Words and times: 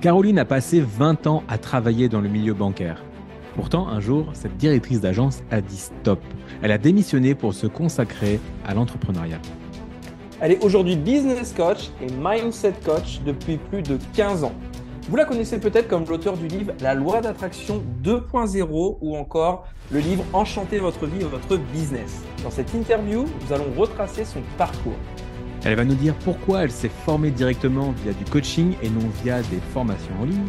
Caroline 0.00 0.38
a 0.38 0.44
passé 0.44 0.80
20 0.80 1.26
ans 1.26 1.42
à 1.48 1.58
travailler 1.58 2.08
dans 2.08 2.20
le 2.20 2.28
milieu 2.28 2.54
bancaire. 2.54 3.02
Pourtant, 3.56 3.88
un 3.88 3.98
jour, 3.98 4.28
cette 4.32 4.56
directrice 4.56 5.00
d'agence 5.00 5.42
a 5.50 5.60
dit 5.60 5.76
stop. 5.76 6.20
Elle 6.62 6.70
a 6.70 6.78
démissionné 6.78 7.34
pour 7.34 7.52
se 7.52 7.66
consacrer 7.66 8.38
à 8.64 8.74
l'entrepreneuriat. 8.74 9.40
Elle 10.40 10.52
est 10.52 10.64
aujourd'hui 10.64 10.94
business 10.94 11.52
coach 11.52 11.90
et 12.00 12.06
mindset 12.12 12.74
coach 12.84 13.20
depuis 13.26 13.56
plus 13.56 13.82
de 13.82 13.98
15 14.14 14.44
ans. 14.44 14.52
Vous 15.08 15.16
la 15.16 15.24
connaissez 15.24 15.58
peut-être 15.58 15.88
comme 15.88 16.04
l'auteur 16.04 16.36
du 16.36 16.46
livre 16.46 16.74
La 16.80 16.94
loi 16.94 17.20
d'attraction 17.20 17.82
2.0 18.04 18.98
ou 19.00 19.16
encore 19.16 19.66
le 19.90 19.98
livre 19.98 20.22
Enchanter 20.32 20.78
votre 20.78 21.06
vie 21.06 21.22
et 21.22 21.24
votre 21.24 21.56
business. 21.72 22.22
Dans 22.44 22.52
cette 22.52 22.72
interview, 22.72 23.24
nous 23.24 23.52
allons 23.52 23.72
retracer 23.76 24.24
son 24.24 24.42
parcours. 24.56 24.98
Elle 25.68 25.76
va 25.76 25.84
nous 25.84 25.96
dire 25.96 26.14
pourquoi 26.24 26.62
elle 26.62 26.70
s'est 26.70 26.90
formée 27.04 27.30
directement 27.30 27.92
via 28.02 28.14
du 28.14 28.24
coaching 28.24 28.72
et 28.82 28.88
non 28.88 29.06
via 29.22 29.42
des 29.42 29.60
formations 29.74 30.14
en 30.18 30.24
ligne. 30.24 30.46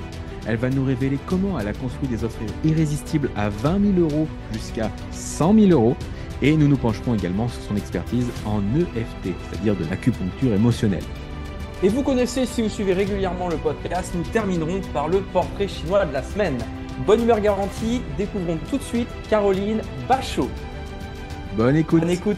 Elle 0.47 0.55
va 0.55 0.69
nous 0.69 0.85
révéler 0.85 1.19
comment 1.25 1.59
elle 1.59 1.67
a 1.67 1.73
construit 1.73 2.07
des 2.07 2.23
offres 2.23 2.39
irrésistibles 2.63 3.29
à 3.35 3.49
20 3.49 3.95
000 3.97 4.09
euros 4.09 4.29
jusqu'à 4.53 4.89
100 5.11 5.55
000 5.55 5.71
euros. 5.71 5.97
Et 6.41 6.55
nous 6.55 6.69
nous 6.69 6.77
pencherons 6.77 7.15
également 7.15 7.49
sur 7.49 7.61
son 7.63 7.75
expertise 7.75 8.27
en 8.45 8.61
EFT, 8.77 9.35
c'est-à-dire 9.51 9.75
de 9.75 9.83
l'acupuncture 9.89 10.53
émotionnelle. 10.53 11.03
Et 11.83 11.89
vous 11.89 12.01
connaissez, 12.01 12.45
si 12.45 12.61
vous 12.61 12.69
suivez 12.69 12.93
régulièrement 12.93 13.49
le 13.49 13.57
podcast, 13.57 14.13
nous 14.15 14.23
terminerons 14.23 14.79
par 14.93 15.09
le 15.09 15.19
portrait 15.19 15.67
chinois 15.67 16.05
de 16.05 16.13
la 16.13 16.23
semaine. 16.23 16.59
Bonne 17.05 17.23
humeur 17.23 17.41
garantie, 17.41 17.99
découvrons 18.17 18.57
tout 18.69 18.77
de 18.77 18.83
suite 18.83 19.09
Caroline 19.29 19.81
Bachot. 20.07 20.49
Bonne 21.57 21.75
écoute. 21.75 21.99
Bonne 21.99 22.09
écoute. 22.09 22.37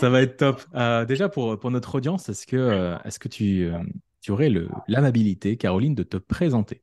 Ça, 0.00 0.08
va 0.08 0.22
être 0.22 0.38
top. 0.38 0.62
Euh, 0.74 1.04
déjà, 1.04 1.28
pour, 1.28 1.58
pour 1.58 1.70
notre 1.70 1.94
audience, 1.94 2.28
est-ce 2.30 2.46
que, 2.46 2.56
euh, 2.56 2.96
est-ce 3.04 3.18
que 3.18 3.28
tu, 3.28 3.64
euh, 3.64 3.78
tu 4.22 4.30
aurais 4.30 4.50
l'amabilité, 4.88 5.58
Caroline, 5.58 5.94
de 5.94 6.02
te 6.02 6.16
présenter? 6.16 6.80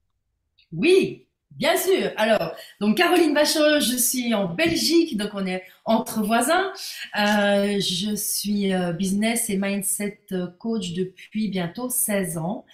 Oui, 0.71 1.25
bien 1.51 1.75
sûr. 1.77 2.11
Alors, 2.15 2.53
donc 2.79 2.97
Caroline 2.97 3.33
Bachot, 3.33 3.79
je 3.79 3.97
suis 3.97 4.35
en 4.35 4.53
Belgique, 4.53 5.17
donc 5.17 5.29
on 5.33 5.47
est 5.47 5.63
entre 5.85 6.21
voisins. 6.21 6.71
je 7.15 8.13
suis 8.15 8.71
business 8.97 9.49
et 9.49 9.57
mindset 9.57 10.19
coach 10.59 10.93
depuis 10.93 11.47
bientôt 11.47 11.89
16 11.89 12.38
ans. 12.38 12.65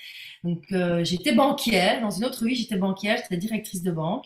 Donc, 0.44 0.64
j'étais 1.03 1.33
banquière. 1.33 2.02
Dans 2.02 2.11
une 2.11 2.25
autre 2.25 2.44
vie, 2.45 2.55
j'étais 2.55 2.75
banquière, 2.75 3.17
j'étais 3.21 3.38
directrice 3.38 3.81
de 3.81 3.91
banque. 3.91 4.25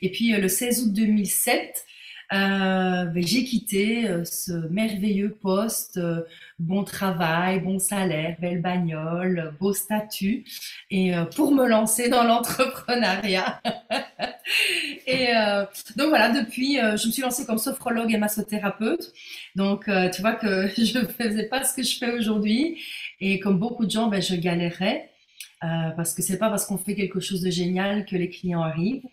Et 0.00 0.10
puis, 0.10 0.32
le 0.32 0.48
16 0.48 0.86
août 0.86 0.92
2007, 0.94 1.84
euh, 2.32 3.04
ben, 3.06 3.26
j'ai 3.26 3.44
quitté 3.44 4.06
euh, 4.06 4.24
ce 4.24 4.52
merveilleux 4.68 5.30
poste, 5.30 5.96
euh, 5.96 6.22
bon 6.58 6.84
travail, 6.84 7.60
bon 7.60 7.78
salaire, 7.78 8.36
belle 8.38 8.60
bagnole, 8.60 9.54
beau 9.58 9.72
statut, 9.72 10.44
et 10.90 11.12
pour 11.34 11.52
me 11.52 11.66
lancer 11.66 12.08
dans 12.10 12.24
l'entrepreneuriat. 12.24 13.62
et 15.06 15.28
donc 15.96 16.08
voilà, 16.08 16.30
depuis, 16.30 16.76
je 16.76 17.06
me 17.06 17.12
suis 17.12 17.22
lancée 17.22 17.46
comme 17.46 17.58
sophrologue 17.58 18.12
et 18.12 18.18
massothérapeute. 18.18 19.12
Donc 19.56 19.88
tu 20.12 20.20
vois 20.20 20.34
que 20.34 20.68
je 20.76 20.98
ne 20.98 21.06
faisais 21.06 21.44
pas 21.44 21.64
ce 21.64 21.74
que 21.74 21.82
je 21.82 21.98
fais 21.98 22.12
aujourd'hui, 22.12 22.78
et 23.20 23.40
comme 23.40 23.58
beaucoup 23.58 23.86
de 23.86 23.90
gens, 23.90 24.08
ben, 24.08 24.20
je 24.20 24.34
galérais. 24.34 25.07
Parce 25.60 26.14
que 26.14 26.22
c'est 26.22 26.38
pas 26.38 26.50
parce 26.50 26.66
qu'on 26.66 26.78
fait 26.78 26.94
quelque 26.94 27.20
chose 27.20 27.42
de 27.42 27.50
génial 27.50 28.06
que 28.06 28.16
les 28.16 28.30
clients 28.30 28.62
arrivent. 28.62 29.06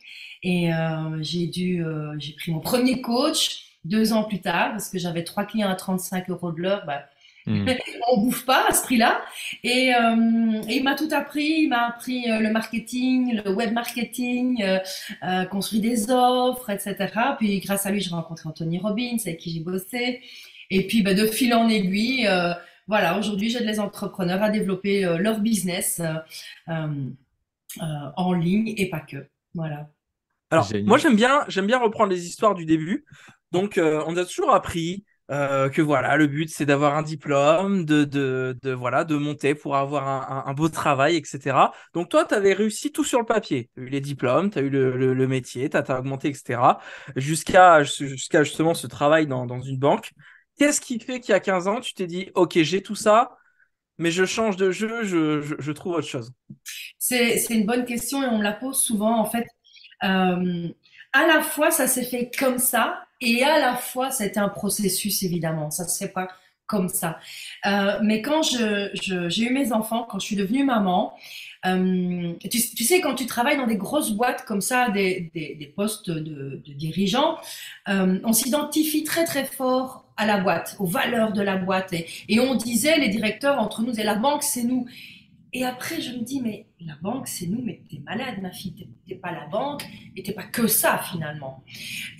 Et 0.45 0.71
euh, 0.71 1.17
j'ai 1.21 1.47
dû, 1.47 1.83
euh, 1.83 2.13
j'ai 2.19 2.33
pris 2.33 2.51
mon 2.51 2.59
premier 2.59 3.01
coach 3.01 3.63
deux 3.83 4.13
ans 4.13 4.23
plus 4.23 4.41
tard 4.41 4.71
parce 4.71 4.89
que 4.89 4.99
j'avais 4.99 5.23
trois 5.23 5.43
clients 5.43 5.69
à 5.69 5.75
35 5.75 6.29
euros 6.29 6.51
de 6.51 6.61
l'heure. 6.61 6.83
Bah, 6.85 7.05
mmh. 7.47 7.67
on 8.11 8.21
bouffe 8.21 8.45
pas 8.45 8.67
à 8.69 8.71
ce 8.71 8.83
prix-là. 8.83 9.21
Et, 9.63 9.95
euh, 9.95 10.61
il 10.69 10.83
m'a 10.83 10.93
tout 10.93 11.09
appris. 11.11 11.63
Il 11.63 11.69
m'a 11.69 11.87
appris 11.87 12.25
le 12.27 12.51
marketing, 12.51 13.41
le 13.43 13.51
web 13.51 13.73
marketing, 13.73 14.63
construire 15.49 15.81
des 15.81 16.11
offres, 16.11 16.69
etc. 16.69 16.95
Puis 17.39 17.59
grâce 17.59 17.87
à 17.87 17.91
lui, 17.91 18.01
j'ai 18.01 18.11
rencontré 18.11 18.47
Anthony 18.47 18.77
Robbins 18.77 19.17
avec 19.25 19.37
qui 19.39 19.51
j'ai 19.51 19.61
bossé. 19.61 20.21
Et 20.69 20.85
puis 20.85 21.01
bah, 21.01 21.15
de 21.15 21.25
fil 21.25 21.55
en 21.55 21.67
aiguille, 21.69 22.29
voilà, 22.87 23.17
aujourd'hui, 23.17 23.49
j'aide 23.49 23.65
les 23.65 23.79
entrepreneurs 23.79 24.43
à 24.43 24.49
développer 24.49 25.03
leur 25.17 25.39
business 25.39 26.01
en 26.67 28.33
ligne 28.33 28.73
et 28.77 28.89
pas 28.89 28.99
que. 28.99 29.27
Voilà. 29.53 29.89
Alors, 30.51 30.69
moi, 30.85 30.97
j'aime 30.97 31.15
bien, 31.15 31.43
j'aime 31.47 31.67
bien 31.67 31.79
reprendre 31.79 32.11
les 32.11 32.27
histoires 32.27 32.53
du 32.53 32.65
début. 32.65 33.05
Donc, 33.51 33.77
euh, 33.77 34.03
on 34.07 34.15
a 34.17 34.25
toujours 34.25 34.53
appris 34.53 35.05
euh, 35.31 35.69
que 35.69 35.81
voilà, 35.81 36.17
le 36.17 36.27
but, 36.27 36.49
c'est 36.49 36.65
d'avoir 36.65 36.95
un 36.95 37.01
diplôme, 37.01 37.83
de, 37.85 38.03
de, 38.03 38.55
de, 38.61 38.71
voilà, 38.71 39.03
de 39.05 39.15
monter 39.15 39.55
pour 39.55 39.75
avoir 39.75 40.07
un, 40.07 40.43
un, 40.45 40.53
beau 40.53 40.69
travail, 40.69 41.15
etc. 41.15 41.57
Donc, 41.93 42.09
toi, 42.09 42.25
tu 42.25 42.35
avais 42.35 42.53
réussi 42.53 42.91
tout 42.91 43.03
sur 43.03 43.19
le 43.19 43.25
papier. 43.25 43.69
Tu 43.73 43.81
as 43.81 43.83
eu 43.83 43.89
les 43.89 44.01
diplômes, 44.01 44.51
tu 44.51 44.59
as 44.59 44.61
eu 44.61 44.69
le, 44.69 45.13
le, 45.13 45.27
métier, 45.27 45.69
tu 45.69 45.77
as, 45.77 45.99
augmenté, 45.99 46.27
etc. 46.29 46.59
Jusqu'à 47.15 47.83
jusqu'à 47.83 48.43
justement 48.43 48.75
ce 48.75 48.87
travail 48.87 49.25
dans, 49.25 49.45
dans 49.45 49.61
une 49.61 49.79
banque. 49.79 50.11
Qu'est-ce 50.57 50.79
qui 50.81 50.99
fait 50.99 51.19
qu'il 51.19 51.31
y 51.31 51.35
a 51.35 51.39
15 51.39 51.67
ans, 51.67 51.79
tu 51.79 51.93
t'es 51.93 52.07
dit, 52.07 52.29
OK, 52.35 52.57
j'ai 52.61 52.81
tout 52.81 52.95
ça, 52.95 53.37
mais 53.97 54.11
je 54.11 54.25
change 54.25 54.55
de 54.55 54.71
jeu, 54.71 55.03
je, 55.03 55.71
trouve 55.71 55.93
autre 55.93 56.07
chose? 56.07 56.31
C'est 56.97 57.45
une 57.49 57.65
bonne 57.65 57.85
question 57.85 58.23
et 58.23 58.27
on 58.27 58.37
me 58.37 58.43
la 58.43 58.53
pose 58.53 58.79
souvent. 58.79 59.19
En 59.19 59.25
fait, 59.25 59.45
euh, 60.03 60.69
à 61.13 61.27
la 61.27 61.41
fois, 61.41 61.71
ça 61.71 61.87
s'est 61.87 62.05
fait 62.05 62.31
comme 62.37 62.57
ça, 62.57 63.05
et 63.21 63.43
à 63.43 63.59
la 63.59 63.75
fois, 63.75 64.11
c'était 64.11 64.39
un 64.39 64.49
processus, 64.49 65.23
évidemment. 65.23 65.71
Ça 65.71 65.87
se 65.87 65.97
fait 65.97 66.11
pas 66.11 66.27
comme 66.67 66.89
ça. 66.89 67.19
Euh, 67.65 67.99
mais 68.01 68.21
quand 68.21 68.41
j'ai 68.43 69.43
eu 69.43 69.49
mes 69.51 69.71
enfants, 69.71 70.05
quand 70.09 70.19
je 70.19 70.25
suis 70.25 70.35
devenue 70.35 70.63
maman, 70.63 71.13
euh, 71.65 72.33
tu, 72.49 72.83
sais, 72.83 73.01
quand 73.01 73.15
tu 73.15 73.25
travailles 73.25 73.57
dans 73.57 73.67
des 73.67 73.77
grosses 73.77 74.11
boîtes 74.11 74.45
comme 74.45 74.61
ça, 74.61 74.89
des, 74.89 75.73
postes 75.75 76.09
de, 76.09 76.61
de 76.65 76.73
dirigeants, 76.73 77.37
euh, 77.89 78.19
on 78.23 78.33
s'identifie 78.33 79.03
très 79.03 79.25
très 79.25 79.45
fort 79.45 80.05
à 80.17 80.25
la 80.25 80.37
boîte, 80.37 80.75
aux 80.79 80.85
valeurs 80.85 81.33
de 81.33 81.41
la 81.41 81.57
boîte. 81.57 81.93
Et, 81.93 82.07
et 82.29 82.39
on 82.39 82.55
disait, 82.55 82.97
les 82.97 83.09
directeurs 83.09 83.59
entre 83.59 83.81
nous, 83.81 83.99
et 83.99 84.03
la 84.03 84.15
banque, 84.15 84.43
c'est 84.43 84.63
nous. 84.63 84.85
Et 85.55 85.63
après, 85.63 86.01
je 86.01 86.11
me 86.11 86.19
dis, 86.19 86.41
mais 86.41 86.65
la 86.85 86.95
banque, 87.01 87.29
c'est 87.29 87.45
nous, 87.45 87.61
mais 87.63 87.79
t'es 87.89 87.99
malade, 87.99 88.41
ma 88.41 88.51
fille, 88.51 88.73
t'es 89.07 89.15
pas 89.15 89.31
la 89.31 89.45
banque, 89.45 89.85
et 90.17 90.21
t'es 90.21 90.33
pas 90.33 90.43
que 90.43 90.67
ça, 90.67 90.97
finalement. 91.09 91.63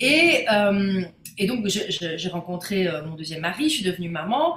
Et, 0.00 0.46
euh, 0.50 1.02
et 1.36 1.46
donc, 1.46 1.66
j'ai 1.66 2.28
rencontré 2.30 2.88
euh, 2.88 3.04
mon 3.04 3.14
deuxième 3.14 3.42
mari, 3.42 3.68
je 3.68 3.74
suis 3.74 3.84
devenue 3.84 4.08
maman, 4.08 4.56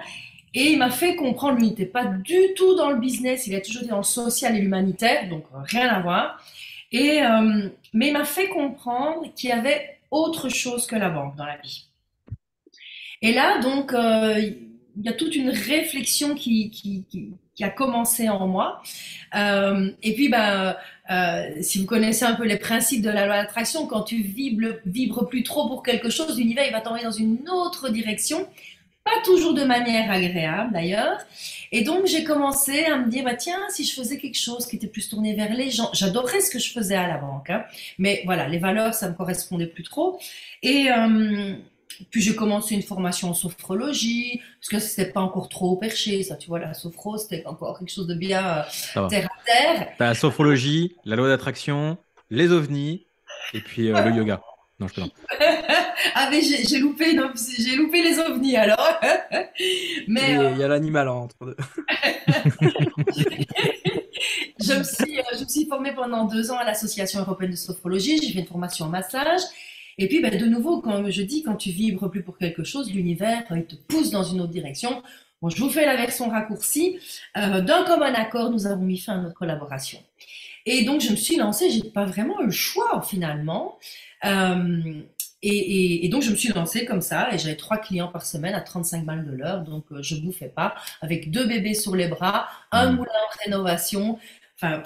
et 0.53 0.71
il 0.71 0.77
m'a 0.77 0.91
fait 0.91 1.17
comprendre, 1.17 1.57
lui, 1.57 1.65
il 1.65 1.69
n'était 1.71 1.85
pas 1.87 2.05
du 2.05 2.39
tout 2.55 2.73
dans 2.75 2.89
le 2.89 2.99
business, 2.99 3.47
il 3.47 3.55
a 3.55 3.59
toujours 3.59 3.81
été 3.81 3.91
dans 3.91 3.97
le 3.97 4.03
social 4.03 4.55
et 4.55 4.61
l'humanitaire, 4.61 5.27
donc 5.27 5.43
euh, 5.53 5.57
rien 5.61 5.89
à 5.89 5.99
voir. 5.99 6.41
Et, 6.93 7.19
mais 7.93 8.07
il 8.07 8.13
m'a 8.13 8.25
fait 8.25 8.47
comprendre 8.47 9.31
qu'il 9.35 9.49
y 9.49 9.53
avait 9.53 9.99
autre 10.09 10.47
chose 10.47 10.87
que 10.87 10.95
la 10.95 11.09
banque 11.09 11.35
dans 11.35 11.45
la 11.45 11.57
vie. 11.57 11.85
Et 13.21 13.33
là, 13.33 13.59
donc, 13.59 13.93
il 14.99 15.05
y 15.05 15.09
a 15.09 15.13
toute 15.13 15.35
une 15.35 15.49
réflexion 15.49 16.35
qui, 16.35 16.71
a 17.61 17.69
commencé 17.69 18.29
en 18.29 18.47
moi. 18.47 18.81
Euh, 19.35 19.91
et 20.03 20.13
puis, 20.13 20.29
ben, 20.29 20.75
si 21.61 21.79
vous 21.79 21.85
connaissez 21.85 22.25
un 22.25 22.35
peu 22.35 22.45
les 22.45 22.57
principes 22.57 23.01
de 23.01 23.09
la 23.09 23.25
loi 23.25 23.37
d'attraction, 23.37 23.87
quand 23.87 24.03
tu 24.03 24.21
vibres, 24.21 24.75
vibres 24.85 25.27
plus 25.27 25.43
trop 25.43 25.67
pour 25.67 25.83
quelque 25.83 26.09
chose, 26.09 26.37
l'univers 26.37 26.65
il 26.67 26.71
va 26.71 26.81
t'envoyer 26.81 27.05
dans 27.05 27.11
une 27.11 27.49
autre 27.49 27.89
direction, 27.89 28.47
pas 29.09 29.21
toujours 29.23 29.53
de 29.53 29.63
manière 29.63 30.11
agréable 30.11 30.73
d'ailleurs. 30.73 31.19
Et 31.71 31.83
donc 31.83 32.05
j'ai 32.05 32.23
commencé 32.23 32.85
à 32.85 32.97
me 32.97 33.09
dire, 33.09 33.23
bah 33.23 33.35
tiens, 33.35 33.59
si 33.69 33.83
je 33.83 33.93
faisais 33.93 34.17
quelque 34.17 34.37
chose 34.37 34.65
qui 34.65 34.75
était 34.75 34.87
plus 34.87 35.09
tourné 35.09 35.35
vers 35.35 35.53
les 35.53 35.69
gens, 35.71 35.89
j'adorais 35.93 36.41
ce 36.41 36.49
que 36.49 36.59
je 36.59 36.71
faisais 36.71 36.95
à 36.95 37.07
la 37.07 37.17
banque, 37.17 37.49
hein, 37.49 37.63
mais 37.97 38.21
voilà, 38.25 38.47
les 38.47 38.57
valeurs 38.57 38.93
ça 38.93 39.09
me 39.09 39.15
correspondait 39.15 39.67
plus 39.67 39.83
trop. 39.83 40.19
Et 40.63 40.91
euh, 40.91 41.55
puis 42.09 42.21
j'ai 42.21 42.35
commencé 42.35 42.75
une 42.75 42.81
formation 42.81 43.29
en 43.29 43.33
sophrologie, 43.33 44.41
parce 44.59 44.69
que 44.69 44.79
c'était 44.79 45.11
pas 45.11 45.21
encore 45.21 45.49
trop 45.49 45.75
perché, 45.75 46.23
ça, 46.23 46.35
tu 46.35 46.47
vois, 46.47 46.59
la 46.59 46.73
sophro, 46.73 47.17
c'était 47.17 47.45
encore 47.45 47.77
quelque 47.79 47.91
chose 47.91 48.07
de 48.07 48.15
bien 48.15 48.65
euh, 48.95 49.07
terre 49.07 49.27
à 49.27 49.45
terre. 49.45 49.87
la 49.99 50.15
sophrologie, 50.15 50.95
la 51.05 51.15
loi 51.15 51.27
d'attraction, 51.27 51.97
les 52.29 52.51
ovnis, 52.51 53.05
et 53.53 53.61
puis 53.61 53.91
euh, 53.91 54.01
le 54.01 54.15
yoga. 54.15 54.41
Non, 54.79 54.87
je 54.87 54.93
plaisante. 54.93 55.13
Ah 56.15 56.29
mais 56.31 56.41
j'ai 56.41 56.79
loupé, 56.79 57.17
j'ai 57.57 57.75
loupé 57.75 58.01
les 58.01 58.19
ovnis 58.19 58.55
alors. 58.55 58.99
mais 60.07 60.51
il 60.53 60.57
y 60.57 60.63
a, 60.63 60.67
l'animal 60.69 61.09
entre 61.09 61.35
deux. 61.41 61.57
je 64.59 64.73
me 64.73 64.83
suis, 64.83 65.19
je 65.33 65.43
me 65.43 65.49
suis 65.49 65.65
formée 65.65 65.93
pendant 65.93 66.23
deux 66.25 66.51
ans 66.51 66.57
à 66.57 66.63
l'association 66.63 67.19
européenne 67.19 67.51
de 67.51 67.57
sophrologie. 67.57 68.17
J'ai 68.21 68.31
fait 68.31 68.39
une 68.39 68.47
formation 68.47 68.85
en 68.85 68.89
massage. 68.89 69.41
Et 69.99 70.07
puis, 70.07 70.21
ben, 70.21 70.35
de 70.35 70.45
nouveau, 70.45 70.79
comme 70.79 71.11
je 71.11 71.21
dis, 71.21 71.43
quand 71.43 71.55
tu 71.55 71.71
vibres 71.71 72.09
plus 72.09 72.23
pour 72.23 72.37
quelque 72.37 72.63
chose, 72.63 72.91
l'univers, 72.91 73.43
il 73.51 73.65
te 73.65 73.75
pousse 73.75 74.11
dans 74.11 74.23
une 74.23 74.39
autre 74.39 74.51
direction. 74.51 75.03
Bon, 75.41 75.49
je 75.49 75.61
vous 75.61 75.69
fais 75.69 75.85
la 75.85 75.97
version 75.97 76.29
raccourcie. 76.29 76.97
Euh, 77.37 77.59
D'un 77.59 77.83
commun 77.83 78.13
accord, 78.13 78.49
nous 78.49 78.65
avons 78.65 78.83
mis 78.83 78.97
fin 78.97 79.15
à 79.15 79.17
notre 79.17 79.35
collaboration. 79.35 79.99
Et 80.65 80.85
donc, 80.85 81.01
je 81.01 81.11
me 81.11 81.17
suis 81.17 81.35
lancée, 81.35 81.69
j'ai 81.69 81.83
pas 81.83 82.05
vraiment 82.05 82.39
eu 82.39 82.45
le 82.45 82.51
choix 82.51 83.01
finalement. 83.01 83.77
Euh, 84.23 85.01
et, 85.41 86.05
et, 86.05 86.09
donc, 86.09 86.21
je 86.21 86.31
me 86.31 86.35
suis 86.37 86.49
lancée 86.53 86.85
comme 86.85 87.01
ça, 87.01 87.33
et 87.33 87.37
j'avais 87.37 87.57
trois 87.57 87.77
clients 87.77 88.07
par 88.07 88.25
semaine 88.25 88.55
à 88.55 88.61
35 88.61 89.03
balles 89.03 89.25
de 89.25 89.35
l'heure, 89.35 89.63
donc 89.63 89.83
euh, 89.91 90.01
je 90.01 90.15
bouffais 90.15 90.49
pas, 90.49 90.75
avec 91.01 91.29
deux 91.29 91.45
bébés 91.45 91.73
sur 91.73 91.95
les 91.95 92.07
bras, 92.07 92.47
un 92.71 92.91
mmh. 92.91 92.95
moulin 92.95 93.11
en 93.11 93.43
rénovation. 93.43 94.19
Enfin, 94.55 94.81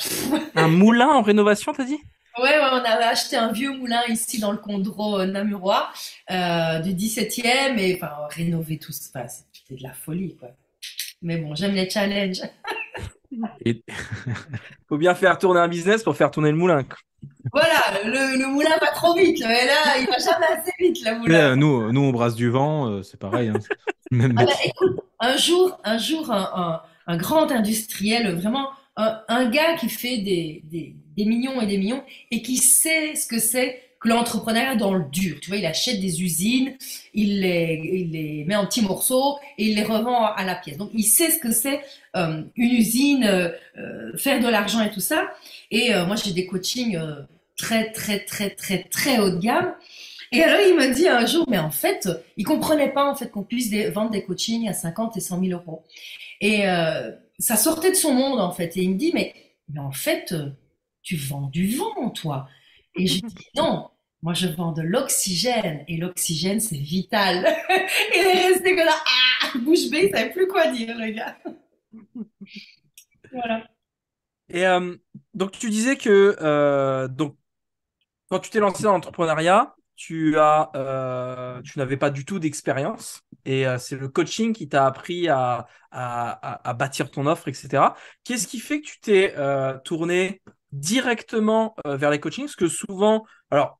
un 0.55 0.67
moulin 0.67 1.09
en 1.09 1.21
rénovation, 1.21 1.71
t'as 1.73 1.85
dit? 1.85 1.99
Ouais, 2.37 2.49
ouais, 2.49 2.69
on 2.71 2.83
avait 2.83 3.03
acheté 3.03 3.35
un 3.35 3.51
vieux 3.51 3.71
moulin 3.77 4.01
ici 4.09 4.39
dans 4.39 4.51
le 4.51 4.57
Condro 4.57 5.19
euh, 5.19 5.25
namurois 5.25 5.89
euh, 6.31 6.79
du 6.79 6.93
17e 6.93 7.77
et 7.77 7.95
enfin 7.95 8.13
rénover 8.29 8.79
tout 8.79 8.91
ça, 8.91 9.27
c'était 9.27 9.75
de 9.75 9.83
la 9.83 9.93
folie 9.93 10.35
quoi. 10.37 10.49
Mais 11.21 11.37
bon, 11.37 11.55
j'aime 11.55 11.73
les 11.73 11.89
challenges. 11.89 12.41
Il 13.65 13.81
faut 14.89 14.97
bien 14.97 15.15
faire 15.15 15.37
tourner 15.37 15.59
un 15.59 15.67
business 15.67 16.03
pour 16.03 16.15
faire 16.15 16.31
tourner 16.31 16.51
le 16.51 16.57
moulin. 16.57 16.83
Voilà, 17.51 18.03
le, 18.03 18.47
moulin 18.47 18.77
va 18.81 18.87
trop 18.87 19.15
vite, 19.15 19.43
mais 19.47 19.65
là, 19.65 19.97
il 19.99 20.07
va 20.07 20.17
jamais 20.17 20.45
assez 20.47 20.71
vite, 20.79 21.03
le 21.05 21.19
moulin. 21.19 21.51
Euh, 21.51 21.55
nous, 21.55 21.91
nous, 21.91 22.01
on 22.01 22.11
brasse 22.11 22.35
du 22.35 22.49
vent, 22.49 22.87
euh, 22.87 23.03
c'est 23.03 23.19
pareil. 23.19 23.49
Hein. 23.49 23.59
Même 24.11 24.35
ah 24.37 24.45
bah, 24.45 24.53
écoute, 24.65 24.99
un 25.19 25.37
jour, 25.37 25.79
un, 25.83 25.97
jour 25.97 26.31
un, 26.31 26.81
un, 27.07 27.17
grand 27.17 27.51
industriel, 27.51 28.35
vraiment 28.35 28.69
un, 28.95 29.49
gars 29.49 29.75
qui 29.75 29.89
fait 29.89 30.17
des, 30.19 30.61
des, 30.65 30.95
des, 31.15 31.25
millions 31.25 31.61
et 31.61 31.67
des 31.67 31.77
millions 31.77 32.03
et 32.31 32.41
qui 32.41 32.57
sait 32.57 33.15
ce 33.15 33.27
que 33.27 33.39
c'est 33.39 33.81
que 34.03 34.09
l'entrepreneuriat 34.09 34.75
dans 34.75 34.93
le 34.93 35.05
dur. 35.09 35.37
Tu 35.41 35.49
vois, 35.49 35.57
il 35.57 35.65
achète 35.65 35.99
des 35.99 36.21
usines, 36.21 36.75
il 37.13 37.39
les, 37.39 38.43
met 38.45 38.55
en 38.55 38.65
petits 38.65 38.81
morceaux 38.81 39.37
et 39.57 39.67
il 39.67 39.75
les 39.75 39.83
revend 39.83 40.25
à 40.25 40.43
la 40.43 40.55
pièce. 40.55 40.77
Donc, 40.77 40.91
il 40.93 41.03
sait 41.03 41.31
ce 41.31 41.39
que 41.39 41.51
c'est 41.51 41.81
euh, 42.17 42.43
une 42.55 42.71
usine, 42.71 43.23
euh, 43.23 44.17
faire 44.17 44.41
de 44.41 44.47
l'argent 44.47 44.81
et 44.81 44.91
tout 44.91 44.99
ça. 44.99 45.31
Et 45.71 45.93
euh, 45.93 46.05
moi, 46.05 46.17
j'ai 46.17 46.33
des 46.33 46.45
coachings 46.45 46.99
très, 47.57 47.91
très, 47.91 48.19
très, 48.19 48.49
très, 48.49 48.83
très 48.83 49.19
haut 49.19 49.31
de 49.31 49.39
gamme. 49.39 49.73
Et 50.33 50.43
alors, 50.43 50.59
il 50.67 50.75
m'a 50.75 50.87
dit 50.87 51.07
un 51.07 51.25
jour, 51.25 51.45
mais 51.47 51.59
en 51.59 51.71
fait, 51.71 52.09
il 52.35 52.43
comprenait 52.43 52.91
pas 52.91 53.09
en 53.09 53.15
fait 53.15 53.29
qu'on 53.31 53.43
puisse 53.43 53.71
vendre 53.93 54.09
des 54.09 54.23
coachings 54.23 54.67
à 54.67 54.73
50 54.73 55.15
et 55.15 55.21
100 55.21 55.39
000 55.39 55.51
euros. 55.51 55.83
Et 56.41 56.63
ça 57.37 57.55
sortait 57.55 57.91
de 57.91 57.95
son 57.95 58.13
monde 58.13 58.39
en 58.39 58.51
fait. 58.51 58.75
Et 58.75 58.81
il 58.81 58.89
me 58.89 58.97
dit, 58.97 59.11
mais, 59.13 59.33
mais 59.69 59.79
en 59.79 59.91
fait, 59.91 60.33
tu 61.03 61.17
vends 61.17 61.47
du 61.47 61.75
vent, 61.75 62.09
toi. 62.09 62.47
Et 62.95 63.05
je 63.05 63.19
dis, 63.21 63.47
non, 63.55 63.89
moi, 64.21 64.33
je 64.33 64.47
vends 64.47 64.71
de 64.71 64.81
l'oxygène 64.81 65.83
et 65.87 65.97
l'oxygène, 65.97 66.59
c'est 66.59 66.77
vital. 66.77 67.45
il 68.15 68.21
est 68.21 68.47
resté 68.47 68.75
comme 68.75 68.85
là, 68.85 68.95
ah, 69.05 69.57
bouche 69.59 69.89
bée, 69.89 70.05
il 70.05 70.11
savait 70.11 70.31
plus 70.31 70.47
quoi 70.47 70.71
dire, 70.71 70.97
le 70.97 71.11
gars. 71.11 71.37
voilà. 73.31 73.67
Et 74.49 74.65
euh, 74.65 74.95
donc, 75.33 75.51
tu 75.51 75.69
disais 75.69 75.97
que 75.97 76.37
euh, 76.41 77.07
donc, 77.07 77.37
quand 78.29 78.39
tu 78.39 78.49
t'es 78.49 78.59
lancé 78.59 78.83
dans 78.83 78.93
l'entrepreneuriat, 78.93 79.75
tu 79.95 80.37
as, 80.37 80.71
euh, 80.75 81.61
tu 81.61 81.77
n'avais 81.77 81.97
pas 81.97 82.09
du 82.09 82.25
tout 82.25 82.39
d'expérience 82.39 83.21
et 83.45 83.65
c'est 83.77 83.97
le 83.97 84.07
coaching 84.07 84.53
qui 84.53 84.69
t'a 84.69 84.85
appris 84.85 85.27
à, 85.27 85.67
à, 85.91 86.69
à, 86.69 86.73
bâtir 86.73 87.11
ton 87.11 87.25
offre, 87.25 87.49
etc. 87.49 87.83
Qu'est-ce 88.23 88.47
qui 88.47 88.59
fait 88.59 88.81
que 88.81 88.87
tu 88.87 88.99
t'es 89.01 89.35
tourné 89.83 90.41
directement 90.73 91.75
vers 91.85 92.09
les 92.09 92.19
coachings 92.19 92.45
Parce 92.45 92.55
que 92.55 92.67
souvent, 92.67 93.23
alors 93.51 93.79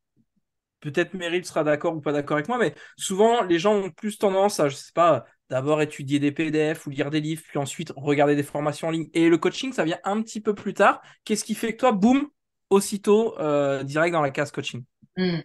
peut-être 0.79 1.13
Meryl 1.13 1.45
sera 1.45 1.63
d'accord 1.63 1.95
ou 1.95 2.01
pas 2.01 2.11
d'accord 2.11 2.37
avec 2.37 2.47
moi, 2.47 2.57
mais 2.57 2.75
souvent 2.97 3.41
les 3.43 3.57
gens 3.57 3.73
ont 3.73 3.89
plus 3.89 4.17
tendance 4.17 4.59
à, 4.59 4.69
je 4.69 4.75
sais 4.75 4.91
pas, 4.93 5.25
d'abord 5.49 5.81
étudier 5.81 6.19
des 6.19 6.31
PDF 6.31 6.85
ou 6.85 6.89
lire 6.89 7.09
des 7.09 7.21
livres, 7.21 7.41
puis 7.47 7.57
ensuite 7.57 7.93
regarder 7.95 8.35
des 8.35 8.43
formations 8.43 8.87
en 8.87 8.91
ligne. 8.91 9.09
Et 9.13 9.29
le 9.29 9.37
coaching, 9.37 9.71
ça 9.71 9.83
vient 9.83 9.99
un 10.03 10.21
petit 10.21 10.41
peu 10.41 10.53
plus 10.53 10.73
tard. 10.73 11.01
Qu'est-ce 11.25 11.43
qui 11.43 11.55
fait 11.55 11.73
que 11.73 11.77
toi, 11.77 11.91
boum, 11.91 12.27
aussitôt, 12.69 13.39
euh, 13.39 13.83
direct 13.83 14.13
dans 14.13 14.21
la 14.21 14.31
case 14.31 14.51
coaching? 14.51 14.83
Hmm. 15.15 15.37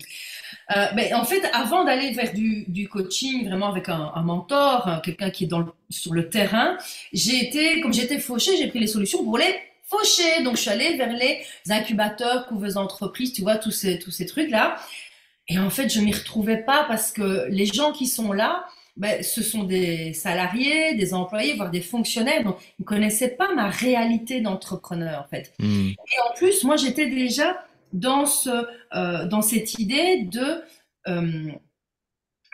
euh, 0.74 0.86
mais 0.94 1.12
en 1.12 1.24
fait, 1.24 1.44
avant 1.52 1.84
d'aller 1.84 2.12
vers 2.12 2.32
du, 2.32 2.88
coaching, 2.88 3.46
vraiment 3.46 3.68
avec 3.68 3.90
un, 3.90 4.22
mentor, 4.22 5.02
quelqu'un 5.04 5.30
qui 5.30 5.44
est 5.44 5.46
dans 5.46 5.66
sur 5.90 6.14
le 6.14 6.30
terrain, 6.30 6.78
j'ai 7.12 7.46
été, 7.46 7.82
comme 7.82 7.92
j'étais 7.92 8.18
fauchée, 8.18 8.56
j'ai 8.56 8.68
pris 8.68 8.78
les 8.78 8.86
solutions 8.86 9.22
pour 9.22 9.36
les 9.36 9.54
faucher. 9.88 10.43
Donc, 10.43 10.56
je 10.56 10.62
suis 10.62 10.70
allée 10.70 10.96
vers 10.96 11.12
les 11.12 11.43
incubateurs, 11.69 12.46
couveuses 12.46 12.76
entreprises, 12.76 13.32
tu 13.32 13.43
vois, 13.43 13.56
tous 13.56 13.70
ces, 13.70 13.99
tous 13.99 14.11
ces 14.11 14.26
trucs-là. 14.26 14.76
Et 15.49 15.58
en 15.58 15.70
fait, 15.70 15.88
je 15.88 16.00
m'y 16.00 16.12
retrouvais 16.12 16.58
pas 16.58 16.85
parce 16.85 17.11
que 17.11 17.46
les 17.49 17.67
gens 17.67 17.93
qui 17.93 18.06
sont 18.06 18.32
là, 18.32 18.67
ben, 18.96 19.23
ce 19.23 19.43
sont 19.43 19.62
des 19.62 20.12
salariés, 20.12 20.94
des 20.94 21.14
employés, 21.14 21.55
voire 21.55 21.70
des 21.70 21.81
fonctionnaires. 21.81 22.43
Donc, 22.44 22.56
ils 22.79 22.82
ne 22.82 22.85
connaissaient 22.85 23.31
pas 23.31 23.55
ma 23.55 23.69
réalité 23.69 24.40
d'entrepreneur, 24.40 25.25
en 25.25 25.29
fait. 25.29 25.55
Hmm. 25.58 25.91
Et 25.91 26.29
en 26.29 26.34
plus, 26.34 26.64
moi, 26.64 26.76
j'étais 26.76 27.06
déjà 27.06 27.64
dans, 27.93 28.26
ce, 28.26 28.67
euh, 28.94 29.25
dans 29.26 29.41
cette 29.41 29.79
idée 29.79 30.23
de, 30.23 30.62
euh, 31.06 31.50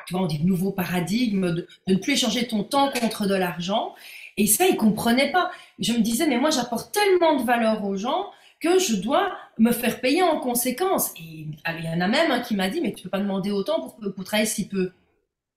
tu 0.06 0.12
vois, 0.12 0.22
on 0.22 0.26
dit 0.26 0.44
nouveau 0.44 0.70
paradigme, 0.70 1.50
de, 1.50 1.66
de, 1.86 1.94
ne 1.94 1.98
plus 1.98 2.12
échanger 2.12 2.46
ton 2.46 2.62
temps 2.62 2.90
contre 2.92 3.26
de 3.26 3.34
l'argent. 3.34 3.94
Et 4.36 4.46
ça, 4.46 4.66
ils 4.66 4.76
comprenaient 4.76 5.32
pas. 5.32 5.50
Je 5.78 5.92
me 5.92 5.98
disais, 5.98 6.26
mais 6.26 6.38
moi, 6.38 6.50
j'apporte 6.50 6.92
tellement 6.92 7.40
de 7.40 7.44
valeur 7.44 7.84
aux 7.84 7.96
gens 7.96 8.30
que 8.60 8.78
je 8.78 8.96
dois 8.96 9.32
me 9.58 9.72
faire 9.72 10.00
payer 10.00 10.22
en 10.22 10.40
conséquence. 10.40 11.12
Et 11.16 11.46
il 11.68 11.84
y 11.84 11.88
en 11.88 12.00
a 12.00 12.08
même 12.08 12.30
un 12.30 12.40
qui 12.40 12.56
m'a 12.56 12.68
dit, 12.68 12.80
mais 12.80 12.92
tu 12.92 13.04
peux 13.04 13.10
pas 13.10 13.20
demander 13.20 13.50
autant 13.50 13.80
pour, 13.80 14.14
pour 14.14 14.24
travailler 14.24 14.48
si 14.48 14.68
peu. 14.68 14.92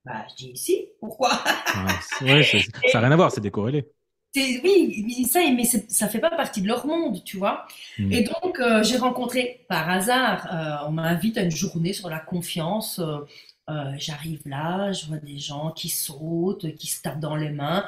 Bah, 0.06 0.26
je 0.30 0.46
dis 0.46 0.52
si, 0.56 0.86
pourquoi? 1.00 1.32
Ouais, 2.22 2.44
Ça 2.44 2.62
n'a 2.94 3.00
rien 3.00 3.12
à 3.12 3.16
voir, 3.16 3.32
c'est 3.32 3.42
décorrélé. 3.42 3.86
Oui, 4.36 5.26
ça, 5.26 5.40
mais 5.52 5.64
ça 5.66 6.08
fait 6.08 6.20
pas 6.20 6.30
partie 6.30 6.62
de 6.62 6.68
leur 6.68 6.86
monde, 6.86 7.24
tu 7.24 7.38
vois. 7.38 7.66
Hmm. 7.98 8.12
Et 8.12 8.24
donc, 8.24 8.60
euh, 8.60 8.84
j'ai 8.84 8.98
rencontré 8.98 9.66
par 9.68 9.90
hasard, 9.90 10.48
euh, 10.54 10.88
on 10.88 10.92
m'invite 10.92 11.38
à 11.38 11.42
une 11.42 11.52
journée 11.52 11.94
sur 11.94 12.10
la 12.10 12.20
confiance. 12.20 13.00
Euh, 13.70 13.94
j'arrive 13.98 14.42
là, 14.46 14.92
je 14.92 15.08
vois 15.08 15.18
des 15.18 15.40
gens 15.40 15.72
qui 15.72 15.90
sautent, 15.90 16.74
qui 16.76 16.88
se 16.88 17.02
tapent 17.02 17.20
dans 17.20 17.36
les 17.36 17.50
mains. 17.50 17.86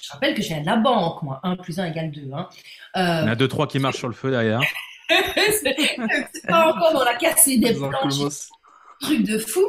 Je 0.00 0.10
rappelle 0.10 0.34
que 0.34 0.42
je 0.42 0.48
viens 0.48 0.60
de 0.60 0.66
la 0.66 0.76
banque, 0.76 1.22
moi. 1.22 1.40
1 1.42 1.56
plus 1.56 1.78
1 1.78 1.86
égale 1.86 2.10
2. 2.10 2.32
Hein. 2.32 2.48
Il 2.96 3.00
y 3.00 3.02
en 3.02 3.28
a 3.28 3.36
2, 3.36 3.48
3 3.48 3.66
qui 3.66 3.78
marchent 3.78 3.98
sur 3.98 4.08
le 4.08 4.14
feu 4.14 4.30
derrière. 4.30 4.60
c'est 5.08 6.46
pas 6.46 6.72
encore 6.72 6.92
dans 6.92 7.04
la 7.04 7.14
cassée 7.14 7.58
des 7.58 7.74
planches. 7.74 8.48
Truc 9.00 9.24
de 9.24 9.38
fou. 9.38 9.64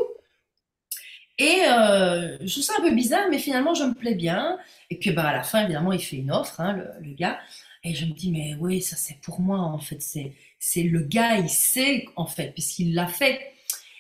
Et 1.40 1.64
euh, 1.68 2.38
je 2.42 2.52
trouve 2.52 2.64
ça 2.64 2.74
un 2.78 2.82
peu 2.82 2.94
bizarre, 2.94 3.28
mais 3.30 3.40
finalement, 3.40 3.74
je 3.74 3.84
me 3.84 3.94
plais 3.94 4.14
bien. 4.14 4.58
Et 4.90 4.98
puis, 4.98 5.12
bah, 5.12 5.28
à 5.28 5.34
la 5.34 5.44
fin, 5.44 5.64
évidemment, 5.64 5.92
il 5.92 6.00
fait 6.00 6.18
une 6.18 6.32
offre, 6.32 6.60
hein, 6.60 6.80
le, 7.02 7.14
gars. 7.14 7.40
Et 7.84 7.96
je 7.96 8.06
me 8.06 8.14
dis, 8.14 8.32
mais 8.32 8.56
oui, 8.60 8.82
ça, 8.82 8.96
c'est 8.96 9.20
pour 9.22 9.42
moi, 9.42 9.60
en 9.60 9.80
fait. 9.80 10.02
C'est, 10.02 10.34
c'est 10.60 10.84
le 10.84 11.02
gars, 11.02 11.38
il 11.38 11.50
sait, 11.50 12.06
en 12.16 12.28
fait, 12.28 12.54
puisqu'il 12.54 12.94
l'a 12.94 13.08
fait. 13.08 13.42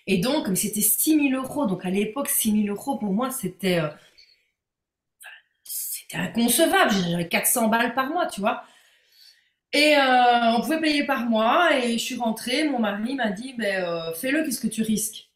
Et 0.05 0.19
donc, 0.19 0.45
comme 0.45 0.55
c'était 0.55 0.81
6 0.81 1.29
000 1.29 1.41
euros, 1.41 1.65
donc 1.65 1.85
à 1.85 1.89
l'époque, 1.89 2.29
6 2.29 2.63
000 2.65 2.75
euros, 2.75 2.97
pour 2.97 3.13
moi, 3.13 3.31
c'était, 3.31 3.79
euh, 3.79 3.89
c'était 6.13 6.41
inconcevable. 6.41 6.93
J'avais 7.09 7.27
400 7.27 7.67
balles 7.67 7.93
par 7.93 8.09
mois, 8.09 8.27
tu 8.27 8.41
vois. 8.41 8.63
Et 9.71 9.97
euh, 9.97 10.55
on 10.55 10.61
pouvait 10.61 10.79
payer 10.79 11.03
par 11.05 11.25
mois. 11.25 11.69
Et 11.77 11.93
je 11.93 12.03
suis 12.03 12.15
rentrée, 12.15 12.65
mon 12.65 12.79
mari 12.79 13.15
m'a 13.15 13.31
dit, 13.31 13.53
ben, 13.57 13.83
euh, 13.83 14.13
fais-le, 14.13 14.43
qu'est-ce 14.43 14.61
que 14.61 14.67
tu 14.67 14.83
risques? 14.83 15.29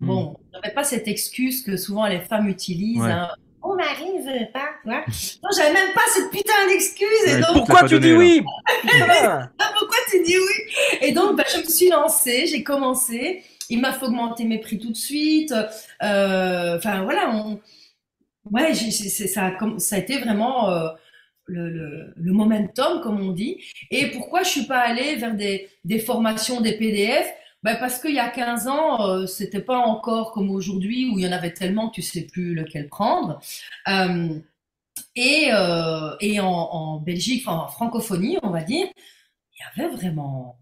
Hmm. 0.00 0.06
Bon, 0.06 0.36
j'avais 0.52 0.74
pas 0.74 0.84
cette 0.84 1.08
excuse 1.08 1.62
que 1.62 1.76
souvent 1.76 2.06
les 2.06 2.20
femmes 2.20 2.48
utilisent. 2.48 3.02
Hein. 3.02 3.28
Mon 3.62 3.76
mari 3.76 4.06
ne 4.18 4.22
veut 4.22 4.46
pas, 4.52 4.70
quoi. 4.82 5.04
Non, 5.42 5.50
j'avais 5.54 5.74
même 5.74 5.92
pas 5.94 6.00
cette 6.08 6.30
putain 6.30 6.66
d'excuse. 6.66 7.44
pourquoi 7.52 7.86
tu 7.86 8.00
dis 8.00 8.12
oui? 8.14 8.42
Ah, 8.84 9.50
Pourquoi 9.78 9.98
tu 10.10 10.22
dis 10.22 10.36
oui? 10.36 10.74
Et 11.02 11.12
donc, 11.12 11.36
bah, 11.36 11.44
je 11.52 11.58
me 11.58 11.64
suis 11.64 11.90
lancée, 11.90 12.46
j'ai 12.46 12.62
commencé. 12.62 13.44
Il 13.68 13.80
m'a 13.80 13.92
fait 13.92 14.06
augmenter 14.06 14.44
mes 14.44 14.58
prix 14.58 14.78
tout 14.78 14.90
de 14.90 14.96
suite. 14.96 15.54
Euh, 16.02 16.78
enfin, 16.78 17.02
voilà. 17.02 17.30
On... 17.34 17.60
Ouais, 18.50 18.74
ça, 18.74 19.46
a, 19.46 19.98
été 19.98 20.18
vraiment 20.18 20.70
euh, 20.70 20.88
le, 21.50 22.32
momentum, 22.32 23.00
comme 23.00 23.20
on 23.20 23.32
dit. 23.32 23.62
Et 23.90 24.10
pourquoi 24.10 24.42
je 24.42 24.48
suis 24.48 24.66
pas 24.66 24.80
allée 24.80 25.16
vers 25.16 25.34
des, 25.34 25.98
formations, 25.98 26.60
des 26.60 26.76
PDF 26.76 27.26
ben 27.62 27.76
parce 27.76 28.00
qu'il 28.00 28.14
y 28.14 28.18
a 28.18 28.30
15 28.30 28.68
ans, 28.68 29.06
euh, 29.06 29.26
c'était 29.26 29.60
pas 29.60 29.76
encore 29.76 30.32
comme 30.32 30.50
aujourd'hui 30.50 31.10
où 31.10 31.18
il 31.18 31.26
y 31.26 31.28
en 31.28 31.32
avait 31.32 31.52
tellement 31.52 31.90
que 31.90 31.96
tu 31.96 32.02
sais 32.02 32.22
plus 32.22 32.54
lequel 32.54 32.88
prendre. 32.88 33.38
Euh, 33.88 34.38
et, 35.14 35.50
euh, 35.52 36.16
et 36.20 36.40
en, 36.40 36.96
Belgique, 37.00 37.46
en 37.48 37.68
francophonie, 37.68 38.38
on 38.42 38.48
va 38.48 38.62
dire, 38.62 38.86
il 38.86 39.80
y 39.80 39.84
avait 39.84 39.94
vraiment 39.94 40.58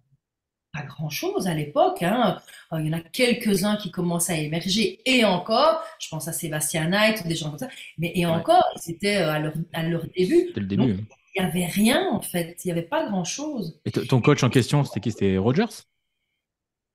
pas 0.79 0.87
grand-chose 0.87 1.47
à 1.47 1.55
l'époque. 1.55 2.03
Hein. 2.03 2.39
Euh, 2.73 2.81
il 2.81 2.87
y 2.87 2.95
en 2.95 2.99
a 2.99 3.01
quelques-uns 3.01 3.77
qui 3.77 3.91
commencent 3.91 4.31
à 4.31 4.37
émerger, 4.37 5.01
et 5.05 5.25
encore, 5.25 5.83
je 5.99 6.09
pense 6.09 6.29
à 6.29 6.33
Sébastien 6.33 6.89
Knight 6.89 7.27
des 7.27 7.35
gens 7.35 7.51
comme 7.51 7.59
ça, 7.59 7.69
mais 7.99 8.13
et 8.15 8.27
encore, 8.27 8.65
c'était 8.77 9.17
à 9.17 9.39
leur, 9.39 9.53
à 9.73 9.83
leur 9.83 10.03
début. 10.17 10.47
C'était 10.49 10.61
le 10.61 10.67
début. 10.67 10.95
Donc, 10.95 11.07
il 11.35 11.43
n'y 11.43 11.49
avait 11.49 11.67
rien, 11.67 12.09
en 12.11 12.21
fait. 12.21 12.57
Il 12.65 12.69
n'y 12.69 12.73
avait 12.73 12.83
pas 12.83 13.07
grand-chose. 13.07 13.81
Et 13.85 13.91
ton 13.91 14.21
coach 14.21 14.43
en 14.43 14.51
question, 14.51 14.85
c'était 14.85 15.01
qui? 15.01 15.13
C'était 15.13 15.39
Rogers 15.39 15.85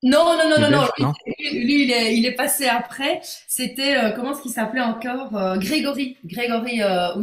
non, 0.04 0.36
non, 0.36 0.50
non, 0.50 0.70
non, 0.70 0.86
non. 0.98 1.12
Lui, 1.50 1.84
il, 1.84 1.90
est, 1.90 2.14
il, 2.14 2.26
est, 2.26 2.34
passé 2.34 2.66
après. 2.66 3.20
C'était, 3.48 3.96
euh, 3.96 4.10
comment 4.10 4.32
est-ce 4.32 4.42
qu'il 4.42 4.50
s'appelait 4.50 4.82
encore? 4.82 5.34
Euh, 5.34 5.56
Grégory, 5.56 6.18
Grégory 6.26 6.82
euh, 6.82 7.14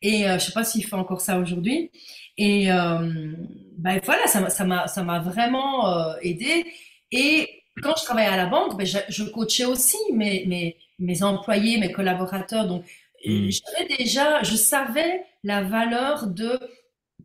Et 0.00 0.28
euh, 0.28 0.38
je 0.38 0.44
sais 0.44 0.52
pas 0.52 0.62
s'il 0.62 0.86
fait 0.86 0.94
encore 0.94 1.20
ça 1.20 1.36
aujourd'hui. 1.40 1.90
Et 2.36 2.66
ben 2.66 4.00
voilà, 4.04 4.26
ça 4.26 4.64
m'a 4.64 4.86
ça 4.86 5.02
m'a 5.02 5.18
vraiment 5.20 6.16
aidé. 6.20 6.64
Et 7.12 7.64
quand 7.82 7.94
je 7.98 8.04
travaillais 8.04 8.28
à 8.28 8.36
la 8.36 8.46
banque, 8.46 8.76
ben, 8.76 8.86
je, 8.86 8.98
je 9.08 9.24
coachais 9.24 9.64
aussi 9.64 9.96
mes, 10.12 10.46
mes, 10.46 10.76
mes 10.98 11.22
employés, 11.22 11.78
mes 11.78 11.92
collaborateurs. 11.92 12.66
Donc, 12.66 12.84
j'avais 13.24 13.96
déjà, 13.98 14.42
je 14.42 14.56
savais 14.56 15.24
la 15.42 15.62
valeur 15.62 16.26
de 16.26 16.58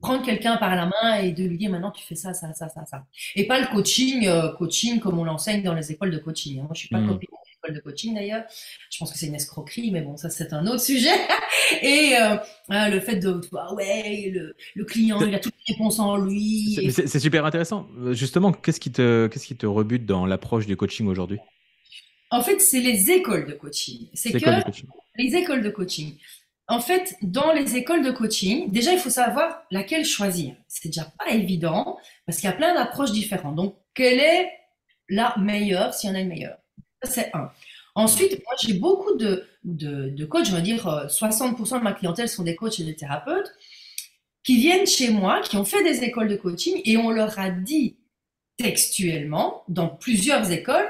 prendre 0.02 0.24
quelqu'un 0.24 0.58
par 0.58 0.76
la 0.76 0.86
main 0.86 1.16
et 1.22 1.32
de 1.34 1.44
lui 1.44 1.58
dire 1.58 1.70
maintenant 1.70 1.92
tu 1.92 2.06
fais 2.06 2.16
ça, 2.16 2.34
ça, 2.34 2.54
ça, 2.54 2.70
ça, 2.70 2.86
ça. 2.86 3.06
Et 3.36 3.46
pas 3.48 3.60
le 3.60 3.68
coaching, 3.68 4.28
euh, 4.28 4.54
coaching 4.54 5.00
comme 5.00 5.20
on 5.20 5.26
l'enseigne 5.26 5.62
dans 5.62 5.74
les 5.74 5.92
écoles 5.92 6.12
de 6.12 6.18
coaching. 6.20 6.60
Hein. 6.60 6.64
Moi, 6.64 6.72
je 6.74 6.80
suis 6.80 6.90
pas 6.90 7.00
mmh. 7.00 7.08
copine 7.08 7.30
de 7.74 7.80
coaching 7.80 8.16
d'ailleurs. 8.16 8.44
Je 8.90 8.98
pense 8.98 9.12
que 9.12 9.18
c'est 9.18 9.28
une 9.28 9.36
escroquerie, 9.36 9.92
mais 9.92 10.02
bon, 10.02 10.18
ça 10.18 10.30
c'est 10.30 10.54
un 10.54 10.66
autre 10.68 10.82
sujet. 10.82 11.14
et 11.82 12.16
euh, 12.18 12.38
hein, 12.70 12.90
le 12.90 13.00
fait 13.00 13.16
de, 13.18 13.40
ah 13.58 13.74
ouais, 13.74 14.32
le, 14.34 14.56
le, 14.76 14.86
client, 14.86 15.20
il 15.22 15.34
a 15.34 15.40
toutes 15.40 15.54
les 15.68 15.74
réponses 15.74 16.00
en 16.00 16.18
lui. 16.18 16.92
C'est 16.92 17.20
super 17.20 17.46
intéressant. 17.46 17.88
Euh, 18.00 18.14
justement, 18.14 18.52
qu'est-ce 18.52 18.80
qui 18.80 18.92
te, 18.92 19.28
qu'est-ce 19.28 19.48
qui 19.48 19.56
te 19.56 19.66
rebute 19.66 20.06
dans 20.06 20.26
l'approche 20.26 20.66
du 20.66 20.76
coaching 20.76 21.08
aujourd'hui? 21.08 21.40
En 22.32 22.42
fait, 22.42 22.62
c'est 22.62 22.82
les 22.82 23.10
écoles 23.10 23.48
de 23.48 23.54
coaching. 23.54 24.08
C'est 24.14 24.32
que 24.32 24.50
les 25.18 25.36
écoles 25.36 25.64
de 25.64 25.70
coaching 25.70 26.16
en 26.70 26.80
fait, 26.80 27.16
dans 27.24 27.52
les 27.52 27.76
écoles 27.76 28.06
de 28.06 28.12
coaching, 28.12 28.72
déjà, 28.72 28.94
il 28.94 29.00
faut 29.00 29.10
savoir 29.10 29.64
laquelle 29.72 30.06
choisir. 30.06 30.56
C'est 30.68 30.90
déjà 30.90 31.12
pas 31.18 31.32
évident 31.32 31.98
parce 32.26 32.38
qu'il 32.38 32.48
y 32.48 32.54
a 32.54 32.56
plein 32.56 32.76
d'approches 32.76 33.12
différentes. 33.12 33.56
Donc, 33.56 33.76
quelle 33.96 34.20
est 34.20 34.52
la 35.10 35.36
meilleure, 35.40 35.96
s'il 35.96 36.12
y 36.12 36.14
en 36.14 36.16
a 36.16 36.20
une 36.20 36.28
meilleure? 36.28 36.60
C'est 37.04 37.30
un. 37.36 37.52
Ensuite, 37.96 38.32
moi, 38.32 38.56
j'ai 38.62 38.74
beaucoup 38.74 39.16
de, 39.16 39.46
de, 39.64 40.26
coachs, 40.26 40.46
je 40.46 40.56
veux 40.56 40.62
dire 40.62 40.86
60% 41.08 41.76
euh, 41.76 41.80
de 41.80 41.84
ma 41.84 41.94
clientèle 41.94 42.30
sont 42.30 42.44
des 42.44 42.56
coachs 42.56 42.80
et 42.80 42.84
des 42.84 42.96
thérapeutes, 42.96 43.52
qui 44.44 44.58
viennent 44.58 44.88
chez 44.88 45.10
moi, 45.10 45.42
qui 45.42 45.58
ont 45.58 45.66
fait 45.66 45.84
des 45.84 46.04
écoles 46.04 46.30
de 46.30 46.36
coaching 46.36 46.82
et 46.86 46.98
on 46.98 47.10
leur 47.12 47.38
a 47.40 47.50
dit 47.50 47.98
textuellement, 48.58 49.64
dans 49.68 49.88
plusieurs 49.88 50.52
écoles, 50.52 50.88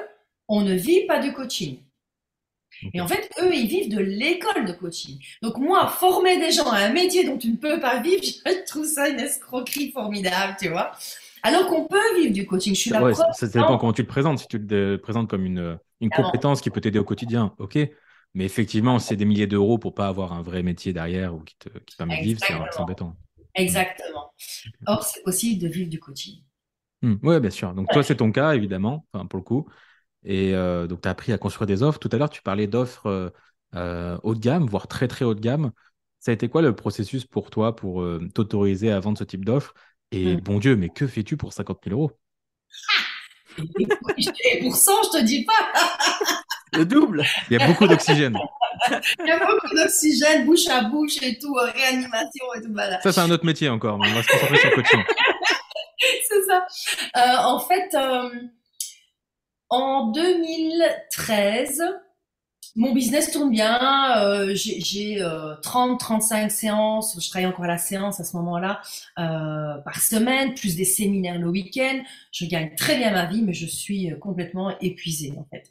on 0.48 0.62
ne 0.62 0.74
vit 0.74 1.06
pas 1.06 1.20
du 1.20 1.34
coaching. 1.34 1.80
Et 2.94 3.01
en 3.01 3.08
fait, 3.08 3.30
eux, 3.42 3.54
ils 3.54 3.68
vivent 3.68 3.89
de 3.89 4.00
l'école 4.00 4.66
de 4.66 4.74
coaching. 4.74 5.20
Donc 5.42 5.58
moi, 5.58 5.88
former 5.88 6.39
des 6.39 6.51
gens 6.51 6.70
à 6.70 6.78
un 6.78 6.94
métier 6.94 7.25
dont 7.25 7.38
tu 7.38 7.50
ne 7.50 7.58
peux 7.58 7.80
pas 7.80 8.00
vivre, 8.00 8.22
je 8.46 8.66
trouve 8.66 8.86
ça 8.86 9.10
une 9.10 9.20
escroquerie 9.20 9.92
formidable, 9.92 10.56
tu 10.60 10.70
vois. 10.70 10.92
Alors 11.44 11.68
qu'on 11.68 11.86
peut 11.86 11.98
vivre 12.18 12.34
du 12.34 12.46
coaching. 12.46 12.75
Je 12.75 12.80
suis 12.80 12.89
la 12.89 13.01
ouais, 13.01 13.13
Ça 13.16 13.48
dépend 13.48 13.78
comment 13.78 13.94
tu 13.94 14.01
le 14.01 14.08
présentes. 14.08 14.39
Si 14.39 14.48
tu 14.48 14.58
le 14.58 14.98
présentes 14.98 15.30
comme 15.30 15.46
une, 15.46 15.80
une 16.01 16.10
compétence 16.10 16.62
qui 16.62 16.70
peut 16.70 16.82
t'aider 16.82 17.00
au 17.00 17.03
quotidien, 17.03 17.53
ok. 17.58 17.77
Mais 18.36 18.46
effectivement, 18.46 19.00
c'est 19.00 19.15
des 19.15 19.25
milliers 19.25 19.48
d'euros 19.48 19.77
pour 19.77 19.94
pas 19.94 20.08
avoir 20.08 20.34
un 20.34 20.41
vrai 20.41 20.62
métier 20.62 20.94
derrière 20.94 21.34
ou 21.34 21.39
qui 21.39 21.56
te, 21.58 21.70
qui 21.79 21.96
permet 21.96 22.20
de 22.20 22.24
vivre, 22.24 22.39
c'est 22.44 22.79
embêtant. 22.79 23.15
Exactement. 23.56 24.34
Or, 24.86 25.03
c'est 25.03 25.24
possible 25.24 25.62
de 25.62 25.68
vivre 25.68 25.89
du 25.89 26.00
coaching. 26.00 26.44
Hmm. 27.01 27.15
oui, 27.24 27.39
bien 27.39 27.50
sûr. 27.50 27.74
Donc, 27.74 27.88
toi, 27.91 28.03
c'est 28.03 28.18
ton 28.18 28.32
cas, 28.32 28.53
évidemment, 28.53 29.06
pour 29.12 29.38
le 29.38 29.44
coup. 29.44 29.68
Et 30.24 30.53
euh, 30.53 30.86
donc, 30.86 31.01
tu 31.01 31.08
as 31.08 31.12
appris 31.12 31.32
à 31.32 31.38
construire 31.38 31.68
des 31.68 31.82
offres. 31.82 32.00
Tout 32.00 32.10
à 32.12 32.18
l'heure, 32.18 32.29
tu 32.29 32.41
parlais 32.41 32.68
d'offres 32.68 33.08
euh, 33.08 33.29
euh, 33.75 34.18
haut 34.24 34.36
de 34.36 34.39
gamme, 34.39 34.65
voire 34.65 34.88
très, 34.88 35.08
très 35.08 35.25
haut 35.25 35.34
de 35.34 35.39
gamme. 35.39 35.72
Ça 36.20 36.32
a 36.32 36.34
été 36.34 36.50
quoi 36.50 36.62
le 36.62 36.75
processus 36.75 37.25
pour 37.25 37.50
toi 37.50 37.75
pour 37.75 38.06
t'autoriser 38.34 38.91
à 38.91 39.00
vendre 39.00 39.18
ce 39.18 39.24
type 39.24 39.46
d'offres? 39.46 39.74
Et 40.12 40.36
mmh. 40.36 40.41
bon 40.41 40.60
Dieu, 40.60 40.75
mais 40.75 40.89
que 40.89 41.08
fais-tu 41.08 41.38
pour 41.38 41.53
50 41.53 41.79
000 41.86 41.98
euros? 41.98 42.12
Et 44.46 44.60
pour 44.60 44.75
100, 44.75 44.92
je 45.04 45.20
te 45.20 45.24
dis 45.24 45.46
pas 45.46 45.72
Le 46.74 46.86
double 46.86 47.24
Il 47.50 47.58
y 47.58 47.62
a 47.62 47.68
beaucoup 47.68 47.88
d'oxygène. 47.88 48.38
Il 49.20 49.28
y 49.28 49.32
a 49.32 49.39
beaucoup 49.39 49.75
d'oxygène, 49.75 50.46
bouche 50.46 50.68
à 50.68 50.84
bouche 50.84 51.22
et 51.22 51.38
tout, 51.39 51.54
réanimation 51.54 52.46
et 52.56 52.62
tout. 52.62 52.72
Voilà. 52.72 53.01
Ça, 53.01 53.12
c'est 53.12 53.22
un 53.22 53.32
autre 53.32 53.46
métier 53.46 53.70
encore, 53.70 53.98
mais 53.98 54.10
on 54.10 54.16
va 54.16 54.24
se 54.24 54.28
concentrer 54.28 54.58
sur 54.58 54.70
le 54.70 54.75
coaching. 54.75 55.04
c'est 56.28 56.44
ça. 56.44 56.66
en 57.46 57.60
fait, 57.60 57.96
en 59.70 60.12
2013, 60.12 61.84
mon 62.79 62.93
business 62.93 63.29
tourne 63.31 63.51
bien. 63.51 63.77
Euh, 64.24 64.55
j'ai 64.55 65.17
30-35 65.17 66.45
euh, 66.45 66.50
séances. 66.50 67.21
Je 67.21 67.29
travaille 67.29 67.45
encore 67.45 67.65
à 67.65 67.67
la 67.67 67.77
séance 67.77 68.21
à 68.21 68.24
ce 68.24 68.38
moment-là 68.38 68.81
euh, 69.19 69.77
par 69.79 70.01
semaine, 70.01 70.55
plus 70.55 70.77
des 70.77 70.86
séminaires 70.86 71.38
le 71.38 71.50
week-end. 71.50 72.01
Je 72.31 72.45
gagne 72.45 72.74
très 72.75 72.98
bien 72.98 73.12
ma 73.12 73.25
vie, 73.25 73.41
mais 73.41 73.53
je 73.53 73.65
suis 73.65 74.09
complètement 74.21 74.79
épuisée 74.79 75.33
en 75.38 75.45
fait. 75.51 75.69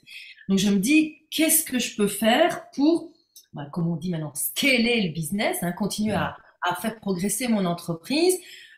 Donc 0.50 0.58
je 0.58 0.68
me 0.68 0.76
dis, 0.76 1.16
qu'est-ce 1.30 1.64
que 1.64 1.78
je 1.78 1.96
peux 1.96 2.08
faire 2.08 2.70
pour, 2.72 3.10
bah, 3.54 3.66
comme 3.72 3.88
on 3.88 3.96
dit 3.96 4.10
maintenant, 4.10 4.34
scaler 4.34 5.00
le 5.00 5.14
business, 5.14 5.56
hein, 5.62 5.72
continuer 5.72 6.12
à, 6.12 6.36
à, 6.60 6.74
faire 6.74 7.00
progresser 7.00 7.48
mon 7.48 7.64
entreprise. 7.64 8.36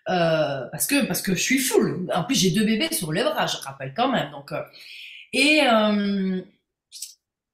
Euh, 0.08 0.66
parce 0.70 0.87
que 0.87 1.04
parce 1.06 1.20
que 1.20 1.34
je 1.34 1.42
suis 1.42 1.58
full. 1.58 2.08
En 2.14 2.22
plus, 2.22 2.37
j'ai 2.37 2.52
deux 2.52 2.64
bébés 2.64 2.92
sur 2.92 3.12
les 3.12 3.25
bras, 3.25 3.49
je 3.49 3.56
rappelle 3.56 3.92
quand 3.94 4.08
même. 4.08 4.30
Donc, 4.30 4.52
et, 5.32 5.62
euh, 5.64 6.40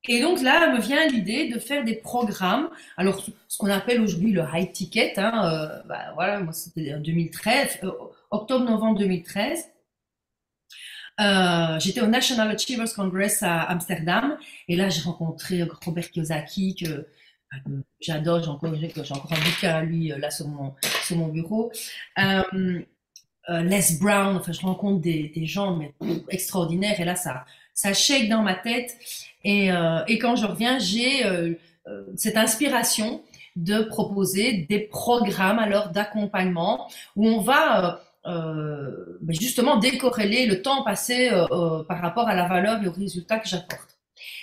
et 0.09 0.21
donc 0.21 0.43
là, 0.43 0.73
me 0.73 0.81
vient 0.81 1.07
l'idée 1.07 1.49
de 1.49 1.59
faire 1.59 1.85
des 1.85 1.95
programmes. 1.95 2.69
Alors, 2.97 3.25
ce 3.49 3.59
qu'on 3.59 3.71
appelle 3.71 4.01
aujourd'hui 4.01 4.33
le 4.33 4.43
high 4.53 4.71
ticket, 4.71 5.19
hein, 5.19 5.43
euh, 5.45 5.83
bah, 5.89 6.13
voilà, 6.15 6.41
moi 6.41 6.53
c'était 6.53 6.95
en 6.95 7.01
2013, 7.01 7.81
euh, 7.85 7.91
octobre-novembre 8.31 8.99
2013. 8.99 9.65
Euh, 11.19 11.79
j'étais 11.81 12.03
au 12.03 12.07
National 12.07 12.51
Achievers 12.51 12.93
Congress 12.95 13.43
à 13.43 13.63
Amsterdam 13.63 14.37
et 14.69 14.77
là 14.77 14.91
j'ai 14.91 15.01
rencontré 15.01 15.63
Robert 15.63 16.11
Kiyosaki 16.11 16.75
que, 16.75 17.07
j'adore, 18.01 18.43
j'ai 18.43 18.51
encore, 18.51 18.69
un 19.33 19.39
bouquin 19.39 19.77
à 19.77 19.83
lui 19.83 20.09
là 20.09 20.31
sur 20.31 20.47
mon, 20.47 21.29
bureau. 21.29 21.73
Euh, 22.19 22.83
Les 23.49 23.97
Brown, 23.99 24.37
enfin 24.37 24.53
je 24.53 24.61
rencontre 24.61 25.01
des, 25.01 25.47
gens 25.47 25.81
extraordinaires 26.29 27.01
et 27.01 27.05
là 27.05 27.17
ça, 27.17 27.47
ça 27.77 27.93
shake 27.93 28.29
dans 28.29 28.43
ma 28.43 28.55
tête. 28.55 28.99
Et, 29.45 29.71
euh, 29.71 30.03
et 30.09 30.19
quand 30.19 30.35
je 30.35 30.47
reviens, 30.47 30.81
j'ai 30.81 31.25
euh, 31.25 31.53
euh, 31.87 32.03
cette 32.17 32.37
inspiration 32.37 33.23
de 33.55 33.83
proposer 33.83 34.67
des 34.69 34.81
programmes 34.81 35.59
alors 35.59 35.91
d'accompagnement 35.91 36.91
où 37.15 37.29
on 37.29 37.41
va 37.41 38.03
euh, 38.27 39.19
ben 39.21 39.35
justement 39.39 39.77
décorréler 39.77 40.47
le 40.47 40.61
temps 40.61 40.83
passé 40.83 41.31
par 41.89 42.01
rapport 42.01 42.29
à 42.29 42.35
la 42.35 42.49
valeur 42.49 42.83
et 42.83 42.89
aux 42.89 42.93
résultats 42.93 43.39
que 43.39 43.49
j'apporte. 43.49 43.99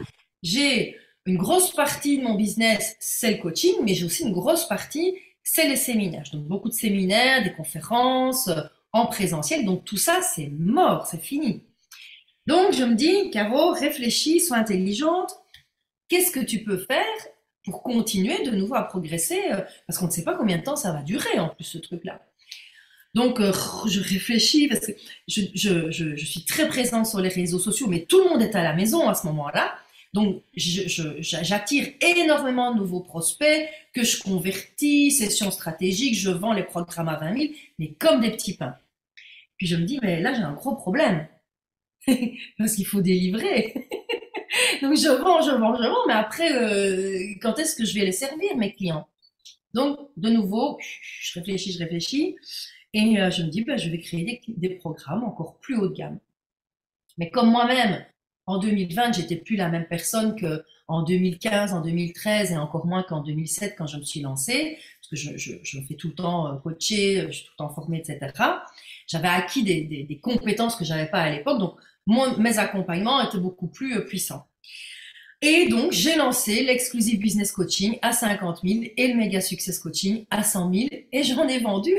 j'ai 0.44 0.98
une 1.26 1.38
grosse 1.38 1.72
partie 1.72 2.18
de 2.18 2.24
mon 2.24 2.36
business, 2.36 2.96
c'est 3.00 3.32
le 3.32 3.38
coaching, 3.38 3.76
mais 3.84 3.94
j'ai 3.94 4.06
aussi 4.06 4.24
une 4.24 4.32
grosse 4.32 4.66
partie 4.66 5.14
c'est 5.50 5.68
les 5.68 5.78
séminaires. 5.78 6.26
Je 6.26 6.34
donne 6.34 6.46
beaucoup 6.46 6.68
de 6.68 6.74
séminaires, 6.74 7.42
des 7.42 7.54
conférences 7.54 8.50
euh, 8.50 8.62
en 8.92 9.06
présentiel. 9.06 9.66
Donc 9.66 9.86
tout 9.86 9.98
ça, 9.98 10.22
c'est 10.22 10.52
mort, 10.60 11.08
c'est 11.08 11.24
fini. 11.24 11.64
Donc 12.48 12.74
je 12.74 12.84
me 12.84 12.96
dis, 12.96 13.30
Caro, 13.32 13.72
réfléchis, 13.72 14.42
sois 14.42 14.58
intelligente. 14.58 15.32
Qu'est-ce 16.10 16.32
que 16.32 16.42
tu 16.42 16.64
peux 16.64 16.78
faire 16.78 17.06
pour 17.64 17.82
continuer 17.82 18.44
de 18.44 18.52
nouveau 18.52 18.76
à 18.76 18.84
progresser 18.84 19.42
euh, 19.52 19.62
Parce 19.88 19.98
qu'on 20.00 20.08
ne 20.08 20.12
sait 20.12 20.24
pas 20.24 20.36
combien 20.36 20.58
de 20.58 20.64
temps 20.64 20.76
ça 20.76 20.92
va 20.92 21.02
durer 21.02 21.40
en 21.40 21.48
plus 21.50 21.64
ce 21.64 21.78
truc-là. 21.78 22.22
Donc, 23.14 23.40
euh, 23.40 23.54
je 23.88 24.02
réfléchis 24.02 24.68
parce 24.68 24.86
que 24.86 24.92
je, 25.30 25.42
je, 25.56 25.90
je, 25.92 26.16
je, 26.16 26.26
suis 26.26 26.44
très 26.44 26.68
présente 26.68 27.06
sur 27.06 27.20
les 27.20 27.30
réseaux 27.30 27.58
sociaux, 27.58 27.88
mais 27.88 28.06
tout 28.06 28.20
le 28.22 28.30
monde 28.30 28.42
est 28.42 28.54
à 28.54 28.64
la 28.64 28.74
maison 28.74 29.08
à 29.08 29.16
ce 29.16 29.26
moment-là. 29.28 29.78
Donc, 30.14 30.44
j'attire 30.56 31.88
énormément 32.02 32.74
de 32.74 32.80
nouveaux 32.80 33.02
prospects 33.02 33.70
que 33.94 34.04
je 34.04 34.22
convertis, 34.22 35.12
sessions 35.12 35.52
stratégiques, 35.52 36.16
je 36.16 36.30
vends 36.30 36.54
les 36.54 36.64
programmes 36.64 37.10
à 37.10 37.18
20 37.18 37.38
000, 37.38 37.54
mais 37.78 37.94
comme 37.94 38.22
des 38.22 38.32
petits 38.32 38.56
pains. 38.56 38.78
Puis 39.58 39.68
je 39.68 39.76
me 39.76 39.84
dis, 39.84 40.00
mais 40.02 40.22
là, 40.22 40.34
j'ai 40.34 40.42
un 40.42 40.54
gros 40.54 40.76
problème. 40.76 41.28
Parce 42.58 42.76
qu'il 42.76 42.86
faut 42.86 43.02
délivrer. 43.02 43.74
Donc, 44.82 44.96
je 44.96 45.10
vends, 45.10 45.42
je 45.42 45.52
vends, 45.52 45.76
je 45.76 45.88
vends, 45.88 46.08
mais 46.08 46.14
après, 46.14 46.52
euh, 46.54 47.36
quand 47.42 47.60
est-ce 47.60 47.76
que 47.76 47.86
je 47.86 47.94
vais 47.94 48.06
les 48.06 48.12
servir, 48.12 48.56
mes 48.56 48.74
clients? 48.74 49.08
Donc, 49.74 50.00
de 50.16 50.30
nouveau, 50.30 50.80
je 51.22 51.40
réfléchis, 51.40 51.74
je 51.74 51.80
réfléchis, 51.80 52.36
et 52.94 53.20
euh, 53.20 53.30
je 53.30 53.44
me 53.44 53.50
dis, 53.50 53.64
ben, 53.64 53.78
je 53.78 53.90
vais 53.90 54.00
créer 54.00 54.24
des, 54.24 54.42
des 54.48 54.76
programmes 54.76 55.24
encore 55.24 55.60
plus 55.60 55.76
haut 55.78 55.90
de 55.90 55.94
gamme. 55.94 56.20
Mais 57.18 57.30
comme 57.30 57.52
moi-même, 57.52 58.06
en 58.48 58.58
2020, 58.58 59.14
j'étais 59.14 59.36
plus 59.36 59.58
la 59.58 59.70
même 59.70 59.86
personne 59.88 60.36
que 60.36 60.64
en 60.88 61.04
2015, 61.04 61.74
en 61.74 61.82
2013 61.82 62.52
et 62.52 62.58
encore 62.58 62.86
moins 62.86 63.04
qu'en 63.04 63.22
2007 63.22 63.76
quand 63.78 63.88
je 63.88 63.98
me 63.98 64.04
suis 64.04 64.22
lancée, 64.22 64.78
parce 65.02 65.22
que 65.22 65.38
je, 65.38 65.78
me 65.78 65.86
fais 65.86 65.96
tout 65.96 66.08
le 66.08 66.16
temps 66.16 66.48
euh, 66.48 66.58
coacher, 66.58 67.28
je 67.28 67.32
suis 67.32 67.46
tout 67.46 67.52
le 67.60 67.66
temps 67.66 67.74
formée, 67.74 68.00
etc. 68.00 68.32
J'avais 69.06 69.28
acquis 69.28 69.64
des, 69.64 70.20
compétences 70.24 70.78
que 70.78 70.86
j'avais 70.86 71.08
pas 71.08 71.20
à 71.20 71.30
l'époque, 71.30 71.60
donc 71.60 71.76
mes 72.08 72.58
accompagnements 72.58 73.22
étaient 73.22 73.38
beaucoup 73.38 73.68
plus 73.68 73.98
euh, 73.98 74.02
puissants. 74.02 74.48
Et 75.42 75.68
donc, 75.68 75.92
j'ai 75.92 76.16
lancé 76.16 76.64
l'exclusive 76.64 77.20
business 77.20 77.52
coaching 77.52 78.00
à 78.02 78.12
50 78.12 78.62
000 78.64 78.86
et 78.98 79.10
le 79.10 79.16
méga 79.16 79.40
success 79.40 79.78
coaching 79.78 80.26
à 80.32 80.42
100 80.42 80.74
000 80.74 80.88
et 81.12 81.24
j'en 81.24 81.48
ai 81.48 81.60
vendu. 81.60 81.94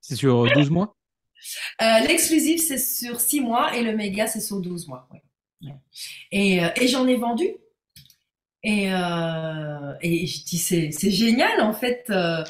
C'est 0.00 0.14
sur 0.14 0.44
12 0.52 0.70
mois? 0.70 0.94
Euh, 1.80 2.00
L'exclusif, 2.06 2.60
c'est 2.60 2.78
sur 2.78 3.20
6 3.20 3.40
mois 3.40 3.76
et 3.76 3.82
le 3.82 3.96
méga, 3.96 4.26
c'est 4.26 4.40
sur 4.40 4.60
12 4.60 4.88
mois. 4.88 5.08
Et, 6.30 6.64
euh, 6.64 6.68
et 6.76 6.88
j'en 6.88 7.06
ai 7.06 7.16
vendu. 7.16 7.46
Et, 8.62 8.92
euh, 8.92 9.94
et 10.00 10.26
je 10.26 10.44
dis, 10.44 10.58
c'est 10.58 11.10
génial, 11.10 11.60
en 11.60 11.72
fait. 11.72 12.04
Euh, 12.10 12.44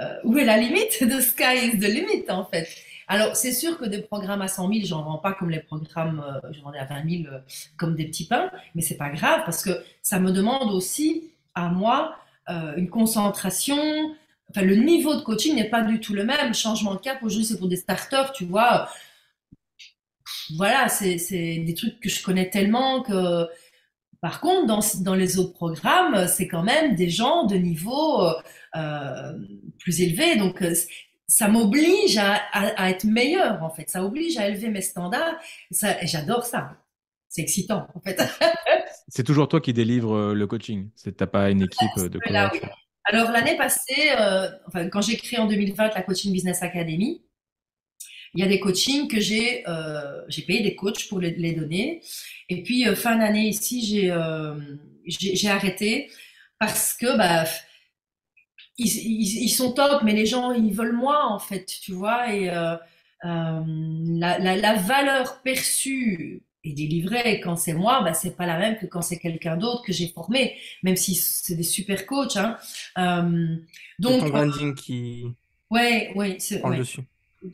euh, 0.00 0.14
où 0.24 0.36
est 0.38 0.44
la 0.44 0.58
limite? 0.58 0.98
The 1.00 1.20
sky 1.20 1.72
is 1.72 1.78
the 1.78 1.88
limit, 1.88 2.30
en 2.30 2.44
fait. 2.44 2.68
Alors, 3.08 3.36
c'est 3.36 3.52
sûr 3.52 3.78
que 3.78 3.84
des 3.84 4.02
programmes 4.02 4.42
à 4.42 4.48
100 4.48 4.68
000, 4.72 4.80
j'en 4.84 5.02
vends 5.02 5.18
pas 5.18 5.32
comme 5.32 5.50
les 5.50 5.60
programmes, 5.60 6.24
je 6.52 6.60
vendais 6.60 6.78
à 6.78 6.86
20 6.86 7.22
000 7.22 7.34
comme 7.76 7.94
des 7.94 8.06
petits 8.06 8.26
pains, 8.26 8.50
mais 8.74 8.82
c'est 8.82 8.96
pas 8.96 9.10
grave 9.10 9.42
parce 9.44 9.62
que 9.62 9.70
ça 10.02 10.18
me 10.18 10.32
demande 10.32 10.72
aussi 10.72 11.30
à 11.54 11.68
moi 11.68 12.16
une 12.48 12.88
concentration, 12.90 13.78
enfin, 14.50 14.62
le 14.62 14.76
niveau 14.76 15.14
de 15.14 15.20
coaching 15.20 15.54
n'est 15.54 15.68
pas 15.68 15.82
du 15.82 16.00
tout 16.00 16.14
le 16.14 16.24
même. 16.24 16.54
Changement 16.54 16.94
de 16.94 17.00
cap, 17.00 17.22
aujourd'hui, 17.22 17.46
c'est 17.46 17.58
pour 17.58 17.68
des 17.68 17.76
starters, 17.76 18.32
tu 18.32 18.44
vois. 18.44 18.88
Voilà, 20.56 20.88
c'est 20.88 21.16
des 21.18 21.74
trucs 21.74 22.00
que 22.00 22.08
je 22.08 22.22
connais 22.22 22.50
tellement 22.50 23.02
que. 23.02 23.46
Par 24.20 24.40
contre, 24.40 24.66
dans, 24.66 24.80
dans 25.02 25.14
les 25.14 25.38
autres 25.38 25.52
programmes, 25.52 26.26
c'est 26.26 26.48
quand 26.48 26.62
même 26.62 26.94
des 26.94 27.10
gens 27.10 27.44
de 27.44 27.56
niveau 27.56 28.26
euh, 28.74 29.32
plus 29.78 30.00
élevé. 30.00 30.36
Donc, 30.36 30.62
euh, 30.62 30.74
ça 31.28 31.48
m'oblige 31.48 32.16
à, 32.16 32.34
à, 32.52 32.82
à, 32.82 32.90
être 32.90 33.04
meilleur, 33.04 33.62
en 33.62 33.70
fait. 33.70 33.88
Ça 33.90 34.04
oblige 34.04 34.36
à 34.38 34.48
élever 34.48 34.68
mes 34.68 34.80
standards. 34.80 35.36
Ça, 35.70 35.96
J'adore 36.04 36.44
ça. 36.44 36.76
C'est 37.28 37.42
excitant, 37.42 37.86
en 37.94 38.00
fait. 38.00 38.20
c'est 39.08 39.24
toujours 39.24 39.48
toi 39.48 39.60
qui 39.60 39.72
délivre 39.72 40.14
euh, 40.14 40.34
le 40.34 40.46
coaching. 40.46 40.90
T'as 41.16 41.26
pas 41.26 41.50
une 41.50 41.62
équipe 41.62 41.98
de 41.98 42.18
coach. 42.18 42.62
Alors 43.08 43.30
l'année 43.30 43.56
passée, 43.56 44.10
euh, 44.18 44.48
enfin, 44.66 44.88
quand 44.88 45.00
j'ai 45.00 45.16
créé 45.16 45.38
en 45.38 45.46
2020 45.46 45.94
la 45.94 46.02
Coaching 46.02 46.32
Business 46.32 46.62
Academy, 46.62 47.22
il 48.36 48.40
y 48.40 48.42
a 48.42 48.48
des 48.48 48.60
coachings 48.60 49.08
que 49.08 49.18
j'ai 49.18 49.66
euh, 49.66 50.22
j'ai 50.28 50.42
payé 50.42 50.62
des 50.62 50.76
coachs 50.76 51.08
pour 51.08 51.20
les, 51.20 51.52
donner. 51.52 52.02
Et 52.50 52.62
puis 52.62 52.86
euh, 52.86 52.94
fin 52.94 53.16
d'année 53.16 53.48
ici, 53.48 53.84
j'ai 53.84 54.10
euh, 54.10 54.54
j'ai 55.06 55.48
arrêté 55.48 56.10
parce 56.58 56.94
que 56.94 57.16
bah 57.16 57.44
ils, 58.78 59.48
sont 59.48 59.72
top, 59.72 60.02
mais 60.02 60.12
les 60.12 60.26
gens 60.26 60.52
ils 60.52 60.74
veulent 60.74 60.96
moi 60.96 61.26
en 61.30 61.38
fait, 61.38 61.64
tu 61.64 61.92
vois. 61.92 62.34
Et 62.34 62.46
la, 63.24 64.38
la, 64.38 64.74
valeur 64.74 65.42
perçue 65.42 66.42
et 66.66 66.72
délivré. 66.72 67.40
quand 67.40 67.56
c'est 67.56 67.72
moi, 67.72 68.02
bah, 68.02 68.14
c'est 68.14 68.36
pas 68.36 68.46
la 68.46 68.58
même 68.58 68.76
que 68.78 68.86
quand 68.86 69.02
c'est 69.02 69.18
quelqu'un 69.18 69.56
d'autre 69.56 69.82
que 69.84 69.92
j'ai 69.92 70.08
formé, 70.08 70.56
même 70.82 70.96
si 70.96 71.14
c'est 71.14 71.54
des 71.54 71.62
super 71.62 72.06
coachs. 72.06 72.36
Hein. 72.36 72.56
Euh, 72.98 73.56
donc, 73.98 74.20
ton 74.20 74.28
branding 74.28 74.74
qui. 74.74 75.24
Ouais, 75.70 76.12
ouais, 76.14 76.36
c'est. 76.38 76.60
Prend 76.60 76.70
ouais. 76.70 76.78
dessus. 76.78 77.00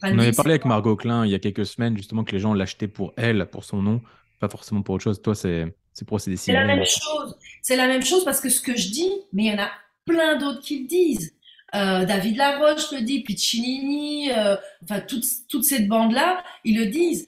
On 0.02 0.18
avait 0.18 0.32
parlé 0.32 0.52
avec 0.52 0.64
Margot 0.64 0.96
Klein 0.96 1.26
il 1.26 1.30
y 1.30 1.34
a 1.34 1.38
quelques 1.38 1.66
semaines, 1.66 1.96
justement, 1.96 2.24
que 2.24 2.32
les 2.32 2.38
gens 2.38 2.54
l'achetaient 2.54 2.88
pour 2.88 3.12
elle, 3.16 3.46
pour 3.50 3.64
son 3.64 3.82
nom, 3.82 4.00
pas 4.40 4.48
forcément 4.48 4.82
pour 4.82 4.94
autre 4.94 5.04
chose. 5.04 5.20
Toi, 5.20 5.34
c'est 5.34 5.74
pour 6.06 6.20
c'est 6.20 6.34
C'est 6.36 6.52
la 6.52 6.64
même 6.64 6.84
chose. 6.84 7.36
C'est 7.60 7.76
la 7.76 7.86
même 7.86 8.02
chose 8.02 8.24
parce 8.24 8.40
que 8.40 8.48
ce 8.48 8.60
que 8.60 8.76
je 8.76 8.88
dis, 8.88 9.10
mais 9.32 9.44
il 9.44 9.52
y 9.52 9.54
en 9.54 9.62
a 9.62 9.70
plein 10.06 10.38
d'autres 10.38 10.60
qui 10.60 10.80
le 10.80 10.86
disent. 10.86 11.34
Euh, 11.74 12.04
David 12.04 12.36
Laroche 12.36 12.92
le 12.92 13.00
dit, 13.00 13.22
Piccinini, 13.22 14.30
euh, 14.30 14.56
enfin 14.82 15.00
toutes, 15.00 15.24
toutes 15.48 15.64
ces 15.64 15.82
bandes-là, 15.86 16.42
ils 16.64 16.76
le 16.76 16.86
disent. 16.86 17.26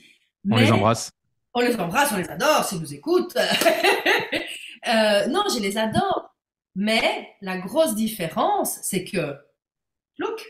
On 0.51 0.57
mais... 0.57 0.64
les 0.64 0.73
embrasse 0.73 1.11
on 1.55 1.61
les 1.61 1.77
embrasse, 1.77 2.12
on 2.12 2.17
les 2.17 2.29
adore, 2.29 2.64
s'ils 2.64 2.81
nous 2.81 2.93
écoutent. 2.93 3.37
euh, 4.88 5.27
non, 5.29 5.45
je 5.55 5.61
les 5.61 5.79
adore. 5.79 6.35
Mais 6.75 7.31
la 7.40 7.59
grosse 7.59 7.95
différence, 7.95 8.81
c'est 8.83 9.05
que, 9.05 9.38
look, 10.19 10.45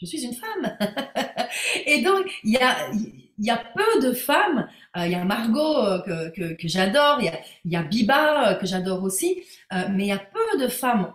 je 0.00 0.06
suis 0.06 0.24
une 0.24 0.34
femme. 0.34 0.78
Et 1.86 2.02
donc, 2.02 2.30
il 2.44 2.52
y 2.52 3.50
a, 3.50 3.56
peu 3.74 4.00
de 4.00 4.12
femmes. 4.12 4.68
Euh, 4.96 5.06
il 5.06 5.12
y 5.12 5.16
a 5.16 5.24
Margot 5.24 5.78
euh, 5.78 6.30
que, 6.30 6.54
que, 6.54 6.68
j'adore, 6.68 7.18
il 7.20 7.24
y 7.24 7.28
a, 7.28 7.40
y 7.64 7.76
a 7.76 7.82
Biba 7.82 8.54
que 8.54 8.66
j'adore 8.66 9.02
aussi, 9.02 9.42
mais 9.72 10.04
il 10.04 10.08
y 10.08 10.12
a 10.12 10.18
peu 10.18 10.58
de 10.60 10.68
femmes 10.68 11.12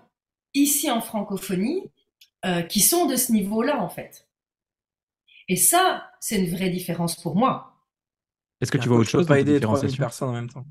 ici 0.53 0.91
en 0.91 1.01
francophonie 1.01 1.91
qui 2.69 2.79
sont 2.81 3.07
de 3.07 3.15
ce 3.15 3.31
niveau-là, 3.31 3.81
en 3.81 3.89
fait. 3.89 4.27
Et 5.47 5.55
ça, 5.55 6.11
c'est 6.19 6.37
une 6.37 6.53
vraie 6.53 6.69
différence 6.69 7.15
pour 7.15 7.35
moi. 7.35 7.74
Est-ce 8.61 8.71
que 8.71 8.77
tu 8.77 8.89
vois 8.89 8.97
autre 8.97 9.09
chose 9.09 9.27
pas 9.27 9.39
aider 9.39 9.59
3000 9.59 9.97
personnes 9.97 10.29
en 10.29 10.33
même 10.33 10.49
temps 10.49 10.65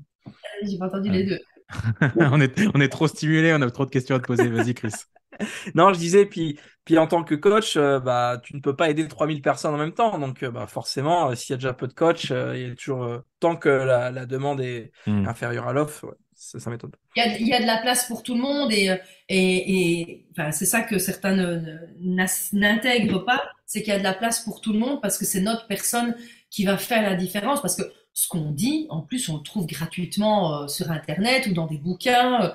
J'ai 0.63 0.77
pas 0.77 0.87
entendu 0.87 1.09
ouais. 1.09 1.17
les 1.17 1.23
deux. 1.25 1.39
on, 2.17 2.41
est, 2.41 2.67
on 2.73 2.81
est 2.81 2.89
trop 2.89 3.07
stimulé, 3.07 3.53
on 3.53 3.61
a 3.61 3.71
trop 3.71 3.85
de 3.85 3.91
questions 3.91 4.15
à 4.15 4.19
te 4.19 4.25
poser. 4.25 4.47
Vas-y, 4.49 4.73
Chris. 4.73 4.91
non, 5.75 5.93
je 5.93 5.99
disais, 5.99 6.25
puis, 6.25 6.59
puis 6.83 6.97
en 6.97 7.07
tant 7.07 7.23
que 7.23 7.35
coach, 7.35 7.75
euh, 7.77 7.99
bah, 7.99 8.39
tu 8.43 8.55
ne 8.55 8.61
peux 8.61 8.75
pas 8.75 8.89
aider 8.89 9.07
3000 9.07 9.41
personnes 9.41 9.73
en 9.73 9.77
même 9.77 9.93
temps. 9.93 10.17
Donc, 10.17 10.43
euh, 10.43 10.51
bah, 10.51 10.67
forcément, 10.67 11.29
euh, 11.29 11.35
s'il 11.35 11.51
y 11.51 11.55
a 11.55 11.57
déjà 11.57 11.73
peu 11.73 11.87
de 11.87 11.93
coachs, 11.93 12.25
il 12.29 12.67
y 12.67 12.71
a 12.71 12.75
toujours, 12.75 13.21
tant 13.39 13.55
que 13.55 13.69
la, 13.69 14.11
la 14.11 14.25
demande 14.25 14.61
est 14.61 14.91
mm. 15.07 15.27
inférieure 15.27 15.67
à 15.67 15.73
l'offre, 15.73 16.05
ouais, 16.05 16.15
ça, 16.33 16.59
ça 16.59 16.69
m'étonne. 16.69 16.91
Il 17.15 17.23
y, 17.23 17.27
a, 17.27 17.37
il 17.37 17.47
y 17.47 17.53
a 17.53 17.61
de 17.61 17.65
la 17.67 17.77
place 17.77 18.07
pour 18.07 18.23
tout 18.23 18.35
le 18.35 18.41
monde 18.41 18.71
et, 18.71 18.97
et, 19.29 20.07
et 20.07 20.27
enfin, 20.31 20.51
c'est 20.51 20.65
ça 20.65 20.81
que 20.81 20.97
certains 20.99 21.35
n'intègrent 22.51 23.25
pas, 23.25 23.43
c'est 23.65 23.81
qu'il 23.81 23.93
y 23.93 23.95
a 23.95 23.99
de 23.99 24.03
la 24.03 24.13
place 24.13 24.41
pour 24.41 24.61
tout 24.61 24.73
le 24.73 24.79
monde 24.79 25.01
parce 25.01 25.17
que 25.17 25.25
c'est 25.25 25.41
notre 25.41 25.67
personne 25.67 26.15
qui 26.49 26.65
va 26.65 26.77
faire 26.77 27.01
la 27.01 27.15
différence 27.15 27.61
parce 27.61 27.75
que 27.75 27.83
ce 28.15 28.29
qu'on 28.29 28.51
dit, 28.51 28.87
en 28.89 29.01
plus, 29.01 29.27
on 29.29 29.37
le 29.37 29.43
trouve 29.43 29.67
gratuitement 29.67 30.63
euh, 30.63 30.67
sur 30.67 30.89
Internet 30.89 31.47
ou 31.47 31.53
dans 31.53 31.67
des 31.67 31.77
bouquins. 31.77 32.43
Euh, 32.43 32.49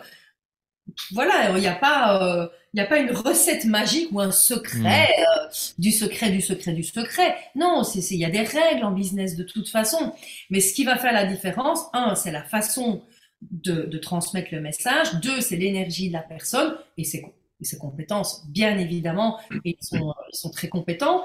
voilà, 1.13 1.51
il 1.51 1.61
n'y 1.61 1.67
a 1.67 1.75
pas, 1.75 2.23
euh, 2.25 2.49
a 2.77 2.85
pas 2.85 2.99
une 2.99 3.13
recette 3.13 3.67
magique 3.67 4.09
ou 4.11 4.21
un 4.21 4.33
secret 4.33 5.09
mmh. 5.09 5.81
du 5.81 5.93
secret, 5.93 6.31
du 6.31 6.41
secret, 6.41 6.73
du 6.73 6.83
secret. 6.83 7.37
Non, 7.55 7.83
il 7.95 8.17
y 8.17 8.25
a 8.25 8.31
des 8.31 8.43
règles 8.43 8.85
en 8.85 8.91
business 8.91 9.37
de 9.37 9.45
toute 9.45 9.69
façon. 9.69 10.15
Mais 10.49 10.61
ce 10.61 10.73
qui 10.73 10.85
va 10.85 10.97
faire 10.97 11.13
la 11.13 11.27
différence, 11.27 11.81
un, 11.93 12.15
c'est 12.15 12.33
la 12.33 12.43
façon 12.43 13.03
de, 13.43 13.83
de, 13.83 13.99
transmettre 13.99 14.49
le 14.53 14.63
message. 14.63 15.15
Deux, 15.21 15.43
c'est 15.43 15.57
l'énergie 15.57 16.09
de 16.09 16.15
la 16.15 16.23
personne 16.23 16.75
et 16.97 17.05
ses, 17.05 17.25
et 17.61 17.65
ses 17.65 17.79
compétences, 17.79 18.47
bien 18.49 18.79
évidemment. 18.79 19.39
Et 19.65 19.77
ils 19.79 19.87
sont, 19.87 20.15
ils 20.33 20.37
sont 20.37 20.51
très 20.51 20.69
compétents. 20.69 21.25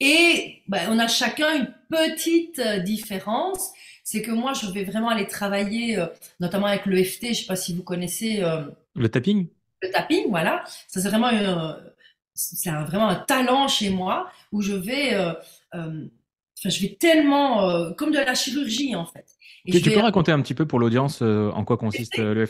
Et 0.00 0.62
bah, 0.68 0.80
on 0.88 0.98
a 0.98 1.08
chacun 1.08 1.56
une 1.56 1.74
petite 1.90 2.58
euh, 2.58 2.78
différence. 2.80 3.70
C'est 4.04 4.22
que 4.22 4.30
moi, 4.30 4.52
je 4.52 4.70
vais 4.70 4.84
vraiment 4.84 5.08
aller 5.08 5.26
travailler, 5.26 5.98
euh, 5.98 6.06
notamment 6.38 6.66
avec 6.66 6.86
le 6.86 7.02
FT. 7.02 7.28
Je 7.28 7.32
sais 7.34 7.46
pas 7.46 7.56
si 7.56 7.74
vous 7.74 7.82
connaissez. 7.82 8.42
Euh, 8.42 8.62
le 8.94 9.08
tapping? 9.08 9.48
Le 9.82 9.90
tapping, 9.90 10.28
voilà. 10.28 10.64
Ça 10.86 11.00
c'est 11.00 11.08
vraiment, 11.08 11.30
une, 11.30 11.76
c'est 12.34 12.70
un, 12.70 12.84
vraiment 12.84 13.08
un 13.08 13.16
talent 13.16 13.68
chez 13.68 13.90
moi 13.90 14.30
où 14.52 14.62
je 14.62 14.74
vais, 14.74 15.14
euh, 15.14 15.32
enfin, 15.72 15.90
je 16.64 16.80
vais 16.82 16.96
tellement 16.98 17.92
comme 17.94 18.10
de 18.10 18.18
la 18.18 18.34
chirurgie 18.34 18.96
en 18.96 19.04
fait. 19.04 19.26
Et 19.66 19.72
tu, 19.72 19.82
tu 19.82 19.90
peux 19.90 20.00
raconter 20.00 20.32
un 20.32 20.40
petit 20.40 20.54
peu 20.54 20.66
pour 20.66 20.78
l'audience 20.78 21.20
en 21.20 21.64
quoi 21.64 21.76
consiste 21.76 22.16
le 22.16 22.46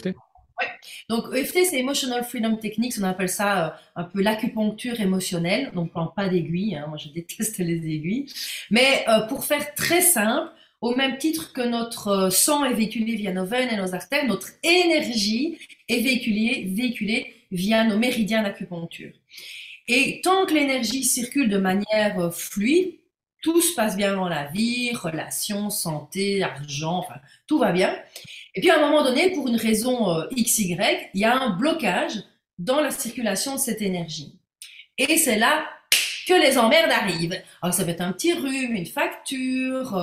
Donc 1.09 1.33
EFT, 1.35 1.64
c'est 1.64 1.79
Emotional 1.79 2.25
Freedom 2.25 2.57
Techniques, 2.57 2.95
on 2.99 3.05
appelle 3.05 3.29
ça 3.29 3.66
euh, 3.66 3.71
un 3.97 4.05
peu 4.05 4.23
l'acupuncture 4.23 5.01
émotionnelle. 5.01 5.71
Donc 5.75 5.92
on 5.95 6.07
pas 6.07 6.29
d'aiguilles, 6.29 6.77
hein. 6.77 6.87
moi 6.88 6.99
je 6.99 7.09
déteste 7.09 7.59
les 7.59 7.77
aiguilles. 7.77 8.27
Mais 8.71 9.05
euh, 9.09 9.21
pour 9.29 9.45
faire 9.45 9.75
très 9.75 10.01
simple, 10.01 10.51
au 10.81 10.95
même 10.95 11.19
titre 11.19 11.53
que 11.53 11.62
notre 11.62 12.09
euh, 12.09 12.31
sang 12.31 12.64
est 12.64 12.75
véhiculé 12.75 13.14
via 13.14 13.33
nos 13.33 13.45
veines 13.45 13.71
et 13.71 13.77
nos 13.77 13.95
artères, 13.95 14.27
notre 14.27 14.49
énergie 14.62 15.59
est 15.88 16.01
véhiculée, 16.01 16.66
véhiculée 16.75 17.35
via 17.53 17.85
nos 17.85 17.99
méridiens 17.99 18.42
d'acupuncture. 18.42 19.12
Et 19.88 20.21
tant 20.23 20.47
que 20.47 20.55
l'énergie 20.55 21.05
circule 21.05 21.49
de 21.49 21.59
manière 21.59 22.35
fluide, 22.35 22.95
tout 23.42 23.61
se 23.61 23.75
passe 23.77 23.97
bien 23.97 24.16
dans 24.16 24.29
la 24.29 24.47
vie, 24.47 24.92
relations, 24.92 25.71
santé, 25.71 26.42
argent, 26.42 26.99
enfin, 26.99 27.21
tout 27.47 27.59
va 27.59 27.71
bien. 27.71 27.97
Et 28.57 28.61
puis 28.61 28.71
à 28.71 28.79
un 28.79 28.81
moment 28.81 29.05
donné, 29.05 29.31
pour 29.33 29.47
une 29.49 29.57
raison 29.57 30.11
euh, 30.11 30.27
XY, 30.35 30.79
il 31.12 31.21
y 31.21 31.25
a 31.25 31.37
un 31.37 31.51
blocage 31.51 32.23
dans 32.59 32.81
la 32.81 32.90
circulation 32.90 33.55
de 33.55 33.61
cette 33.61 33.83
énergie. 33.83 34.40
Et 34.97 35.19
c'est 35.19 35.38
là 35.38 35.69
que 36.27 36.33
les 36.33 36.57
emmerdes 36.57 36.90
arrivent. 36.90 37.38
Alors 37.61 37.75
ça 37.75 37.85
peut 37.85 37.90
être 37.90 38.01
un 38.01 38.12
petit 38.12 38.33
rhume, 38.33 38.75
une 38.75 38.87
facture, 38.87 39.95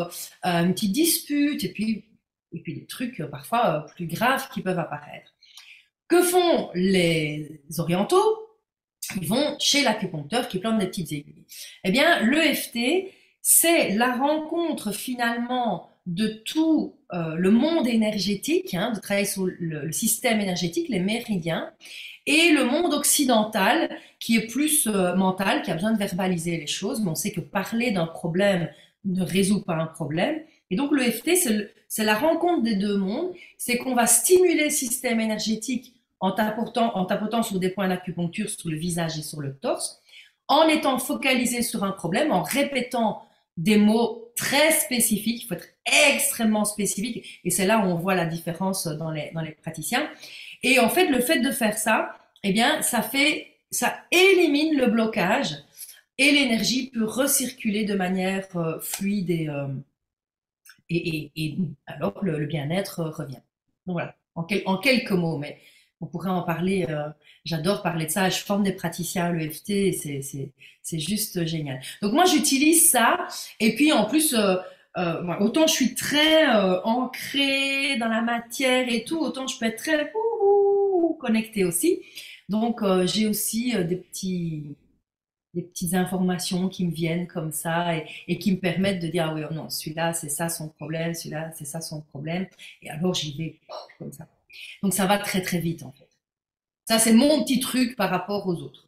euh, 0.45 0.63
une 0.63 0.73
petite 0.73 0.91
dispute, 0.91 1.63
et 1.63 1.69
puis, 1.69 2.05
et 2.51 2.59
puis 2.59 2.75
des 2.75 2.85
trucs 2.85 3.19
euh, 3.21 3.27
parfois 3.27 3.87
plus 3.95 4.05
graves 4.05 4.47
qui 4.53 4.61
peuvent 4.61 4.79
apparaître. 4.79 5.33
Que 6.07 6.21
font 6.21 6.69
les 6.75 7.59
orientaux? 7.79 8.39
Ils 9.19 9.27
vont 9.27 9.57
chez 9.59 9.81
l'acupuncteur 9.81 10.47
qui 10.47 10.59
plante 10.59 10.77
des 10.77 10.85
petites 10.85 11.11
aiguilles. 11.11 11.45
Eh 11.83 11.91
bien, 11.91 12.21
l'EFT, 12.21 13.11
c'est 13.41 13.89
la 13.95 14.15
rencontre 14.15 14.91
finalement 14.91 15.92
de 16.05 16.27
tout 16.27 16.95
euh, 17.13 17.35
le 17.35 17.51
monde 17.51 17.87
énergétique, 17.87 18.73
hein, 18.73 18.91
de 18.91 18.99
travailler 18.99 19.25
sur 19.25 19.47
le, 19.59 19.91
système 19.91 20.41
énergétique, 20.41 20.89
les 20.89 20.99
méridiens, 20.99 21.71
et 22.25 22.51
le 22.51 22.65
monde 22.65 22.93
occidental 22.93 23.89
qui 24.19 24.37
est 24.37 24.47
plus 24.47 24.87
euh, 24.87 25.15
mental, 25.15 25.61
qui 25.61 25.71
a 25.71 25.75
besoin 25.75 25.91
de 25.91 25.97
verbaliser 25.97 26.57
les 26.57 26.67
choses, 26.67 27.01
mais 27.01 27.09
on 27.09 27.15
sait 27.15 27.31
que 27.31 27.41
parler 27.41 27.91
d'un 27.91 28.07
problème 28.07 28.69
ne 29.05 29.23
résout 29.23 29.61
pas 29.61 29.75
un 29.75 29.87
problème. 29.87 30.41
Et 30.69 30.75
donc 30.75 30.91
le 30.91 31.03
FT, 31.03 31.35
c'est 31.87 32.03
la 32.03 32.15
rencontre 32.15 32.63
des 32.63 32.75
deux 32.75 32.97
mondes, 32.97 33.33
c'est 33.57 33.77
qu'on 33.77 33.95
va 33.95 34.07
stimuler 34.07 34.65
le 34.65 34.69
système 34.69 35.19
énergétique 35.19 35.93
en 36.19 36.31
tapotant, 36.31 36.95
en 36.95 37.05
tapotant 37.05 37.43
sur 37.43 37.59
des 37.59 37.69
points 37.69 37.89
d'acupuncture 37.89 38.49
sur 38.49 38.69
le 38.69 38.77
visage 38.77 39.17
et 39.17 39.21
sur 39.21 39.41
le 39.41 39.55
torse, 39.55 40.01
en 40.47 40.67
étant 40.67 40.97
focalisé 40.97 41.61
sur 41.61 41.83
un 41.83 41.91
problème, 41.91 42.31
en 42.31 42.43
répétant 42.43 43.23
des 43.57 43.77
mots 43.77 44.22
très 44.35 44.71
spécifiques. 44.71 45.43
Il 45.43 45.47
faut 45.47 45.55
être 45.55 45.69
extrêmement 45.85 46.65
spécifique. 46.65 47.39
Et 47.43 47.49
c'est 47.49 47.65
là 47.65 47.79
où 47.79 47.83
on 47.83 47.95
voit 47.95 48.15
la 48.15 48.25
différence 48.25 48.87
dans 48.87 49.11
les, 49.11 49.31
dans 49.33 49.41
les 49.41 49.51
praticiens. 49.51 50.09
Et 50.63 50.79
en 50.79 50.89
fait, 50.89 51.07
le 51.07 51.19
fait 51.19 51.39
de 51.39 51.51
faire 51.51 51.77
ça, 51.77 52.15
eh 52.43 52.53
bien, 52.53 52.81
ça 52.81 53.01
fait, 53.01 53.47
ça 53.71 53.95
élimine 54.11 54.77
le 54.77 54.87
blocage 54.87 55.55
et 56.17 56.31
l'énergie 56.31 56.91
peut 56.91 57.05
recirculer 57.05 57.85
de 57.85 57.95
manière 57.95 58.47
euh, 58.55 58.79
fluide 58.79 59.29
et, 59.29 59.49
euh, 59.49 59.67
et, 60.89 61.31
et, 61.35 61.57
alors 61.87 62.23
le, 62.23 62.45
bien-être 62.45 63.03
revient. 63.03 63.41
Donc 63.85 63.93
voilà, 63.93 64.15
en, 64.35 64.45
en, 64.65 64.77
quelques 64.77 65.11
mots, 65.11 65.37
mais 65.37 65.57
on 66.03 66.05
pourrait 66.05 66.29
en 66.29 66.43
parler. 66.43 66.85
Euh, 66.89 67.07
j'adore 67.45 67.81
parler 67.81 68.05
de 68.05 68.11
ça. 68.11 68.29
Je 68.29 68.39
forme 68.39 68.63
des 68.63 68.73
praticiens 68.73 69.25
à 69.25 69.31
l'EFT, 69.31 69.93
c'est 70.81 70.99
juste 70.99 71.45
génial. 71.45 71.79
Donc 72.01 72.13
moi, 72.13 72.25
j'utilise 72.25 72.89
ça. 72.89 73.27
Et 73.59 73.75
puis 73.75 73.91
en 73.93 74.05
plus, 74.05 74.35
euh, 74.97 75.37
autant 75.39 75.65
je 75.65 75.73
suis 75.73 75.95
très 75.95 76.47
euh, 76.55 76.79
ancrée 76.83 77.97
dans 77.97 78.07
la 78.07 78.21
matière 78.21 78.87
et 78.89 79.03
tout, 79.03 79.19
autant 79.19 79.47
je 79.47 79.57
peux 79.57 79.65
être 79.65 79.77
très 79.77 80.11
connectée 81.19 81.65
aussi. 81.65 82.01
Donc 82.49 82.83
euh, 82.83 83.07
j'ai 83.07 83.27
aussi 83.27 83.73
des 83.85 83.95
petits 83.95 84.75
des 85.53 85.61
petites 85.61 85.93
informations 85.93 86.67
qui 86.67 86.85
me 86.87 86.91
viennent 86.91 87.27
comme 87.27 87.51
ça 87.51 87.95
et, 88.27 88.39
qui 88.39 88.51
me 88.51 88.57
permettent 88.57 89.01
de 89.01 89.07
dire 89.07 89.27
ah 89.29 89.33
oui 89.35 89.41
non 89.51 89.69
celui-là 89.69 90.13
c'est 90.13 90.29
ça 90.29 90.49
son 90.49 90.69
problème, 90.69 91.13
celui-là 91.13 91.51
c'est 91.53 91.65
ça 91.65 91.79
son 91.81 92.01
problème 92.01 92.47
et 92.81 92.89
alors 92.89 93.13
j'y 93.13 93.37
vais 93.37 93.59
comme 93.99 94.11
ça. 94.11 94.27
Donc 94.81 94.93
ça 94.93 95.05
va 95.05 95.17
très 95.17 95.41
très 95.41 95.59
vite 95.59 95.83
en 95.83 95.91
fait. 95.91 96.09
Ça 96.85 96.99
c'est 96.99 97.13
mon 97.13 97.43
petit 97.43 97.59
truc 97.59 97.95
par 97.95 98.09
rapport 98.09 98.47
aux 98.47 98.55
autres 98.55 98.85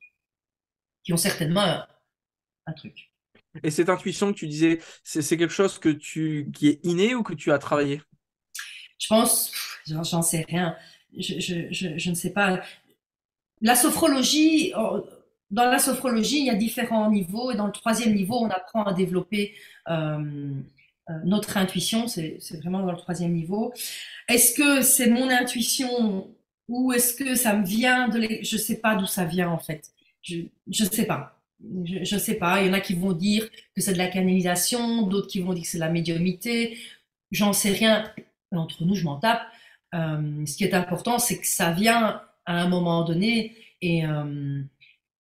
qui 1.04 1.14
ont 1.14 1.18
certainement 1.18 1.86
un 2.66 2.74
truc. 2.74 3.12
Et 3.64 3.72
cette 3.72 3.90
intuition 3.90 4.34
que 4.34 4.38
tu 4.38 4.48
disais, 4.48 4.80
c'est 5.04 5.38
quelque 5.38 5.54
chose 5.54 5.80
que 5.80 5.90
tu, 5.90 6.52
qui 6.54 6.68
est 6.68 6.80
inné 6.84 7.16
ou 7.16 7.24
que 7.24 7.34
tu 7.34 7.52
as 7.52 7.60
travaillé? 7.60 8.02
Je 9.00 9.08
pense, 9.08 9.52
j'en 9.86 10.22
sais 10.22 10.46
rien. 10.50 10.76
Je, 11.18 11.40
je, 11.40 11.68
je, 11.72 11.98
je, 11.98 12.10
ne 12.10 12.16
sais 12.16 12.32
pas. 12.32 12.62
La 13.62 13.76
sophrologie, 13.76 14.74
dans 15.52 15.66
la 15.66 15.80
sophrologie, 15.80 16.40
il 16.40 16.46
y 16.46 16.50
a 16.50 16.56
différents 16.56 17.10
niveaux. 17.10 17.52
Et 17.52 17.56
dans 17.56 17.68
le 17.68 17.72
troisième 17.72 18.14
niveau, 18.14 18.40
on 18.40 18.50
apprend 18.50 18.84
à 18.84 18.94
développer 18.94 19.56
euh 19.90 20.52
notre 21.24 21.58
intuition. 21.58 22.08
C'est 22.08 22.40
vraiment 22.62 22.80
dans 22.82 22.92
le 22.92 22.98
troisième 22.98 23.34
niveau. 23.34 23.74
Est-ce 24.28 24.54
que 24.56 24.82
c'est 24.82 25.10
mon 25.10 25.30
intuition 25.30 26.30
ou 26.68 26.94
est-ce 26.94 27.14
que 27.14 27.36
ça 27.36 27.56
me 27.56 27.66
vient 27.66 28.08
de... 28.08 28.20
Les... 28.20 28.44
Je 28.44 28.56
ne 28.56 28.62
sais 28.62 28.78
pas 28.78 28.96
d'où 28.96 29.06
ça 29.06 29.26
vient 29.26 29.50
en 29.50 29.60
fait. 29.60 29.92
Je 30.24 30.48
ne 30.68 30.90
sais 30.90 31.06
pas 31.06 31.36
je 31.84 32.16
ne 32.16 32.20
sais 32.20 32.36
pas, 32.36 32.62
il 32.62 32.68
y 32.68 32.70
en 32.70 32.74
a 32.74 32.80
qui 32.80 32.94
vont 32.94 33.14
dire 33.14 33.50
que 33.76 33.82
c'est 33.82 33.94
de 33.94 33.98
la 33.98 34.08
canalisation, 34.08 35.04
d'autres 35.04 35.28
qui 35.28 35.42
vont 35.42 35.54
dire 35.54 35.64
que 35.64 35.70
c'est 35.70 35.78
de 35.78 35.84
la 35.84 35.90
médiumité, 35.90 36.78
j'en 37.32 37.54
sais 37.54 37.72
rien, 37.72 38.12
entre 38.52 38.84
nous 38.86 38.96
je 38.96 39.04
m'en 39.04 39.18
tape. 39.18 39.42
Euh, 39.94 40.46
ce 40.46 40.58
qui 40.58 40.64
est 40.64 40.74
important, 40.74 41.20
c'est 41.20 41.40
que 41.40 41.48
ça 41.48 41.72
vient 41.72 42.22
à 42.46 42.62
un 42.62 42.68
moment 42.68 43.04
donné 43.04 43.56
et 43.82 44.06
euh, 44.06 44.62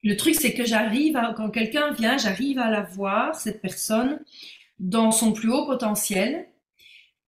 le 0.04 0.18
truc 0.18 0.36
c'est 0.36 0.54
que 0.54 0.66
j'arrive, 0.66 1.20
quand 1.36 1.50
quelqu'un 1.50 1.94
vient, 1.94 2.18
j'arrive 2.18 2.60
à 2.60 2.70
la 2.70 2.82
voir, 2.82 3.36
cette 3.36 3.62
personne, 3.62 4.20
dans 4.80 5.12
son 5.12 5.32
plus 5.32 5.50
haut 5.50 5.66
potentiel, 5.66 6.48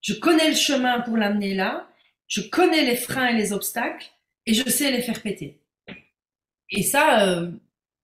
je 0.00 0.14
connais 0.14 0.48
le 0.48 0.56
chemin 0.56 1.00
pour 1.00 1.16
l'amener 1.16 1.54
là, 1.54 1.88
je 2.26 2.40
connais 2.40 2.84
les 2.84 2.96
freins 2.96 3.28
et 3.28 3.36
les 3.36 3.52
obstacles 3.52 4.10
et 4.46 4.54
je 4.54 4.68
sais 4.68 4.90
les 4.90 5.02
faire 5.02 5.22
péter. 5.22 5.60
Et 6.70 6.82
ça, 6.82 7.26
euh, 7.26 7.50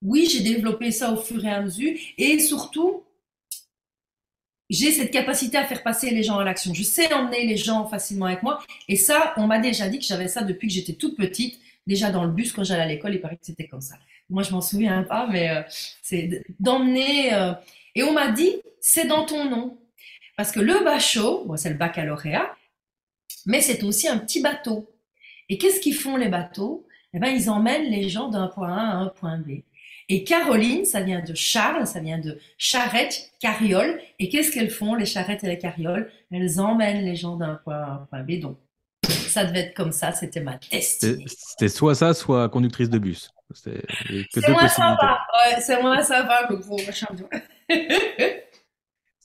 oui, 0.02 0.28
j'ai 0.30 0.40
développé 0.40 0.90
ça 0.90 1.12
au 1.12 1.16
fur 1.16 1.44
et 1.44 1.50
à 1.50 1.60
mesure. 1.60 1.96
Et 2.18 2.38
surtout, 2.38 3.04
j'ai 4.70 4.90
cette 4.90 5.10
capacité 5.10 5.58
à 5.58 5.64
faire 5.64 5.82
passer 5.82 6.10
les 6.10 6.22
gens 6.22 6.38
à 6.38 6.44
l'action. 6.44 6.72
Je 6.72 6.82
sais 6.82 7.12
emmener 7.12 7.46
les 7.46 7.56
gens 7.56 7.86
facilement 7.86 8.26
avec 8.26 8.42
moi. 8.42 8.62
Et 8.88 8.96
ça, 8.96 9.34
on 9.36 9.46
m'a 9.46 9.58
déjà 9.58 9.88
dit 9.88 9.98
que 9.98 10.04
j'avais 10.04 10.28
ça 10.28 10.42
depuis 10.42 10.68
que 10.68 10.74
j'étais 10.74 10.94
toute 10.94 11.16
petite. 11.16 11.60
Déjà 11.86 12.10
dans 12.10 12.24
le 12.24 12.30
bus, 12.30 12.52
quand 12.52 12.64
j'allais 12.64 12.82
à 12.82 12.86
l'école, 12.86 13.14
il 13.14 13.20
paraît 13.20 13.36
que 13.36 13.44
c'était 13.44 13.68
comme 13.68 13.82
ça. 13.82 13.96
Moi, 14.30 14.42
je 14.42 14.52
m'en 14.52 14.62
souviens 14.62 15.02
pas, 15.02 15.26
mais 15.30 15.50
euh, 15.50 15.62
c'est 16.02 16.42
d'emmener. 16.58 17.34
Euh, 17.34 17.52
et 17.94 18.02
on 18.02 18.12
m'a 18.12 18.30
dit, 18.30 18.60
c'est 18.80 19.06
dans 19.06 19.24
ton 19.24 19.48
nom. 19.48 19.78
Parce 20.36 20.52
que 20.52 20.60
le 20.60 20.82
bachot, 20.84 21.44
bon, 21.46 21.56
c'est 21.56 21.70
le 21.70 21.76
baccalauréat, 21.76 22.54
mais 23.46 23.60
c'est 23.60 23.84
aussi 23.84 24.08
un 24.08 24.18
petit 24.18 24.42
bateau. 24.42 24.90
Et 25.48 25.58
qu'est-ce 25.58 25.80
qu'ils 25.80 25.94
font 25.94 26.16
les 26.16 26.28
bateaux? 26.28 26.86
Eh 27.12 27.18
ben, 27.20 27.28
ils 27.28 27.48
emmènent 27.48 27.90
les 27.90 28.08
gens 28.08 28.28
d'un 28.28 28.48
point 28.48 28.76
A 28.76 28.80
à 28.80 28.96
un 28.96 29.08
point 29.08 29.38
B. 29.38 29.60
Et 30.08 30.24
Caroline, 30.24 30.84
ça 30.84 31.00
vient 31.00 31.22
de 31.22 31.34
Charles, 31.34 31.86
ça 31.86 32.00
vient 32.00 32.18
de 32.18 32.38
charrette, 32.58 33.30
carriole. 33.40 34.00
Et 34.18 34.28
qu'est-ce 34.28 34.50
qu'elles 34.50 34.70
font, 34.70 34.94
les 34.94 35.06
charrettes 35.06 35.44
et 35.44 35.46
les 35.46 35.58
carrioles? 35.58 36.10
Elles 36.32 36.60
emmènent 36.60 37.04
les 37.04 37.16
gens 37.16 37.36
d'un 37.36 37.54
point 37.54 37.76
A 37.76 37.84
à 37.84 37.92
un 37.92 38.06
point 38.10 38.22
B. 38.22 38.40
Donc, 38.40 38.58
ça 39.08 39.44
devait 39.44 39.60
être 39.60 39.74
comme 39.74 39.92
ça, 39.92 40.12
c'était 40.12 40.40
ma 40.40 40.58
destinée. 40.58 41.24
C'était 41.28 41.68
soit 41.68 41.94
ça, 41.94 42.12
soit 42.12 42.48
conductrice 42.48 42.90
de 42.90 42.98
bus. 42.98 43.30
C'est 43.52 44.48
moins 44.48 44.68
sympa, 44.68 45.26
ouais, 45.46 45.60
c'est 45.60 45.80
moins 45.80 46.02
sympa 46.02 46.46
que 46.48 46.54
pour 46.54 46.80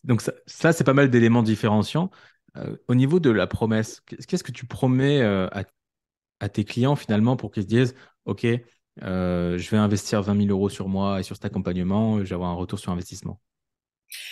Donc 0.04 0.22
ça, 0.22 0.34
ça 0.48 0.72
c'est 0.74 0.84
pas 0.84 0.94
mal 0.94 1.10
d'éléments 1.10 1.44
différenciants. 1.44 2.10
Euh, 2.58 2.76
au 2.88 2.96
niveau 2.96 3.20
de 3.20 3.30
la 3.30 3.48
promesse, 3.48 4.02
qu'est-ce 4.28 4.44
que 4.44 4.52
tu 4.52 4.66
promets 4.66 5.22
euh, 5.22 5.48
à, 5.52 5.64
à, 6.40 6.50
tes 6.50 6.64
clients 6.64 6.96
finalement 6.96 7.36
pour 7.36 7.52
qu'ils 7.52 7.64
se 7.64 7.68
disent, 7.68 7.96
OK, 8.26 8.46
euh, 9.04 9.58
je 9.58 9.70
vais 9.70 9.78
investir 9.78 10.22
20 10.22 10.36
000 10.36 10.50
euros 10.50 10.70
sur 10.70 10.88
moi 10.88 11.20
et 11.20 11.24
sur 11.24 11.36
cet 11.36 11.46
accompagnement, 11.46 12.20
je 12.20 12.30
vais 12.30 12.36
avoir 12.36 12.50
un 12.50 12.56
retour 12.56 12.80
sur 12.80 12.92
investissement 12.92 13.40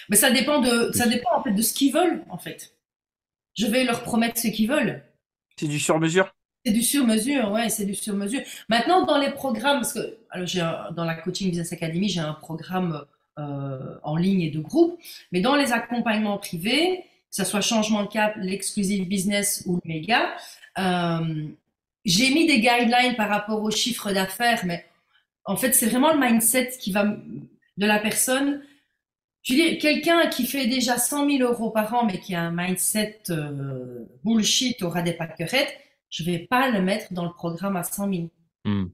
Mais 0.09 0.15
ça 0.15 0.31
dépend 0.31 0.61
de, 0.61 0.91
ça 0.93 1.07
dépend 1.07 1.29
en 1.37 1.43
fait 1.43 1.53
de 1.53 1.61
ce 1.61 1.73
qu'ils 1.73 1.93
veulent 1.93 2.25
en 2.29 2.37
fait. 2.37 2.75
Je 3.55 3.67
vais 3.67 3.83
leur 3.83 4.03
promettre 4.03 4.39
ce 4.39 4.47
qu'ils 4.47 4.69
veulent. 4.69 5.03
C'est 5.59 5.67
du 5.67 5.79
sur-mesure? 5.79 6.33
C'est 6.65 6.73
du 6.73 6.83
sur-mesure, 6.83 7.51
ouais, 7.51 7.69
c'est 7.69 7.85
du 7.85 7.95
sur-mesure. 7.95 8.41
Maintenant, 8.67 9.05
dans 9.05 9.17
les 9.17 9.31
programmes, 9.31 9.79
parce 9.79 9.93
que 9.93 10.19
alors 10.29 10.91
dans 10.93 11.05
la 11.05 11.15
Coaching 11.15 11.49
Business 11.49 11.71
Academy, 11.71 12.09
j'ai 12.09 12.19
un 12.19 12.33
programme 12.33 13.05
euh, 13.37 13.97
en 14.03 14.15
ligne 14.15 14.41
et 14.41 14.49
de 14.49 14.59
groupe, 14.59 14.99
mais 15.31 15.41
dans 15.41 15.55
les 15.55 15.71
accompagnements 15.71 16.37
privés, 16.37 17.03
que 17.29 17.35
ce 17.35 17.43
soit 17.43 17.61
changement 17.61 18.03
de 18.03 18.09
cap, 18.09 18.35
l'exclusive 18.37 19.07
business 19.07 19.63
ou 19.65 19.75
le 19.75 19.81
méga, 19.85 20.35
euh, 20.79 21.47
j'ai 22.05 22.33
mis 22.33 22.47
des 22.47 22.59
guidelines 22.59 23.15
par 23.15 23.29
rapport 23.29 23.61
au 23.61 23.69
chiffre 23.71 24.11
d'affaires, 24.11 24.65
mais 24.65 24.85
en 25.45 25.55
fait, 25.55 25.73
c'est 25.73 25.87
vraiment 25.87 26.13
le 26.13 26.19
mindset 26.19 26.71
qui 26.79 26.91
va 26.91 27.03
de 27.05 27.85
la 27.85 27.99
personne. 27.99 28.61
Je 29.43 29.53
veux 29.53 29.59
dire, 29.59 29.77
quelqu'un 29.79 30.27
qui 30.27 30.45
fait 30.45 30.67
déjà 30.67 30.97
100 30.97 31.29
000 31.29 31.49
euros 31.49 31.69
par 31.69 31.93
an, 31.93 32.05
mais 32.05 32.19
qui 32.19 32.35
a 32.35 32.41
un 32.41 32.51
mindset 32.51 33.19
euh, 33.29 34.05
bullshit 34.23 34.81
aura 34.83 35.01
des 35.01 35.13
pâquerettes, 35.13 35.73
je 36.09 36.23
vais 36.23 36.39
pas 36.39 36.69
le 36.69 36.81
mettre 36.81 37.13
dans 37.13 37.25
le 37.25 37.31
programme 37.31 37.75
à 37.75 37.83
100 37.83 38.13
000. 38.13 38.29
Hmm. 38.65 38.87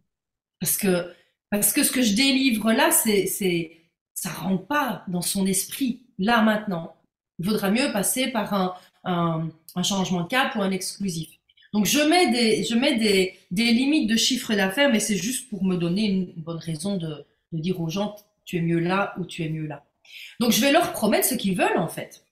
Parce 0.60 0.78
que, 0.78 1.14
parce 1.50 1.74
que 1.74 1.84
ce 1.84 1.92
que 1.92 2.02
je 2.02 2.16
délivre 2.16 2.72
là, 2.72 2.92
c'est, 2.92 3.83
ça 4.14 4.30
rentre 4.30 4.66
pas 4.68 5.04
dans 5.08 5.22
son 5.22 5.46
esprit, 5.46 6.02
là, 6.20 6.42
maintenant. 6.42 6.96
Il 7.40 7.46
vaudra 7.46 7.72
mieux 7.72 7.92
passer 7.92 8.28
par 8.28 8.54
un, 8.54 9.50
un, 9.76 9.84
changement 9.84 10.22
de 10.22 10.28
cap 10.28 10.56
ou 10.56 10.62
un 10.62 10.72
exclusif. 10.72 11.30
Donc, 11.74 11.86
je 11.86 12.00
mets 12.00 12.32
des, 12.32 12.64
je 12.64 12.76
mets 12.76 12.98
des, 12.98 13.38
des 13.50 13.72
limites 13.72 14.10
de 14.10 14.16
chiffre 14.16 14.54
d'affaires, 14.54 14.92
mais 14.92 15.00
c'est 15.00 15.18
juste 15.18 15.50
pour 15.50 15.64
me 15.64 15.76
donner 15.76 16.06
une 16.06 16.34
bonne 16.38 16.58
raison 16.58 16.98
de, 16.98 17.26
de 17.52 17.60
dire 17.60 17.82
aux 17.82 17.90
gens, 17.90 18.16
tu 18.46 18.58
es 18.58 18.62
mieux 18.62 18.80
là 18.80 19.16
ou 19.18 19.26
tu 19.26 19.44
es 19.44 19.50
mieux 19.50 19.66
là. 19.66 19.84
Donc, 20.40 20.52
je 20.52 20.62
vais 20.62 20.72
leur 20.72 20.94
promettre 20.94 21.28
ce 21.28 21.36
qu'ils 21.36 21.58
veulent, 21.58 21.80
en 21.80 21.88
fait. 21.88 22.24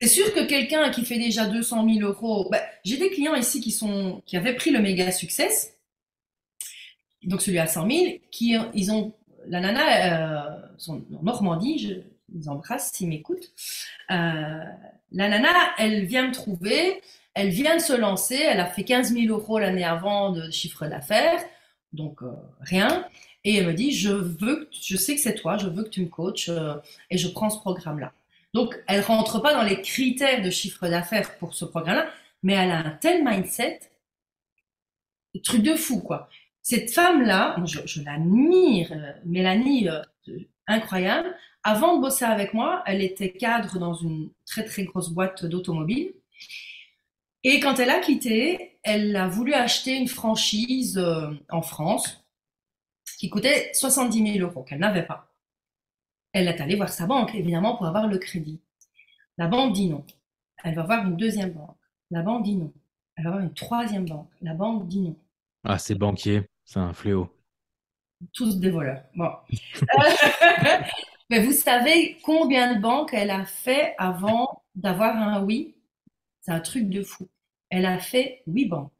C'est 0.00 0.08
sûr 0.08 0.34
que 0.34 0.44
quelqu'un 0.44 0.90
qui 0.90 1.04
fait 1.04 1.18
déjà 1.18 1.46
200 1.46 1.88
000 1.88 2.06
euros, 2.06 2.48
bah, 2.50 2.60
j'ai 2.84 2.96
des 2.96 3.10
clients 3.10 3.36
ici 3.36 3.60
qui, 3.60 3.70
sont, 3.70 4.22
qui 4.26 4.36
avaient 4.36 4.54
pris 4.54 4.70
le 4.70 4.80
méga 4.80 5.12
succès, 5.12 5.48
donc 7.22 7.40
celui 7.40 7.58
à 7.58 7.66
100 7.66 7.90
000, 7.90 8.04
qui 8.30 8.56
ils 8.74 8.92
ont, 8.92 9.14
la 9.48 9.60
nana, 9.60 10.52
euh, 10.52 10.66
sont 10.78 11.04
en 11.18 11.22
Normandie, 11.22 11.78
je 11.78 11.94
les 12.34 12.48
embrasse 12.48 12.92
s'ils 12.92 13.08
m'écoutent. 13.08 13.52
Euh, 14.10 14.64
la 15.12 15.28
nana, 15.28 15.52
elle 15.78 16.04
vient 16.04 16.28
me 16.28 16.32
trouver, 16.32 17.00
elle 17.34 17.48
vient 17.48 17.76
de 17.76 17.82
se 17.82 17.92
lancer, 17.92 18.36
elle 18.36 18.60
a 18.60 18.66
fait 18.66 18.84
15 18.84 19.12
000 19.12 19.26
euros 19.26 19.58
l'année 19.58 19.84
avant 19.84 20.30
de 20.30 20.50
chiffre 20.50 20.86
d'affaires, 20.86 21.40
donc 21.92 22.22
euh, 22.22 22.32
rien. 22.60 23.06
Et 23.44 23.56
elle 23.56 23.66
me 23.66 23.74
dit, 23.74 23.92
je 23.92 24.10
veux, 24.10 24.68
je 24.72 24.96
sais 24.96 25.14
que 25.14 25.20
c'est 25.20 25.34
toi, 25.34 25.58
je 25.58 25.68
veux 25.68 25.84
que 25.84 25.90
tu 25.90 26.00
me 26.00 26.08
coaches 26.08 26.50
et 27.10 27.18
je 27.18 27.28
prends 27.28 27.50
ce 27.50 27.58
programme-là. 27.58 28.12
Donc, 28.54 28.80
elle 28.86 29.02
rentre 29.02 29.42
pas 29.42 29.52
dans 29.52 29.62
les 29.62 29.82
critères 29.82 30.40
de 30.40 30.48
chiffre 30.48 30.88
d'affaires 30.88 31.36
pour 31.38 31.52
ce 31.54 31.66
programme-là, 31.66 32.06
mais 32.42 32.54
elle 32.54 32.70
a 32.70 32.78
un 32.78 32.90
tel 32.90 33.22
mindset, 33.22 33.80
truc 35.42 35.62
de 35.62 35.74
fou, 35.74 36.00
quoi. 36.00 36.28
Cette 36.64 36.90
femme-là, 36.94 37.62
je, 37.66 38.02
l'admire, 38.02 38.90
euh, 38.90 39.12
Mélanie, 39.26 39.86
euh, 39.86 40.00
incroyable. 40.66 41.36
Avant 41.62 41.96
de 41.96 42.00
bosser 42.00 42.24
avec 42.24 42.54
moi, 42.54 42.82
elle 42.86 43.02
était 43.02 43.32
cadre 43.32 43.78
dans 43.78 43.92
une 43.92 44.30
très 44.46 44.64
très 44.64 44.84
grosse 44.84 45.10
boîte 45.10 45.44
d'automobile. 45.44 46.14
Et 47.42 47.60
quand 47.60 47.78
elle 47.78 47.90
a 47.90 48.00
quitté, 48.00 48.78
elle 48.82 49.14
a 49.14 49.28
voulu 49.28 49.52
acheter 49.52 49.94
une 49.94 50.08
franchise 50.08 50.96
euh, 50.96 51.32
en 51.50 51.60
France 51.60 52.24
qui 53.18 53.28
coûtait 53.28 53.70
70 53.74 54.38
000 54.38 54.48
euros, 54.48 54.62
qu'elle 54.62 54.78
n'avait 54.78 55.06
pas. 55.06 55.34
Elle 56.32 56.48
est 56.48 56.62
allée 56.62 56.76
voir 56.76 56.88
sa 56.88 57.06
banque, 57.06 57.34
évidemment, 57.34 57.76
pour 57.76 57.84
avoir 57.84 58.06
le 58.06 58.16
crédit. 58.16 58.62
La 59.36 59.48
banque 59.48 59.74
dit 59.74 59.90
non. 59.90 60.02
Elle 60.64 60.76
va 60.76 60.84
voir 60.84 61.06
une 61.06 61.18
deuxième 61.18 61.52
banque. 61.52 61.76
La 62.10 62.22
banque 62.22 62.42
dit 62.42 62.56
non. 62.56 62.72
Elle 63.16 63.24
va 63.24 63.32
voir 63.32 63.42
une 63.42 63.52
troisième 63.52 64.06
banque. 64.06 64.30
La 64.40 64.54
banque 64.54 64.88
dit 64.88 65.00
non. 65.02 65.16
Ah, 65.64 65.78
ces 65.78 65.94
banquiers, 65.94 66.48
c'est 66.64 66.80
un 66.80 66.92
fléau. 66.92 67.28
Tous 68.32 68.58
des 68.58 68.70
voleurs. 68.70 69.02
Bon. 69.14 69.30
Mais 71.30 71.44
vous 71.44 71.52
savez 71.52 72.18
combien 72.22 72.74
de 72.74 72.80
banques 72.80 73.10
elle 73.12 73.30
a 73.30 73.44
fait 73.44 73.94
avant 73.98 74.62
d'avoir 74.74 75.16
un 75.16 75.42
oui? 75.42 75.76
C'est 76.40 76.52
un 76.52 76.60
truc 76.60 76.88
de 76.88 77.02
fou. 77.02 77.28
Elle 77.70 77.86
a 77.86 77.98
fait 77.98 78.42
huit 78.46 78.66
banques. 78.66 78.92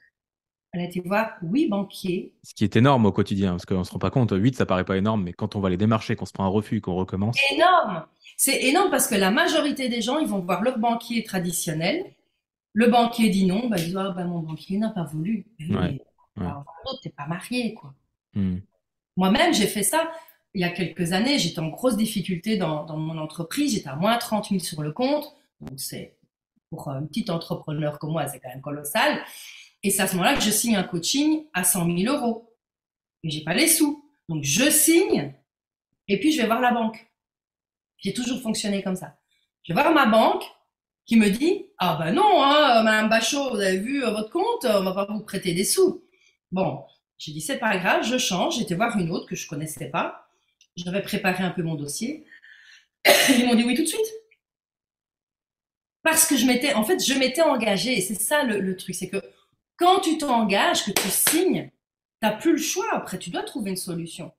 Elle 0.73 0.81
a 0.81 0.85
été 0.85 1.01
voir 1.01 1.37
huit 1.43 1.69
banquiers. 1.69 2.35
Ce 2.43 2.55
qui 2.55 2.65
est 2.65 2.75
énorme 2.75 3.07
au 3.07 3.13
quotidien, 3.13 3.53
parce 3.53 3.65
qu'on 3.65 3.79
ne 3.79 3.85
se 3.85 3.93
rend 3.93 4.01
pas 4.01 4.11
compte. 4.11 4.33
8, 4.33 4.57
ça 4.57 4.67
paraît 4.67 4.85
pas 4.85 4.97
énorme, 4.97 5.23
mais 5.23 5.33
quand 5.33 5.55
on 5.55 5.61
va 5.61 5.71
les 5.71 5.77
démarcher, 5.77 6.17
qu'on 6.17 6.27
se 6.27 6.33
prend 6.33 6.45
un 6.45 6.49
refus, 6.49 6.81
qu'on 6.81 6.97
recommence. 6.97 7.37
Énorme 7.53 8.05
C'est 8.37 8.65
énorme 8.65 8.91
parce 8.91 9.07
que 9.07 9.15
la 9.15 9.31
majorité 9.31 9.89
des 9.89 10.03
gens, 10.03 10.19
ils 10.19 10.27
vont 10.27 10.41
voir 10.41 10.63
leur 10.63 10.79
banquier 10.79 11.23
traditionnel. 11.23 12.05
Le 12.73 12.89
banquier 12.89 13.29
dit 13.29 13.47
non, 13.47 13.69
bah, 13.69 13.77
ils 13.79 13.85
disent 13.85 13.97
ah, 13.97 14.13
bah, 14.17 14.25
mon 14.25 14.41
banquier 14.41 14.79
n'a 14.79 14.91
pas 14.91 15.05
voulu. 15.05 15.47
Mais, 15.61 15.77
Ouais, 15.77 16.01
ouais. 16.37 16.47
alors, 16.47 16.65
t'es 17.03 17.11
pas 17.11 17.27
marié, 17.27 17.75
quoi. 17.75 17.95
Hmm. 18.35 18.59
Moi-même, 19.17 19.55
j'ai 19.55 19.67
fait 19.67 19.83
ça 19.83 20.11
il 20.55 20.61
y 20.61 20.65
a 20.65 20.71
quelques 20.71 21.13
années. 21.13 21.39
J'étais 21.39 21.61
en 21.61 21.69
grosse 21.69 21.97
difficulté 21.97 22.57
dans, 22.57 22.85
dans 22.85 22.97
mon 22.97 23.19
entreprise. 23.19 23.75
J'étais 23.75 23.89
à 23.89 23.97
moins 23.97 24.17
30 24.17 24.49
000 24.49 24.61
sur 24.61 24.83
le 24.83 24.93
compte. 24.93 25.35
Donc, 25.61 25.79
c'est 25.79 26.17
pour 26.71 26.89
un 26.89 27.05
petit 27.05 27.31
entrepreneur 27.31 27.99
comme 27.99 28.13
moi, 28.13 28.27
c'est 28.27 28.41
quand 28.41 28.49
même 28.49 28.61
colossal. 28.61 29.23
Et 29.83 29.91
c'est 29.91 30.03
à 30.03 30.07
ce 30.07 30.15
moment-là 30.17 30.35
que 30.35 30.43
je 30.43 30.51
signe 30.51 30.77
un 30.77 30.85
coaching 30.85 31.45
à 31.53 31.65
100 31.65 31.97
000 31.99 32.15
euros. 32.15 32.55
Et 33.23 33.31
j'ai 33.31 33.43
pas 33.43 33.55
les 33.55 33.69
sous. 33.69 34.09
Donc, 34.29 34.43
je 34.43 34.71
signe 34.71 35.35
et 36.09 36.21
puis 36.21 36.33
je 36.33 36.41
vais 36.41 36.47
voir 36.47 36.61
la 36.61 36.73
banque. 36.73 37.11
J'ai 37.99 38.13
toujours 38.13 38.41
fonctionné 38.41 38.83
comme 38.83 38.97
ça. 38.97 39.17
Je 39.63 39.73
vais 39.73 39.81
voir 39.81 39.93
ma 39.93 40.07
banque 40.07 40.45
qui 41.07 41.17
me 41.17 41.29
dit 41.31 41.67
Ah 41.79 41.97
ben 41.99 42.13
non, 42.13 42.43
hein, 42.43 42.83
Madame 42.83 43.09
Bachot, 43.09 43.51
vous 43.51 43.61
avez 43.61 43.79
vu 43.79 44.05
euh, 44.05 44.11
votre 44.11 44.31
compte, 44.31 44.65
on 44.65 44.83
va 44.83 44.93
pas 44.93 45.07
vous 45.07 45.21
prêter 45.21 45.55
des 45.55 45.65
sous. 45.65 46.04
Bon, 46.55 46.85
j'ai 47.19 47.33
dit 47.33 47.41
c'est 47.41 47.59
pas 47.59 47.77
grave, 47.79 48.05
je 48.05 48.17
change. 48.17 48.59
J'étais 48.59 48.77
voir 48.77 48.97
une 48.97 49.11
autre 49.11 49.27
que 49.27 49.35
je 49.35 49.49
connaissais 49.49 49.91
pas. 49.91 50.29
J'avais 50.77 51.03
préparé 51.03 51.43
un 51.43 51.51
peu 51.51 51.65
mon 51.65 51.75
dossier. 51.75 52.27
Ils 53.29 53.45
m'ont 53.45 53.57
dit 53.57 53.65
oui 53.65 53.75
tout 53.75 53.83
de 53.83 53.89
suite. 53.89 54.07
Parce 56.05 56.29
que 56.29 56.37
je 56.37 56.47
m'étais, 56.47 56.73
en 56.75 56.85
fait, 56.85 57.05
je 57.05 57.15
m'étais 57.15 57.43
engagée. 57.43 57.99
Et 57.99 58.01
c'est 58.01 58.15
ça 58.15 58.45
le, 58.45 58.77
truc, 58.77 58.95
c'est 58.95 59.09
que 59.09 59.21
quand 59.77 59.99
tu 59.99 60.17
t'engages, 60.17 60.85
que 60.85 60.93
tu 60.93 61.09
signes, 61.09 61.73
t'as 62.21 62.31
plus 62.31 62.53
le 62.53 62.59
choix. 62.59 62.87
Après, 62.93 63.19
tu 63.19 63.31
dois 63.31 63.43
trouver 63.43 63.71
une 63.71 63.77
solution. 63.77 64.31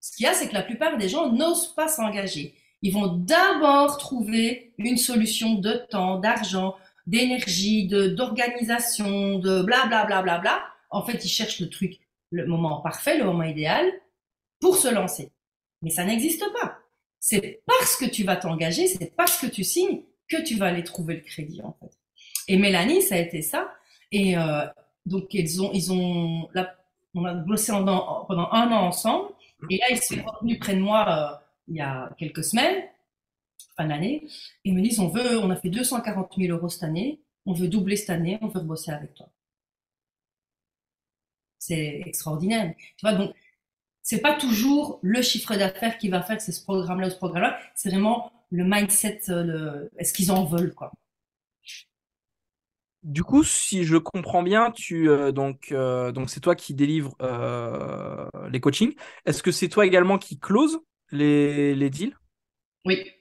Ce 0.00 0.14
qu'il 0.14 0.24
y 0.24 0.28
a, 0.28 0.34
c'est 0.34 0.48
que 0.48 0.54
la 0.54 0.62
plupart 0.62 0.96
des 0.98 1.08
gens 1.08 1.32
n'osent 1.32 1.74
pas 1.74 1.88
s'engager. 1.88 2.54
Ils 2.82 2.92
vont 2.92 3.08
d'abord 3.08 3.98
trouver 3.98 4.72
une 4.78 4.98
solution 4.98 5.54
de 5.54 5.72
temps, 5.90 6.20
d'argent, 6.20 6.76
d'énergie, 7.08 7.88
d'organisation, 7.88 9.40
de 9.40 9.62
bla 9.62 9.86
bla 9.86 10.04
bla 10.04 10.22
bla 10.22 10.38
bla. 10.38 10.62
En 10.90 11.04
fait, 11.04 11.24
ils 11.24 11.28
cherchent 11.28 11.60
le 11.60 11.68
truc, 11.70 11.98
le 12.30 12.46
moment 12.46 12.80
parfait, 12.80 13.18
le 13.18 13.24
moment 13.24 13.42
idéal 13.44 13.90
pour 14.60 14.76
se 14.76 14.88
lancer. 14.92 15.32
Mais 15.82 15.90
ça 15.90 16.04
n'existe 16.04 16.44
pas. 16.60 16.78
C'est 17.20 17.62
parce 17.66 17.96
que 17.96 18.04
tu 18.06 18.24
vas 18.24 18.36
t'engager, 18.36 18.86
c'est 18.86 19.14
parce 19.16 19.38
que 19.40 19.46
tu 19.46 19.64
signes 19.64 20.02
que 20.28 20.42
tu 20.42 20.56
vas 20.56 20.66
aller 20.66 20.84
trouver 20.84 21.16
le 21.16 21.20
crédit 21.22 21.60
en 21.62 21.72
fait. 21.80 21.90
Et 22.48 22.56
Mélanie, 22.56 23.02
ça 23.02 23.16
a 23.16 23.18
été 23.18 23.42
ça. 23.42 23.72
Et 24.12 24.36
euh, 24.38 24.66
donc 25.06 25.32
ils 25.34 25.62
ont, 25.62 25.72
ils 25.72 25.92
ont, 25.92 26.48
là, 26.54 26.76
on 27.14 27.24
a 27.24 27.34
bossé 27.34 27.72
en- 27.72 27.86
en- 27.86 28.24
pendant 28.26 28.50
un 28.52 28.70
an 28.72 28.86
ensemble. 28.86 29.30
Et 29.70 29.78
là, 29.78 29.86
ils 29.90 29.98
sont 30.02 30.16
revenus 30.24 30.58
près 30.58 30.74
de 30.74 30.80
moi 30.80 31.06
euh, 31.08 31.36
il 31.68 31.76
y 31.76 31.80
a 31.80 32.10
quelques 32.18 32.44
semaines, 32.44 32.84
fin 33.76 33.86
d'année. 33.86 34.26
Ils 34.64 34.74
me 34.74 34.80
disent, 34.82 35.00
on 35.00 35.08
veut, 35.08 35.38
on 35.38 35.50
a 35.50 35.56
fait 35.56 35.70
240 35.70 36.32
000 36.36 36.56
euros 36.56 36.68
cette 36.68 36.82
année, 36.84 37.20
on 37.46 37.52
veut 37.52 37.68
doubler 37.68 37.96
cette 37.96 38.10
année, 38.10 38.38
on 38.42 38.48
veut 38.48 38.60
bosser 38.60 38.90
avec 38.92 39.14
toi. 39.14 39.28
C'est 41.58 42.02
extraordinaire. 42.06 42.74
Tu 42.96 43.06
vois, 43.06 43.14
donc, 43.14 43.34
c'est 44.02 44.20
pas 44.20 44.34
toujours 44.34 45.00
le 45.02 45.22
chiffre 45.22 45.56
d'affaires 45.56 45.98
qui 45.98 46.08
va 46.08 46.22
faire 46.22 46.36
que 46.38 46.42
c'est 46.42 46.52
ce 46.52 46.62
programme-là 46.64 47.08
ou 47.08 47.10
ce 47.10 47.16
programme-là. 47.16 47.58
C'est 47.74 47.90
vraiment 47.90 48.32
le 48.50 48.64
mindset, 48.64 49.22
euh, 49.30 49.44
le, 49.44 49.90
est-ce 49.98 50.14
qu'ils 50.14 50.32
en 50.32 50.44
veulent, 50.44 50.74
quoi. 50.74 50.92
Du 53.06 53.22
coup, 53.22 53.44
si 53.44 53.84
je 53.84 53.96
comprends 53.96 54.42
bien, 54.42 54.72
tu 54.72 55.08
euh, 55.08 55.30
donc 55.30 55.70
euh, 55.70 56.10
donc 56.10 56.28
c'est 56.28 56.40
toi 56.40 56.56
qui 56.56 56.74
délivres 56.74 57.14
euh, 57.22 58.26
les 58.50 58.58
coachings. 58.58 58.94
Est-ce 59.26 59.44
que 59.44 59.52
c'est 59.52 59.68
toi 59.68 59.86
également 59.86 60.18
qui 60.18 60.40
close 60.40 60.80
les, 61.12 61.76
les 61.76 61.88
deals? 61.88 62.16
Oui. 62.84 63.12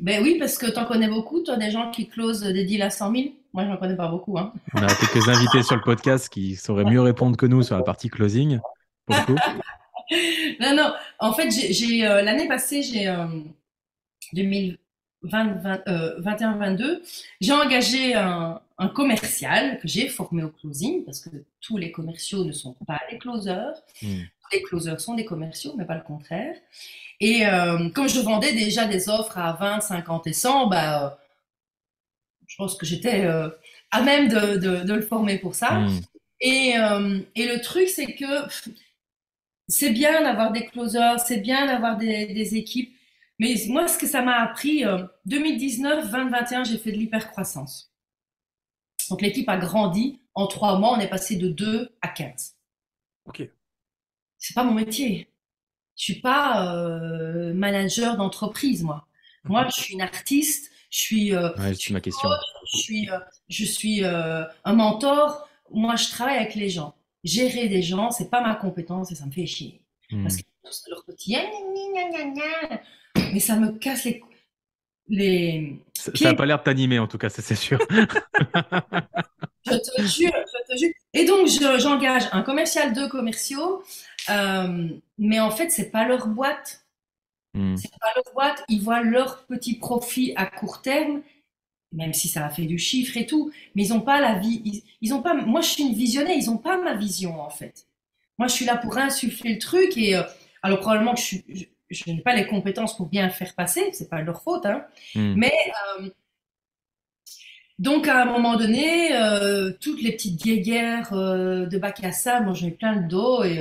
Ben 0.00 0.22
oui, 0.22 0.36
parce 0.38 0.58
que 0.58 0.66
t'en 0.66 0.84
connais 0.84 1.08
beaucoup, 1.08 1.40
toi, 1.40 1.56
des 1.56 1.70
gens 1.70 1.90
qui 1.90 2.08
closent 2.08 2.42
des 2.42 2.64
deals 2.64 2.82
à 2.82 2.90
100 2.90 3.12
000. 3.12 3.24
Moi, 3.52 3.66
j'en 3.66 3.76
connais 3.76 3.96
pas 3.96 4.08
beaucoup, 4.08 4.38
hein. 4.38 4.52
On 4.74 4.82
a 4.82 4.94
quelques 4.94 5.28
invités 5.28 5.62
sur 5.62 5.76
le 5.76 5.82
podcast 5.82 6.28
qui 6.28 6.56
sauraient 6.56 6.84
mieux 6.84 7.00
répondre 7.00 7.36
que 7.36 7.46
nous 7.46 7.62
sur 7.62 7.76
la 7.76 7.82
partie 7.82 8.08
closing, 8.08 8.60
pour 9.06 9.16
le 9.16 9.22
coup. 9.24 9.36
Non, 10.60 10.76
non. 10.76 10.92
En 11.20 11.32
fait, 11.32 11.50
j'ai, 11.50 12.06
euh, 12.06 12.20
l'année 12.20 12.46
passée, 12.46 12.82
j'ai 12.82 13.08
euh, 13.08 13.24
2020, 14.34 15.62
20, 15.62 15.88
euh, 15.88 16.14
21, 16.18 16.56
22, 16.58 17.02
j'ai 17.40 17.52
engagé 17.52 18.14
un, 18.14 18.60
un 18.82 18.88
commercial 18.88 19.78
que 19.78 19.88
j'ai 19.88 20.08
formé 20.08 20.42
au 20.42 20.48
closing 20.48 21.04
parce 21.04 21.20
que 21.20 21.30
tous 21.60 21.76
les 21.76 21.92
commerciaux 21.92 22.44
ne 22.44 22.52
sont 22.52 22.74
pas 22.86 23.00
des 23.10 23.18
closers. 23.18 23.74
Hmm. 24.02 24.22
Les 24.52 24.62
closers 24.62 25.00
sont 25.00 25.14
des 25.14 25.24
commerciaux, 25.24 25.74
mais 25.78 25.84
pas 25.84 25.94
le 25.94 26.02
contraire. 26.02 26.54
Et 27.20 27.46
euh, 27.46 27.88
comme 27.90 28.08
je 28.08 28.20
vendais 28.20 28.52
déjà 28.52 28.86
des 28.86 29.08
offres 29.08 29.38
à 29.38 29.52
20, 29.54 29.80
50 29.80 30.26
et 30.26 30.32
100, 30.32 30.66
bah, 30.66 31.06
euh, 31.06 31.10
je 32.52 32.56
pense 32.58 32.76
que 32.76 32.84
j'étais 32.84 33.24
euh, 33.24 33.48
à 33.90 34.02
même 34.02 34.28
de, 34.28 34.58
de, 34.58 34.84
de 34.84 34.92
le 34.92 35.00
former 35.00 35.38
pour 35.38 35.54
ça. 35.54 35.80
Hmm. 35.80 36.00
Et, 36.40 36.76
euh, 36.76 37.20
et 37.34 37.46
le 37.46 37.62
truc, 37.62 37.88
c'est 37.88 38.14
que 38.14 38.26
c'est 39.68 39.90
bien 39.90 40.22
d'avoir 40.22 40.52
des 40.52 40.66
closers, 40.66 41.18
c'est 41.18 41.38
bien 41.38 41.64
d'avoir 41.66 41.96
des, 41.96 42.26
des 42.26 42.56
équipes. 42.56 42.94
Mais 43.38 43.54
moi, 43.68 43.88
ce 43.88 43.96
que 43.96 44.06
ça 44.06 44.20
m'a 44.20 44.42
appris, 44.42 44.84
euh, 44.84 45.02
2019, 45.24 46.10
2021, 46.10 46.64
j'ai 46.64 46.76
fait 46.76 46.92
de 46.92 46.98
l'hypercroissance. 46.98 47.90
Donc 49.08 49.22
l'équipe 49.22 49.48
a 49.48 49.56
grandi. 49.56 50.20
En 50.34 50.46
trois 50.46 50.78
mois, 50.78 50.94
on 50.94 51.00
est 51.00 51.08
passé 51.08 51.36
de 51.36 51.48
2 51.48 51.94
à 52.02 52.08
15. 52.08 52.54
Ok. 53.24 53.48
C'est 54.36 54.54
pas 54.54 54.64
mon 54.64 54.74
métier. 54.74 55.30
Je 55.96 56.04
suis 56.04 56.20
pas 56.20 56.74
euh, 56.74 57.54
manager 57.54 58.18
d'entreprise, 58.18 58.82
moi. 58.82 59.06
Moi, 59.44 59.66
je 59.68 59.80
suis 59.80 59.94
une 59.94 60.02
artiste. 60.02 60.71
Je 60.92 60.98
suis, 60.98 61.34
euh, 61.34 61.48
Ouais, 61.56 61.72
ma 61.90 62.00
question. 62.00 62.28
je 62.72 62.78
suis, 62.78 63.10
euh, 63.10 63.18
je 63.48 63.64
suis 63.64 64.04
euh, 64.04 64.44
un 64.64 64.74
mentor. 64.74 65.48
moi, 65.72 65.96
je 65.96 66.10
travaille 66.10 66.36
avec 66.36 66.54
les 66.54 66.68
gens. 66.68 66.94
Gérer 67.24 67.68
des 67.68 67.82
gens, 67.82 68.10
c'est 68.10 68.30
pas 68.30 68.42
ma 68.42 68.54
compétence 68.54 69.10
et 69.10 69.14
ça 69.14 69.24
me 69.26 69.32
fait 69.32 69.46
chier. 69.46 69.80
Hmm. 70.10 70.22
Parce 70.22 70.36
que 70.36 70.42
leur 70.90 71.04
petit 71.04 71.36
mais 73.32 73.40
ça 73.40 73.56
me 73.56 73.72
casse 73.72 74.04
les 74.04 74.22
les 75.08 75.78
ça 75.94 76.12
n'a 76.24 76.34
pas 76.34 76.46
l'air 76.46 76.58
de 76.58 76.64
t'animer 76.64 76.98
en 76.98 77.06
tout 77.06 77.18
cas, 77.18 77.28
c'est 77.28 77.54
sûr. 77.54 77.78
je 79.66 79.72
te 79.72 80.02
jure, 80.02 80.32
je 80.32 80.72
te 80.72 80.78
jure. 80.78 80.92
Et 81.14 81.24
donc 81.24 81.48
j'engage 81.78 82.24
un 82.32 82.42
commercial, 82.42 82.92
deux 82.92 83.08
commerciaux, 83.08 83.82
euh, 84.30 84.88
mais 85.18 85.40
en 85.40 85.50
fait 85.50 85.70
c'est 85.70 85.90
pas 85.90 86.06
leur 86.06 86.26
boîte. 86.26 86.81
C'est 87.54 87.90
pas 88.00 88.12
leur 88.16 88.32
boîte. 88.34 88.64
Ils 88.68 88.80
voient 88.80 89.02
leur 89.02 89.44
petit 89.46 89.74
profit 89.74 90.32
à 90.36 90.46
court 90.46 90.80
terme, 90.80 91.22
même 91.92 92.14
si 92.14 92.28
ça 92.28 92.46
a 92.46 92.50
fait 92.50 92.64
du 92.64 92.78
chiffre 92.78 93.16
et 93.16 93.26
tout, 93.26 93.52
mais 93.74 93.84
ils 93.84 93.92
ont 93.92 94.00
pas 94.00 94.20
la 94.20 94.38
vie. 94.38 94.82
Ils, 95.00 95.12
ont 95.14 95.22
pas. 95.22 95.34
Moi 95.34 95.60
je 95.60 95.68
suis 95.68 95.82
une 95.82 95.94
visionnaire, 95.94 96.36
ils 96.36 96.50
ont 96.50 96.58
pas 96.58 96.78
ma 96.78 96.94
vision 96.94 97.40
en 97.40 97.50
fait. 97.50 97.86
Moi 98.38 98.48
je 98.48 98.54
suis 98.54 98.64
là 98.64 98.76
pour 98.76 98.96
insuffler 98.96 99.54
le 99.54 99.58
truc 99.58 99.96
et 99.96 100.16
euh, 100.16 100.22
alors 100.62 100.80
probablement 100.80 101.14
que 101.14 101.20
je 101.90 102.10
n'ai 102.10 102.20
pas 102.20 102.34
les 102.34 102.46
compétences 102.46 102.96
pour 102.96 103.06
bien 103.06 103.28
faire 103.28 103.54
passer, 103.54 103.90
c'est 103.92 104.08
pas 104.08 104.22
leur 104.22 104.42
faute, 104.42 104.66
hein. 104.66 104.84
Hmm. 105.14 105.34
Mais 105.36 105.52
euh, 105.98 106.08
donc 107.78 108.08
à 108.08 108.22
un 108.22 108.24
moment 108.26 108.56
donné, 108.56 109.14
euh, 109.14 109.72
toutes 109.80 110.02
les 110.02 110.12
petites 110.12 110.42
guéguerres 110.42 111.12
euh, 111.12 111.66
de 111.66 111.78
bac 111.78 112.02
à 112.04 112.12
sable, 112.12 112.46
moi 112.46 112.54
j'en 112.54 112.68
ai 112.68 112.70
plein 112.70 112.94
le 112.94 113.08
dos 113.08 113.42
et 113.44 113.60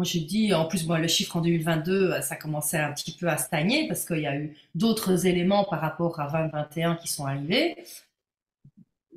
moi 0.00 0.04
j'ai 0.04 0.20
dit, 0.20 0.54
en 0.54 0.64
plus 0.64 0.88
le 0.88 1.08
chiffre 1.08 1.36
en 1.36 1.40
2022, 1.40 2.20
ça 2.22 2.36
commençait 2.36 2.78
un 2.78 2.92
petit 2.92 3.12
peu 3.12 3.28
à 3.28 3.36
stagner 3.36 3.86
parce 3.86 4.04
qu'il 4.04 4.20
y 4.20 4.26
a 4.26 4.36
eu 4.36 4.56
d'autres 4.74 5.26
éléments 5.26 5.64
par 5.64 5.80
rapport 5.80 6.18
à 6.20 6.30
2021 6.30 6.96
qui 6.96 7.08
sont 7.08 7.26
arrivés 7.26 7.76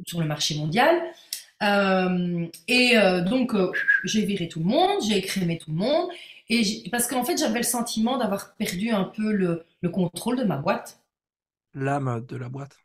sur 0.05 0.19
le 0.19 0.25
marché 0.25 0.55
mondial. 0.55 1.01
et 2.67 2.95
donc 3.25 3.55
j'ai 4.03 4.25
viré 4.25 4.47
tout 4.49 4.59
le 4.59 4.65
monde, 4.65 5.01
j'ai 5.07 5.17
écrémé 5.17 5.57
tout 5.57 5.71
le 5.71 5.77
monde 5.77 6.09
et 6.49 6.89
parce 6.91 7.07
qu'en 7.07 7.23
fait, 7.23 7.37
j'avais 7.37 7.59
le 7.59 7.63
sentiment 7.63 8.17
d'avoir 8.17 8.53
perdu 8.55 8.89
un 8.89 9.05
peu 9.05 9.31
le, 9.31 9.65
le, 9.81 9.89
contrôle 9.89 10.37
de 10.37 10.43
ma 10.43 10.57
boîte. 10.57 10.99
L'âme 11.73 12.25
de 12.27 12.35
la 12.35 12.49
boîte. 12.49 12.77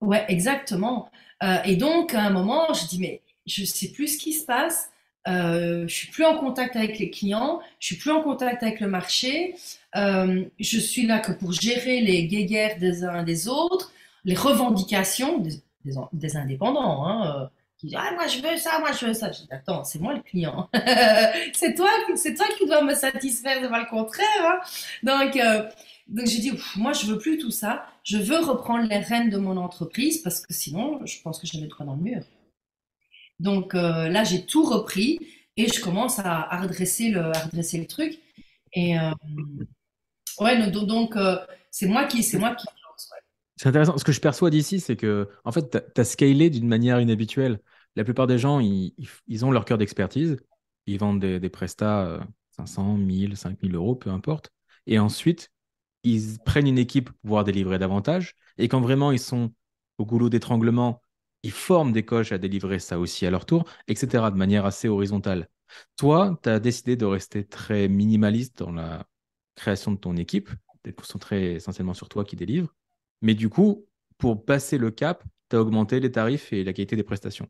Ouais, 0.00 0.24
exactement. 0.28 1.10
Euh, 1.42 1.58
et 1.64 1.76
donc, 1.76 2.14
à 2.14 2.22
un 2.22 2.30
moment, 2.30 2.72
je 2.72 2.86
dis, 2.86 2.98
mais 2.98 3.22
je 3.46 3.64
sais 3.64 3.88
plus 3.88 4.08
ce 4.08 4.18
qui 4.18 4.32
se 4.32 4.46
passe. 4.46 4.90
Euh, 5.30 5.86
je 5.86 5.94
suis 5.94 6.08
plus 6.08 6.24
en 6.24 6.36
contact 6.38 6.76
avec 6.76 6.98
les 6.98 7.10
clients. 7.10 7.60
Je 7.78 7.86
suis 7.86 7.96
plus 7.96 8.10
en 8.10 8.22
contact 8.22 8.62
avec 8.62 8.80
le 8.80 8.88
marché. 8.88 9.54
Euh, 9.96 10.44
je 10.58 10.78
suis 10.78 11.06
là 11.06 11.18
que 11.20 11.32
pour 11.32 11.52
gérer 11.52 12.00
les 12.00 12.26
guéguerres 12.26 12.78
des 12.78 13.04
uns 13.04 13.22
des 13.22 13.48
autres, 13.48 13.92
les 14.24 14.34
revendications 14.34 15.38
des, 15.38 16.36
indépendants. 16.36 17.06
Hein, 17.06 17.50
qui 17.80 17.86
dit 17.86 17.96
ah 17.96 18.12
moi 18.14 18.26
je 18.26 18.40
veux 18.42 18.58
ça, 18.58 18.78
moi 18.80 18.92
je 18.92 19.06
veux 19.06 19.14
ça. 19.14 19.32
Je 19.32 19.40
dis 19.40 19.48
attends, 19.50 19.84
c'est 19.84 19.98
moi 20.00 20.12
le 20.12 20.20
client. 20.20 20.68
c'est 21.54 21.74
toi, 21.74 21.88
c'est 22.14 22.34
toi 22.34 22.46
qui 22.58 22.66
dois 22.66 22.82
me 22.82 22.94
satisfaire, 22.94 23.58
c'est 23.62 23.70
pas 23.70 23.80
le 23.80 23.88
contraire. 23.88 24.26
Hein. 24.44 24.60
Donc 25.02 25.36
euh, 25.36 25.66
donc 26.06 26.26
j'ai 26.26 26.40
dit 26.40 26.52
moi 26.76 26.92
je 26.92 27.06
veux 27.06 27.16
plus 27.16 27.38
tout 27.38 27.50
ça. 27.50 27.86
Je 28.04 28.18
veux 28.18 28.38
reprendre 28.38 28.86
les 28.86 28.98
rênes 28.98 29.30
de 29.30 29.38
mon 29.38 29.56
entreprise 29.56 30.18
parce 30.18 30.40
que 30.44 30.52
sinon 30.52 31.00
je 31.06 31.22
pense 31.22 31.38
que 31.38 31.46
je 31.46 31.54
vais 31.54 31.62
mettre 31.62 31.82
dans 31.82 31.94
le 31.94 32.02
mur. 32.02 32.22
Donc 33.40 33.74
euh, 33.74 34.08
là 34.08 34.22
j'ai 34.22 34.44
tout 34.44 34.64
repris 34.64 35.18
et 35.56 35.66
je 35.66 35.80
commence 35.80 36.18
à, 36.18 36.60
redresser 36.60 37.08
le 37.10 37.34
à 37.34 37.40
redresser 37.40 37.78
le 37.78 37.86
truc 37.86 38.18
et 38.74 38.98
euh, 38.98 39.10
ouais 40.40 40.70
donc 40.70 40.86
donc 40.86 41.16
euh, 41.16 41.36
c'est 41.70 41.86
moi 41.86 42.04
qui 42.04 42.22
c'est 42.22 42.38
moi 42.38 42.54
qui 42.54 42.66
c'est 43.56 43.68
intéressant. 43.68 43.98
Ce 43.98 44.04
que 44.04 44.12
je 44.12 44.22
perçois 44.22 44.48
d'ici, 44.48 44.80
c'est 44.80 44.96
que, 44.96 45.28
en 45.44 45.52
fait, 45.52 45.76
tu 45.94 46.00
as, 46.00 46.04
scalé 46.04 46.48
d'une 46.48 46.66
manière 46.66 46.98
inhabituelle. 46.98 47.60
La 47.94 48.04
plupart 48.04 48.26
des 48.26 48.38
gens, 48.38 48.58
ils, 48.58 48.94
ils 49.26 49.44
ont 49.44 49.50
leur 49.50 49.66
cœur 49.66 49.76
d'expertise. 49.76 50.38
Ils 50.86 50.98
vendent 50.98 51.20
des, 51.20 51.38
des 51.38 51.50
prestats 51.50 52.20
500, 52.52 52.96
1000, 52.96 53.36
5000 53.36 53.74
euros, 53.74 53.96
peu 53.96 54.08
importe. 54.08 54.50
Et 54.86 54.98
ensuite, 54.98 55.50
ils 56.04 56.38
prennent 56.44 56.68
une 56.68 56.78
équipe 56.78 57.10
pour 57.10 57.18
pouvoir 57.18 57.44
délivrer 57.44 57.78
davantage. 57.78 58.34
Et 58.56 58.68
quand 58.68 58.80
vraiment 58.80 59.12
ils 59.12 59.18
sont 59.18 59.52
au 59.98 60.06
goulot 60.06 60.30
d'étranglement, 60.30 61.02
ils 61.42 61.52
forment 61.52 61.92
des 61.92 62.04
coachs 62.04 62.32
à 62.32 62.38
délivrer 62.38 62.78
ça 62.78 62.98
aussi 62.98 63.26
à 63.26 63.30
leur 63.30 63.46
tour, 63.46 63.64
etc., 63.88 64.24
de 64.30 64.36
manière 64.36 64.66
assez 64.66 64.88
horizontale. 64.88 65.48
Toi, 65.96 66.38
tu 66.42 66.48
as 66.48 66.60
décidé 66.60 66.96
de 66.96 67.04
rester 67.04 67.44
très 67.44 67.88
minimaliste 67.88 68.58
dans 68.58 68.72
la 68.72 69.06
création 69.54 69.92
de 69.92 69.98
ton 69.98 70.16
équipe, 70.16 70.50
d'être 70.84 70.96
concentré 70.96 71.54
essentiellement 71.54 71.94
sur 71.94 72.08
toi 72.08 72.24
qui 72.24 72.36
délivre. 72.36 72.74
Mais 73.22 73.34
du 73.34 73.48
coup, 73.48 73.86
pour 74.18 74.44
passer 74.44 74.78
le 74.78 74.90
cap, 74.90 75.24
tu 75.48 75.56
as 75.56 75.60
augmenté 75.60 76.00
les 76.00 76.10
tarifs 76.10 76.52
et 76.52 76.64
la 76.64 76.72
qualité 76.72 76.96
des 76.96 77.02
prestations. 77.02 77.48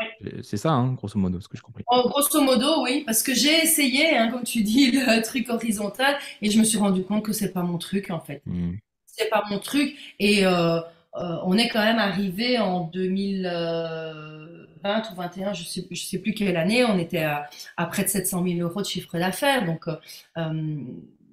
Oui. 0.00 0.30
C'est 0.42 0.56
ça, 0.56 0.72
hein, 0.72 0.94
grosso 0.94 1.18
modo, 1.18 1.40
ce 1.40 1.48
que 1.48 1.56
je 1.56 1.62
compris. 1.62 1.84
Oh, 1.88 2.08
grosso 2.08 2.40
modo, 2.40 2.82
oui, 2.82 3.02
parce 3.04 3.22
que 3.22 3.34
j'ai 3.34 3.62
essayé, 3.62 4.16
hein, 4.16 4.30
comme 4.30 4.44
tu 4.44 4.62
dis, 4.62 4.90
le 4.90 5.22
truc 5.24 5.48
horizontal, 5.48 6.16
et 6.40 6.50
je 6.50 6.58
me 6.58 6.64
suis 6.64 6.78
rendu 6.78 7.02
compte 7.02 7.24
que 7.24 7.32
c'est 7.32 7.52
pas 7.52 7.62
mon 7.62 7.78
truc, 7.78 8.10
en 8.10 8.20
fait. 8.20 8.42
Mmh. 8.46 8.76
C'est 9.06 9.28
pas 9.28 9.44
mon 9.50 9.58
truc, 9.58 9.94
et 10.18 10.46
euh, 10.46 10.80
euh, 11.16 11.36
on 11.44 11.56
est 11.58 11.68
quand 11.68 11.84
même 11.84 11.98
arrivé 11.98 12.58
en 12.58 12.80
2020 12.88 15.12
ou 15.12 15.14
21, 15.16 15.52
je 15.52 15.64
sais, 15.64 15.86
je 15.90 16.02
sais 16.02 16.18
plus 16.18 16.32
quelle 16.34 16.56
année, 16.56 16.84
on 16.84 16.98
était 16.98 17.22
à, 17.22 17.48
à 17.76 17.86
près 17.86 18.04
de 18.04 18.08
700 18.08 18.44
000 18.44 18.60
euros 18.60 18.80
de 18.80 18.86
chiffre 18.86 19.18
d'affaires, 19.18 19.66
donc 19.66 19.88
euh, 19.88 19.96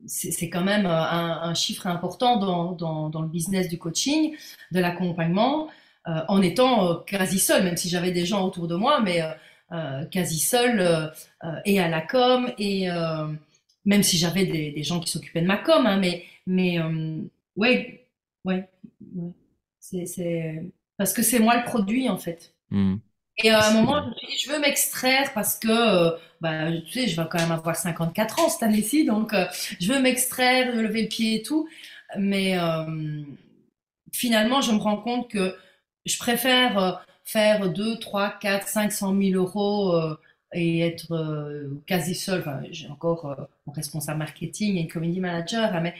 c'est 0.05 0.49
quand 0.49 0.63
même 0.63 0.85
un, 0.85 1.41
un, 1.41 1.53
chiffre 1.53 1.87
important 1.87 2.37
dans, 2.37 2.71
dans, 2.73 3.09
dans, 3.09 3.21
le 3.21 3.27
business 3.27 3.67
du 3.67 3.77
coaching, 3.77 4.35
de 4.71 4.79
l'accompagnement, 4.79 5.69
euh, 6.07 6.21
en 6.27 6.41
étant 6.41 6.89
euh, 6.89 6.95
quasi 7.05 7.39
seul, 7.39 7.63
même 7.63 7.77
si 7.77 7.89
j'avais 7.89 8.11
des 8.11 8.25
gens 8.25 8.45
autour 8.45 8.67
de 8.67 8.75
moi, 8.75 9.01
mais 9.01 9.21
euh, 9.21 9.31
euh 9.73 10.05
quasi 10.05 10.39
seul 10.39 10.79
euh, 10.79 11.07
et 11.65 11.79
à 11.79 11.89
la 11.89 12.01
com, 12.01 12.51
et 12.57 12.87
même 13.85 14.03
si 14.03 14.17
j'avais 14.17 14.45
des, 14.45 14.71
des, 14.71 14.83
gens 14.83 14.99
qui 14.99 15.11
s'occupaient 15.11 15.41
de 15.41 15.47
ma 15.47 15.57
com, 15.57 15.85
hein, 15.85 15.97
mais, 15.97 16.23
mais 16.47 16.79
ouais, 17.55 18.05
ouais, 18.45 18.69
ouais. 19.15 19.33
C'est 19.79 20.71
parce 20.97 21.13
que 21.13 21.21
c'est 21.23 21.39
moi 21.39 21.57
le 21.57 21.63
produit 21.63 22.09
en 22.09 22.17
fait. 22.17 22.53
Mmh. 22.69 22.97
Et 23.41 23.49
à 23.51 23.69
un 23.69 23.73
moment, 23.73 24.03
je 24.03 24.09
me 24.09 24.13
suis 24.15 24.27
dit, 24.27 24.37
je 24.37 24.51
veux 24.51 24.59
m'extraire 24.59 25.31
parce 25.33 25.57
que, 25.57 26.17
bah, 26.41 26.69
tu 26.85 26.91
sais, 26.91 27.07
je 27.07 27.19
vais 27.19 27.27
quand 27.31 27.39
même 27.39 27.53
avoir 27.53 27.77
54 27.77 28.39
ans 28.39 28.49
cette 28.49 28.63
année-ci, 28.63 29.05
donc 29.05 29.33
euh, 29.33 29.45
je 29.79 29.93
veux 29.93 30.01
m'extraire, 30.01 30.75
lever 30.75 31.03
le 31.03 31.07
pied 31.07 31.35
et 31.35 31.41
tout. 31.41 31.69
Mais 32.17 32.59
euh, 32.59 33.23
finalement, 34.11 34.61
je 34.61 34.71
me 34.73 34.79
rends 34.79 34.97
compte 34.97 35.29
que 35.29 35.55
je 36.05 36.17
préfère 36.17 36.77
euh, 36.77 36.91
faire 37.23 37.71
2, 37.71 37.99
3, 37.99 38.39
4, 38.39 38.67
500 38.67 39.15
000 39.21 39.41
euros 39.41 39.93
euh, 39.93 40.17
et 40.53 40.81
être 40.81 41.13
euh, 41.13 41.69
quasi 41.85 42.15
seul. 42.15 42.41
Enfin, 42.41 42.61
j'ai 42.71 42.89
encore 42.89 43.47
mon 43.65 43.73
responsable 43.73 44.19
marketing 44.19 44.77
et 44.77 44.81
une 44.81 44.87
community 44.87 45.19
manager, 45.19 45.73
hein, 45.73 45.81
mais 45.81 45.95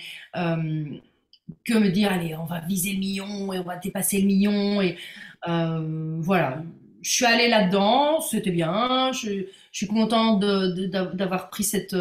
que 1.63 1.73
me 1.73 1.89
dire, 1.89 2.11
allez, 2.11 2.35
on 2.35 2.45
va 2.45 2.59
viser 2.61 2.93
le 2.93 2.99
million 2.99 3.53
et 3.53 3.59
on 3.59 3.63
va 3.63 3.77
dépasser 3.77 4.21
le 4.21 4.27
million. 4.27 4.81
Et 4.81 4.97
voilà, 5.45 6.63
je 7.01 7.11
suis 7.11 7.25
allée 7.25 7.47
là-dedans, 7.47 8.21
c'était 8.21 8.51
bien. 8.51 9.11
Je, 9.13 9.45
suis 9.71 9.87
contente 9.87 10.39
d'avoir 10.41 11.49
pris 11.49 11.63
cette, 11.63 11.95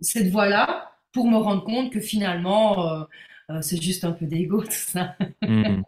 cette 0.00 0.28
voie-là 0.28 0.94
pour 1.14 1.30
me 1.30 1.36
rendre 1.36 1.64
compte 1.64 1.90
que 1.90 2.00
finalement, 2.00 2.86
euh, 2.86 3.04
euh, 3.50 3.62
c'est 3.62 3.80
juste 3.80 4.04
un 4.04 4.12
peu 4.12 4.26
d'ego, 4.26 4.62
tout 4.64 4.70
ça. 4.72 5.16
Mmh. 5.42 5.82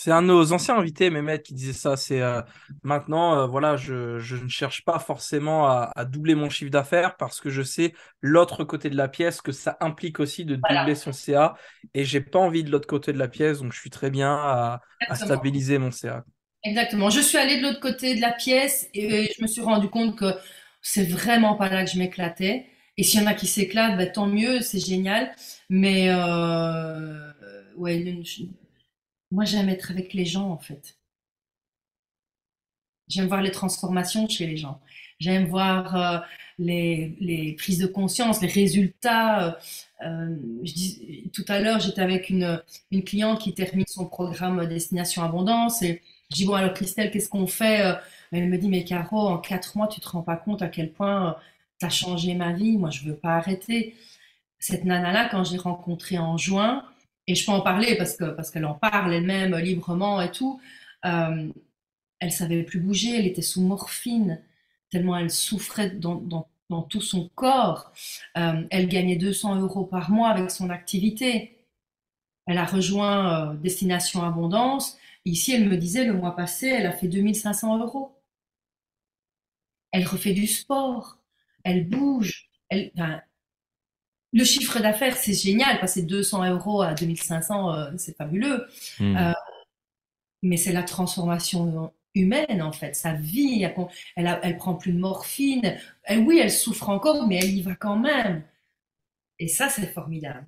C'est 0.00 0.12
un 0.12 0.22
de 0.22 0.28
nos 0.28 0.52
anciens 0.52 0.76
invités, 0.78 1.10
Mehmet, 1.10 1.42
qui 1.42 1.54
disait 1.54 1.72
ça. 1.72 1.96
C'est 1.96 2.22
euh, 2.22 2.40
maintenant, 2.84 3.36
euh, 3.36 3.46
voilà, 3.48 3.74
je, 3.74 4.20
je, 4.20 4.36
ne 4.36 4.48
cherche 4.48 4.84
pas 4.84 5.00
forcément 5.00 5.66
à, 5.66 5.90
à 5.96 6.04
doubler 6.04 6.36
mon 6.36 6.48
chiffre 6.50 6.70
d'affaires 6.70 7.16
parce 7.16 7.40
que 7.40 7.50
je 7.50 7.62
sais 7.62 7.94
l'autre 8.22 8.62
côté 8.62 8.90
de 8.90 8.96
la 8.96 9.08
pièce 9.08 9.42
que 9.42 9.50
ça 9.50 9.76
implique 9.80 10.20
aussi 10.20 10.44
de 10.44 10.54
doubler 10.54 10.68
Voilà. 10.70 10.94
son 10.94 11.10
CA 11.10 11.56
et 11.94 12.04
j'ai 12.04 12.20
pas 12.20 12.38
envie 12.38 12.62
de 12.62 12.70
l'autre 12.70 12.86
côté 12.86 13.12
de 13.12 13.18
la 13.18 13.26
pièce, 13.26 13.58
donc 13.58 13.72
je 13.72 13.80
suis 13.80 13.90
très 13.90 14.08
bien 14.08 14.32
à, 14.36 14.82
stabiliser 15.16 15.78
mon 15.78 15.90
CA. 15.90 16.22
Exactement. 16.62 17.10
Je 17.10 17.18
suis 17.18 17.36
allée 17.36 17.56
de 17.56 17.62
l'autre 17.62 17.80
côté 17.80 18.14
de 18.14 18.20
la 18.20 18.30
pièce 18.30 18.88
et 18.94 19.32
je 19.36 19.42
me 19.42 19.48
suis 19.48 19.62
rendu 19.62 19.88
compte 19.88 20.16
que 20.16 20.32
c'est 20.80 21.08
vraiment 21.08 21.56
pas 21.56 21.68
là 21.70 21.84
que 21.84 21.90
je 21.90 21.98
m'éclatais. 21.98 22.66
Et 22.98 23.02
s'il 23.02 23.20
y 23.20 23.24
en 23.24 23.26
a 23.26 23.34
qui 23.34 23.48
s'éclatent, 23.48 23.96
bah, 23.96 24.06
tant 24.06 24.28
mieux, 24.28 24.60
c'est 24.60 24.78
génial. 24.78 25.34
Mais 25.68 26.08
euh, 26.08 27.32
ouais, 27.76 27.98
moi 29.30 29.44
j'aime 29.44 29.68
être 29.70 29.90
avec 29.90 30.12
les 30.14 30.26
gens 30.26 30.50
en 30.50 30.58
fait. 30.58 30.98
J'aime 33.08 33.26
voir 33.26 33.40
les 33.42 33.50
transformations 33.50 34.28
chez 34.28 34.46
les 34.46 34.56
gens. 34.56 34.80
J'aime 35.18 35.46
voir 35.46 35.96
euh, 35.96 36.18
les, 36.58 37.16
les 37.20 37.54
prises 37.54 37.78
de 37.78 37.86
conscience, 37.86 38.42
les 38.42 38.48
résultats. 38.48 39.56
euh, 40.02 40.06
euh, 40.06 40.36
tout 41.32 41.44
à 41.48 41.60
l'heure, 41.60 41.80
j'étais 41.80 42.02
avec 42.02 42.28
une, 42.30 42.62
une 42.90 43.02
cliente 43.04 43.40
qui 43.40 43.54
termine 43.54 43.86
son 43.86 44.06
programme 44.06 44.66
Destination 44.66 45.22
Abondance 45.22 45.82
et 45.82 46.02
je 46.30 46.36
dis, 46.36 46.44
bon 46.44 46.54
alors 46.54 46.74
Christelle, 46.74 47.10
qu'est-ce 47.10 47.28
qu'on 47.30 47.46
fait? 47.46 47.94
Elle 48.32 48.48
me 48.50 48.58
dit, 48.58 48.68
mais 48.68 48.84
Caro, 48.84 49.18
en 49.28 49.38
quatre 49.38 49.76
mois, 49.76 49.88
tu 49.88 50.00
te 50.00 50.08
rends 50.08 50.22
pas 50.22 50.36
compte 50.36 50.60
à 50.62 50.68
quel 50.68 50.92
point 50.92 51.36
tu 51.80 51.86
as 51.86 51.90
changé 51.90 52.34
ma 52.34 52.52
vie. 52.52 52.76
Moi, 52.76 52.90
je 52.90 53.02
veux 53.04 53.16
pas 53.16 53.36
arrêter. 53.36 53.94
Cette 54.58 54.84
nana-là, 54.84 55.28
quand 55.30 55.44
je 55.44 55.52
l'ai 55.52 55.58
rencontrée 55.58 56.18
en 56.18 56.36
juin, 56.38 56.84
et 57.28 57.34
je 57.34 57.44
peux 57.44 57.52
en 57.52 57.60
parler 57.60 57.94
parce 57.96 58.16
que 58.16 58.24
parce 58.24 58.50
qu'elle 58.50 58.64
en 58.64 58.74
parle 58.74 59.12
elle-même 59.12 59.54
librement 59.56 60.20
et 60.20 60.32
tout, 60.32 60.60
euh, 61.04 61.52
elle 62.20 62.32
savait 62.32 62.62
plus 62.64 62.80
bouger, 62.80 63.18
elle 63.18 63.26
était 63.26 63.42
sous 63.42 63.60
morphine, 63.60 64.42
tellement 64.90 65.16
elle 65.16 65.30
souffrait 65.30 65.90
dans, 65.90 66.48
tout 66.88 67.02
son 67.02 67.28
corps. 67.34 67.92
Euh, 68.36 68.64
elle 68.70 68.88
gagnait 68.88 69.16
200 69.16 69.60
euros 69.60 69.84
par 69.84 70.10
mois 70.10 70.30
avec 70.30 70.50
son 70.50 70.70
activité. 70.70 71.66
Elle 72.46 72.58
a 72.58 72.64
rejoint 72.64 73.52
euh, 73.52 73.54
Destination 73.54 74.22
Abondance. 74.24 74.96
Ici, 75.24 75.52
elle 75.52 75.68
me 75.68 75.76
disait, 75.76 76.04
le 76.04 76.14
mois 76.14 76.34
passé, 76.34 76.68
elle 76.68 76.86
a 76.86 76.92
fait 76.92 77.08
2500 77.08 77.78
euros. 77.78 78.16
Elle 79.92 80.06
refait 80.06 80.32
du 80.32 80.46
sport, 80.46 81.18
elle 81.64 81.88
bouge. 81.88 82.48
Elle, 82.70 82.90
le 84.32 84.44
chiffre 84.44 84.80
d'affaires, 84.80 85.16
c'est 85.16 85.32
génial, 85.32 85.80
passer 85.80 86.02
200 86.02 86.50
euros 86.50 86.82
à 86.82 86.94
2500, 86.94 87.72
euh, 87.72 87.90
c'est 87.96 88.16
fabuleux. 88.16 88.66
Hmm. 88.98 89.32
mais 90.42 90.56
c'est 90.56 90.72
la 90.72 90.82
transformation 90.82 91.92
humaine 92.14 92.62
en 92.62 92.72
fait, 92.72 92.94
sa 92.94 93.12
vie, 93.14 93.62
elle, 94.16 94.40
elle, 94.42 94.56
prend 94.56 94.74
plus 94.74 94.92
de 94.92 94.98
morphine, 94.98 95.76
elle, 96.04 96.20
oui, 96.20 96.38
elle 96.42 96.50
souffre 96.50 96.88
encore, 96.88 97.26
mais 97.26 97.36
elle 97.36 97.50
y 97.50 97.62
va 97.62 97.74
quand 97.74 97.98
même. 97.98 98.42
Et 99.38 99.48
ça, 99.48 99.68
c'est 99.68 99.86
formidable. 99.86 100.46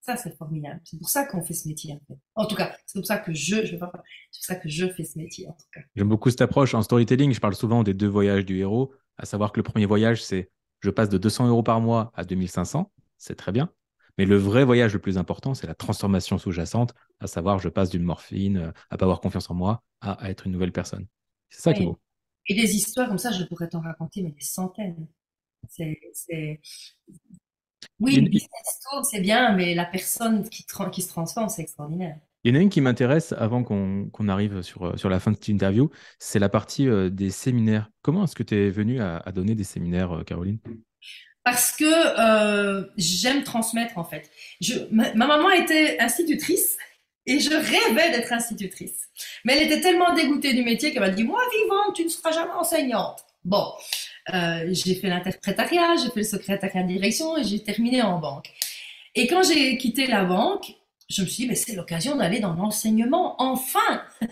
Ça, 0.00 0.16
c'est 0.16 0.36
formidable. 0.36 0.80
C'est 0.84 0.98
pour 0.98 1.10
ça 1.10 1.24
qu'on 1.24 1.42
fait 1.42 1.54
ce 1.54 1.68
métier 1.68 1.92
en 1.92 2.00
fait. 2.06 2.18
En 2.34 2.46
tout 2.46 2.56
cas, 2.56 2.74
c'est 2.86 2.98
pour 2.98 3.06
ça 3.06 3.18
que 3.18 3.32
je, 3.34 3.66
je 3.66 3.76
pas, 3.76 3.92
c'est 4.30 4.40
pour 4.40 4.46
ça 4.46 4.56
que 4.56 4.68
je 4.68 4.88
fais 4.88 5.04
ce 5.04 5.18
métier 5.18 5.46
en 5.48 5.52
tout 5.52 5.66
cas. 5.72 5.80
J'aime 5.94 6.08
beaucoup 6.08 6.30
cette 6.30 6.40
approche 6.40 6.74
en 6.74 6.82
storytelling. 6.82 7.32
Je 7.32 7.40
parle 7.40 7.54
souvent 7.54 7.82
des 7.82 7.94
deux 7.94 8.08
voyages 8.08 8.46
du 8.46 8.58
héros, 8.58 8.94
à 9.18 9.26
savoir 9.26 9.52
que 9.52 9.60
le 9.60 9.64
premier 9.64 9.86
voyage, 9.86 10.24
c'est 10.24 10.50
je 10.80 10.90
passe 10.90 11.08
de 11.08 11.18
200 11.18 11.48
euros 11.48 11.62
par 11.62 11.80
mois 11.80 12.12
à 12.14 12.24
2500, 12.24 12.90
c'est 13.16 13.34
très 13.34 13.52
bien. 13.52 13.70
Mais 14.16 14.24
le 14.24 14.36
vrai 14.36 14.64
voyage 14.64 14.92
le 14.92 14.98
plus 14.98 15.16
important, 15.16 15.54
c'est 15.54 15.66
la 15.66 15.74
transformation 15.74 16.38
sous-jacente, 16.38 16.94
à 17.20 17.26
savoir 17.28 17.60
je 17.60 17.68
passe 17.68 17.90
d'une 17.90 18.02
morphine 18.02 18.56
euh, 18.58 18.72
à 18.90 18.96
pas 18.96 19.04
avoir 19.04 19.20
confiance 19.20 19.48
en 19.50 19.54
moi 19.54 19.82
à, 20.00 20.28
être 20.28 20.46
une 20.46 20.52
nouvelle 20.52 20.72
personne. 20.72 21.06
C'est 21.50 21.62
ça 21.62 21.72
qui 21.72 21.82
est 21.82 21.86
beau. 21.86 21.98
Et 22.46 22.54
des 22.54 22.74
histoires 22.74 23.08
comme 23.08 23.18
ça, 23.18 23.30
je 23.30 23.44
pourrais 23.44 23.68
t'en 23.68 23.80
raconter, 23.80 24.22
mais 24.22 24.30
des 24.30 24.40
centaines. 24.40 25.06
C'est, 25.68 25.98
Oui, 28.00 28.16
une... 28.16 28.30
c'est 29.02 29.20
bien, 29.20 29.54
mais 29.54 29.74
la 29.74 29.84
personne 29.84 30.48
qui, 30.48 30.64
qui 30.92 31.02
se 31.02 31.08
transforme, 31.08 31.48
c'est 31.48 31.62
extraordinaire. 31.62 32.18
Il 32.44 32.54
y 32.54 32.56
en 32.56 32.60
a 32.60 32.62
une 32.62 32.70
qui 32.70 32.80
m'intéresse 32.80 33.34
avant 33.36 33.64
qu'on 33.64 34.28
arrive 34.28 34.62
sur, 34.62 34.84
euh, 34.84 34.96
sur 34.96 35.08
la 35.08 35.20
fin 35.20 35.32
de 35.32 35.36
cette 35.36 35.48
interview, 35.48 35.90
c'est 36.18 36.38
la 36.38 36.48
partie 36.48 36.88
euh, 36.88 37.10
des 37.10 37.30
séminaires. 37.30 37.90
Comment 38.02 38.24
est-ce 38.24 38.36
que 38.36 38.42
tu 38.42 38.56
es 38.56 38.70
venue 38.70 39.00
à, 39.00 39.20
donner 39.32 39.54
des 39.54 39.64
séminaires, 39.64 40.22
Caroline? 40.26 40.58
Parce 41.44 41.74
que 41.74 41.84
euh, 41.84 42.84
j'aime 42.96 43.42
transmettre 43.42 43.96
en 43.96 44.04
fait. 44.04 44.30
Ma, 44.90 45.14
maman 45.14 45.50
était 45.50 45.98
institutrice 45.98 46.76
et 47.24 47.40
je 47.40 47.50
rêvais 47.50 48.10
d'être 48.10 48.32
institutrice. 48.32 49.08
Mais 49.44 49.56
elle 49.56 49.66
était 49.66 49.80
tellement 49.80 50.14
dégoûtée 50.14 50.52
du 50.52 50.62
métier 50.62 50.92
qu'elle 50.92 51.00
m'a 51.00 51.10
dit 51.10 51.24
Moi, 51.24 51.40
vivante, 51.62 51.94
tu 51.94 52.04
ne 52.04 52.08
seras 52.08 52.32
jamais 52.32 52.52
enseignante. 52.52 53.24
Bon, 53.44 53.64
euh, 54.34 54.68
j'ai 54.72 54.94
fait 54.94 55.08
l'interprétariat, 55.08 55.96
j'ai 55.96 56.10
fait 56.10 56.20
le 56.20 56.26
secrétariat 56.26 56.82
de 56.82 56.88
direction 56.88 57.36
et 57.36 57.44
j'ai 57.44 57.62
terminé 57.62 58.02
en 58.02 58.18
banque. 58.18 58.50
Et 59.14 59.26
quand 59.26 59.42
j'ai 59.42 59.78
quitté 59.78 60.06
la 60.06 60.24
banque, 60.24 60.74
je 61.08 61.22
me 61.22 61.26
suis 61.26 61.44
dit, 61.44 61.48
mais 61.48 61.54
c'est 61.54 61.74
l'occasion 61.74 62.16
d'aller 62.16 62.40
dans 62.40 62.54
l'enseignement, 62.54 63.40
enfin 63.40 64.02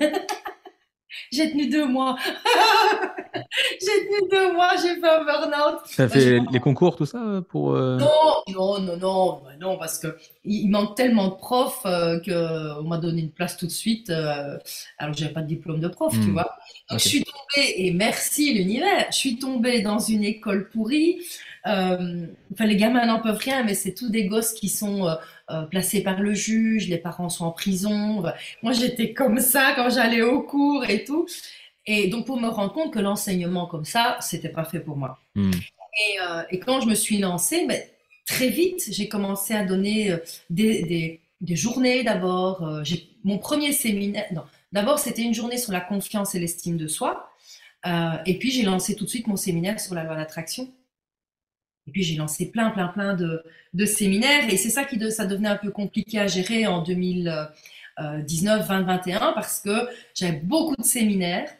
J'ai 1.32 1.50
tenu 1.50 1.68
deux 1.68 1.86
mois. 1.86 2.16
j'ai 3.34 4.06
tenu 4.06 4.28
deux 4.30 4.52
mois, 4.52 4.70
j'ai 4.76 5.00
fait 5.00 5.08
un 5.08 5.24
burn-out. 5.24 5.80
Ça 5.86 6.08
fait 6.08 6.40
les 6.50 6.60
concours, 6.60 6.96
tout 6.96 7.06
ça 7.06 7.42
pour 7.48 7.74
euh, 7.74 7.96
Non, 7.96 8.42
non, 8.48 8.80
non, 8.80 8.96
non, 8.96 9.42
bah 9.44 9.50
non, 9.60 9.78
parce 9.78 9.98
que 9.98 10.16
il 10.44 10.68
manque 10.68 10.94
tellement 10.96 11.28
de 11.28 11.34
profs 11.34 11.84
euh, 11.86 12.20
qu'on 12.20 12.86
m'a 12.86 12.98
donné 12.98 13.22
une 13.22 13.30
place 13.30 13.56
tout 13.56 13.66
de 13.66 13.72
suite. 13.72 14.10
Euh, 14.10 14.58
alors 14.98 15.14
j'avais 15.14 15.32
pas 15.32 15.42
de 15.42 15.48
diplôme 15.48 15.80
de 15.80 15.88
prof, 15.88 16.12
tu 16.12 16.18
hmm. 16.18 16.32
vois. 16.32 16.56
Donc 16.90 17.00
je 17.00 17.08
suis 17.08 17.24
tombée 17.24 17.74
et 17.76 17.92
merci 17.92 18.52
l'univers. 18.54 19.06
Je 19.10 19.16
suis 19.16 19.38
tombée 19.38 19.82
dans 19.82 19.98
une 19.98 20.24
école 20.24 20.68
pourrie. 20.68 21.20
enfin, 21.64 22.66
les 22.66 22.76
gamins 22.76 23.06
n'en 23.06 23.20
peuvent 23.20 23.38
rien, 23.38 23.64
mais 23.64 23.74
c'est 23.74 23.94
tous 23.94 24.10
des 24.10 24.26
gosses 24.26 24.52
qui 24.52 24.68
sont 24.68 25.08
euh, 25.48 25.62
placés 25.62 26.02
par 26.02 26.20
le 26.20 26.34
juge, 26.34 26.88
les 26.88 26.98
parents 26.98 27.28
sont 27.28 27.44
en 27.44 27.52
prison. 27.52 28.24
Moi, 28.62 28.72
j'étais 28.72 29.12
comme 29.12 29.38
ça 29.38 29.74
quand 29.76 29.90
j'allais 29.90 30.22
au 30.22 30.42
cours 30.42 30.84
et 30.88 31.04
tout. 31.04 31.26
Et 31.86 32.08
donc, 32.08 32.26
pour 32.26 32.40
me 32.40 32.48
rendre 32.48 32.72
compte 32.72 32.92
que 32.92 32.98
l'enseignement 32.98 33.66
comme 33.66 33.84
ça, 33.84 34.16
c'était 34.20 34.48
pas 34.48 34.64
fait 34.64 34.80
pour 34.80 34.96
moi. 34.96 35.20
Hmm. 35.36 35.52
Et, 35.52 36.20
euh, 36.20 36.42
et, 36.50 36.58
quand 36.58 36.80
je 36.80 36.88
me 36.88 36.96
suis 36.96 37.18
lancée, 37.18 37.64
mais 37.64 37.78
ben, 37.78 38.36
très 38.36 38.48
vite, 38.48 38.88
j'ai 38.90 39.08
commencé 39.08 39.54
à 39.54 39.64
donner 39.64 40.10
euh, 40.10 40.18
des, 40.50 40.82
des, 40.82 41.20
des 41.40 41.56
journées 41.56 42.02
d'abord. 42.02 42.82
j'ai 42.82 43.08
mon 43.22 43.38
premier 43.38 43.72
séminaire. 43.72 44.26
Non, 44.32 44.42
d'abord, 44.72 44.98
c'était 44.98 45.22
une 45.22 45.34
journée 45.34 45.58
sur 45.58 45.72
la 45.72 45.80
confiance 45.80 46.34
et 46.34 46.40
l'estime 46.40 46.76
de 46.76 46.88
soi. 46.88 47.30
et 47.84 48.38
puis, 48.40 48.50
j'ai 48.50 48.62
lancé 48.62 48.96
tout 48.96 49.04
de 49.04 49.10
suite 49.10 49.28
mon 49.28 49.36
séminaire 49.36 49.78
sur 49.78 49.94
la 49.94 50.02
loi 50.02 50.16
d'attraction. 50.16 50.72
Et 51.86 51.92
puis 51.92 52.02
j'ai 52.02 52.16
lancé 52.16 52.50
plein, 52.50 52.70
plein, 52.70 52.88
plein 52.88 53.14
de, 53.14 53.44
de 53.74 53.84
séminaires 53.84 54.52
et 54.52 54.56
c'est 54.56 54.70
ça 54.70 54.84
qui 54.84 54.98
ça 55.10 55.26
devenait 55.26 55.48
un 55.48 55.56
peu 55.56 55.70
compliqué 55.70 56.18
à 56.18 56.26
gérer 56.26 56.66
en 56.66 56.82
2019, 56.82 58.68
2021 58.68 59.32
parce 59.32 59.60
que 59.60 59.88
j'avais 60.14 60.40
beaucoup 60.40 60.76
de 60.76 60.82
séminaires, 60.82 61.50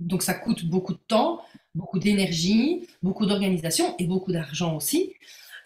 donc 0.00 0.22
ça 0.22 0.34
coûte 0.34 0.64
beaucoup 0.66 0.92
de 0.92 1.00
temps, 1.08 1.42
beaucoup 1.74 1.98
d'énergie, 1.98 2.86
beaucoup 3.02 3.26
d'organisation 3.26 3.96
et 3.98 4.06
beaucoup 4.06 4.32
d'argent 4.32 4.76
aussi. 4.76 5.14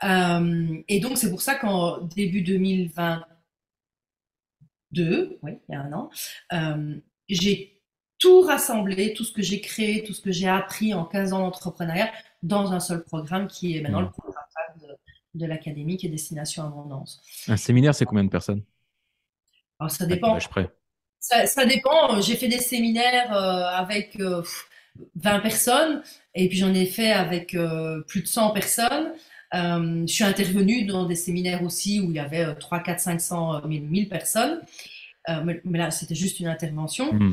Euh, 0.05 0.81
et 0.89 1.01
donc 1.01 1.19
c'est 1.19 1.31
pour 1.31 1.43
ça 1.43 1.57
qu'en 1.57 1.99
début 1.99 2.43
2022, 2.43 5.39
oui, 5.43 5.59
il 5.69 5.73
y 5.73 5.75
a 5.75 5.83
un 5.83 5.93
an, 5.93 6.11
euh, 6.53 6.95
j'ai 7.29 7.79
tout 8.19 8.41
rassemblé, 8.41 9.15
tout 9.15 9.25
ce 9.25 9.33
que 9.33 9.43
j'ai 9.43 9.61
créé, 9.61 10.05
tout 10.05 10.13
ce 10.13 10.21
que 10.21 10.33
j'ai 10.33 10.49
appris 10.49 10.93
en 10.93 11.05
15 11.05 11.33
ans 11.33 11.41
d'entrepreneuriat 11.41 12.11
dans 12.43 12.73
un 12.73 12.81
seul 12.81 13.05
programme 13.05 13.47
qui 13.49 13.77
est 13.77 13.81
maintenant 13.81 14.01
le 14.01 14.11
programme 14.11 14.45
de, 15.35 15.47
l'académie 15.47 15.97
qui 15.97 16.07
est 16.07 16.11
Destination 16.11 16.65
Abondance. 16.65 17.21
Un 17.49 17.57
séminaire, 17.57 17.95
c'est 17.95 18.05
combien 18.05 18.25
de 18.25 18.31
personnes? 18.31 18.63
Alors, 19.79 19.91
ça 19.91 20.07
dépend. 20.07 20.39
Ça, 21.21 21.47
ça, 21.47 21.65
dépend. 21.65 22.21
J'ai 22.21 22.37
fait 22.37 22.49
des 22.49 22.59
séminaires 22.59 23.33
euh, 23.33 23.65
avec 23.65 24.17
20 24.19 24.43
euh, 25.37 25.41
personnes 25.41 26.03
et 26.35 26.49
puis 26.49 26.59
j'en 26.59 26.73
ai 26.75 26.87
fait 26.87 27.13
avec 27.13 27.55
euh, 27.55 28.01
plus 28.03 28.23
de 28.23 28.27
100 28.27 28.51
personnes. 28.51 29.13
je 29.53 30.07
suis 30.07 30.25
intervenue 30.25 30.85
dans 30.85 31.07
des 31.07 31.17
séminaires 31.17 31.63
aussi 31.63 32.01
où 32.01 32.11
il 32.11 32.17
y 32.17 32.21
avait 32.21 32.55
3, 32.55 32.81
4, 32.81 33.01
500, 33.01 33.67
1000, 33.67 34.09
personnes. 34.09 34.61
Mais, 35.45 35.61
là, 35.79 35.91
c'était 35.91 36.15
juste 36.15 36.41
une 36.41 36.49
intervention. 36.49 37.13
Hmm. 37.13 37.33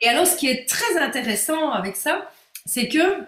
Et 0.00 0.08
alors, 0.08 0.26
ce 0.26 0.36
qui 0.36 0.48
est 0.48 0.68
très 0.68 0.98
intéressant 0.98 1.70
avec 1.70 1.96
ça, 1.96 2.28
c'est 2.66 2.88
que 2.88 3.24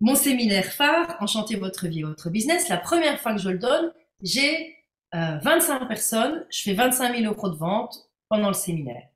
mon 0.00 0.14
séminaire 0.14 0.66
phare, 0.66 1.16
Enchanter 1.20 1.56
votre 1.56 1.86
vie, 1.88 2.02
votre 2.02 2.30
business, 2.30 2.68
la 2.68 2.76
première 2.76 3.20
fois 3.20 3.34
que 3.34 3.40
je 3.40 3.50
le 3.50 3.58
donne, 3.58 3.92
j'ai 4.22 4.76
25 5.12 5.82
euh, 5.82 5.86
personnes, 5.86 6.46
je 6.50 6.62
fais 6.62 6.74
25 6.74 7.16
000 7.16 7.32
euros 7.32 7.48
de 7.48 7.56
vente 7.56 8.10
pendant 8.28 8.48
le 8.48 8.54
séminaire. 8.54 9.08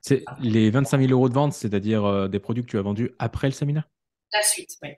C'est 0.00 0.24
les 0.40 0.70
25 0.70 1.00
000 1.00 1.12
euros 1.12 1.28
de 1.28 1.34
vente, 1.34 1.52
c'est-à-dire 1.52 2.04
euh, 2.04 2.28
des 2.28 2.38
produits 2.38 2.64
que 2.64 2.70
tu 2.70 2.78
as 2.78 2.82
vendus 2.82 3.12
après 3.18 3.48
le 3.48 3.52
séminaire? 3.52 3.88
La 4.32 4.42
suite, 4.42 4.76
oui. 4.82 4.90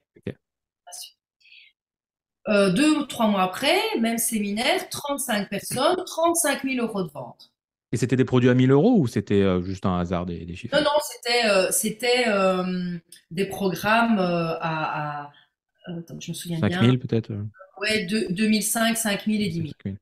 Euh, 2.48 2.70
deux 2.70 2.96
ou 2.96 3.04
trois 3.04 3.28
mois 3.28 3.42
après, 3.42 3.78
même 4.00 4.18
séminaire, 4.18 4.88
35 4.88 5.48
personnes, 5.48 6.02
35 6.04 6.62
000 6.64 6.86
euros 6.86 7.02
de 7.02 7.10
vente. 7.10 7.52
Et 7.92 7.96
c'était 7.96 8.16
des 8.16 8.24
produits 8.24 8.50
à 8.50 8.54
1000 8.54 8.70
euros 8.70 8.96
ou 8.98 9.06
c'était 9.08 9.42
euh, 9.42 9.62
juste 9.62 9.84
un 9.84 9.98
hasard 9.98 10.26
des, 10.26 10.44
des 10.44 10.54
chiffres? 10.54 10.76
Non, 10.76 10.82
non, 10.82 10.90
c'était 11.02 11.48
euh, 11.48 11.70
c'était 11.70 12.28
euh, 12.28 12.96
des 13.30 13.46
programmes 13.46 14.18
à, 14.18 15.22
à 15.24 15.30
attends, 15.86 16.20
je 16.20 16.30
me 16.30 16.34
souviens 16.34 16.60
5000 16.60 16.90
bien. 16.90 16.98
peut-être 16.98 17.32
Ouais, 17.80 18.04
2005, 18.04 18.96
5000 18.96 19.42
et 19.42 19.48
10 19.48 19.72
000. 19.84 19.96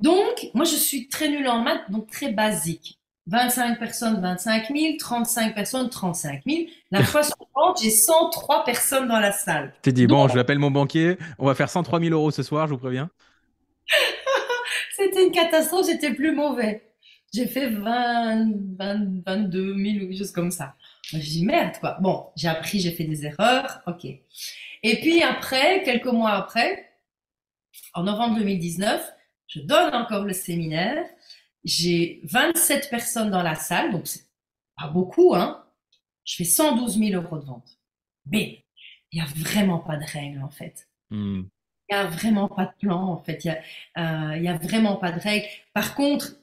Donc, 0.00 0.50
moi, 0.54 0.64
je 0.64 0.76
suis 0.76 1.08
très 1.08 1.28
nulle 1.28 1.48
en 1.48 1.62
maths, 1.62 1.90
donc 1.90 2.08
très 2.10 2.30
basique. 2.30 2.98
25 3.26 3.78
personnes, 3.78 4.20
25 4.22 4.68
000, 4.74 4.96
35 4.98 5.54
personnes, 5.54 5.90
35 5.90 6.42
000. 6.46 6.62
La 6.90 7.02
fois 7.02 7.22
suivante, 7.24 7.78
j'ai 7.82 7.90
103 7.90 8.64
personnes 8.64 9.08
dans 9.08 9.18
la 9.18 9.32
salle. 9.32 9.74
T'es 9.82 9.92
dit, 9.92 10.06
bon, 10.06 10.28
je 10.28 10.36
l'appelle 10.36 10.58
mon 10.58 10.70
banquier, 10.70 11.18
on 11.38 11.46
va 11.46 11.54
faire 11.54 11.68
103 11.68 12.00
000 12.00 12.12
euros 12.12 12.30
ce 12.30 12.42
soir, 12.42 12.66
je 12.68 12.72
vous 12.72 12.78
préviens. 12.78 13.10
C'était 14.98 15.24
une 15.24 15.32
catastrophe, 15.32 15.86
c'était 15.86 16.12
plus 16.12 16.34
mauvais. 16.34 16.92
J'ai 17.32 17.46
fait 17.46 17.70
20, 17.70 18.50
20, 18.78 19.22
22 19.24 19.76
000 19.76 19.96
ou 19.96 19.98
quelque 20.08 20.18
chose 20.18 20.32
comme 20.32 20.50
ça. 20.50 20.74
Je 21.04 21.18
dis 21.18 21.44
merde 21.44 21.76
quoi. 21.78 21.98
Bon, 22.00 22.26
j'ai 22.36 22.48
appris, 22.48 22.80
j'ai 22.80 22.90
fait 22.90 23.04
des 23.04 23.24
erreurs, 23.24 23.80
ok. 23.86 24.04
Et 24.04 25.00
puis 25.00 25.22
après, 25.22 25.82
quelques 25.84 26.06
mois 26.06 26.32
après, 26.32 26.90
en 27.94 28.02
novembre 28.02 28.38
2019, 28.38 29.12
je 29.46 29.60
donne 29.60 29.94
encore 29.94 30.24
le 30.24 30.32
séminaire. 30.32 31.04
J'ai 31.64 32.20
27 32.24 32.90
personnes 32.90 33.30
dans 33.30 33.42
la 33.42 33.54
salle, 33.54 33.92
donc 33.92 34.06
c'est 34.06 34.24
pas 34.76 34.88
beaucoup, 34.88 35.34
hein. 35.34 35.64
Je 36.24 36.36
fais 36.36 36.44
112 36.44 36.98
000 36.98 37.22
euros 37.22 37.38
de 37.38 37.44
vente. 37.44 37.78
Mais 38.26 38.64
il 39.12 39.16
n'y 39.16 39.22
a 39.22 39.30
vraiment 39.36 39.78
pas 39.78 39.96
de 39.96 40.04
règle 40.04 40.42
en 40.42 40.50
fait. 40.50 40.88
Hmm. 41.10 41.42
Il 41.90 41.94
n'y 41.94 42.00
a 42.00 42.06
vraiment 42.06 42.48
pas 42.48 42.66
de 42.66 42.72
plan, 42.80 43.02
en 43.02 43.16
fait. 43.18 43.44
Il 43.44 43.48
n'y 43.48 44.48
a, 44.48 44.52
euh, 44.52 44.54
a 44.54 44.58
vraiment 44.58 44.96
pas 44.96 45.12
de 45.12 45.20
règles. 45.20 45.46
Par 45.72 45.94
contre, 45.94 46.36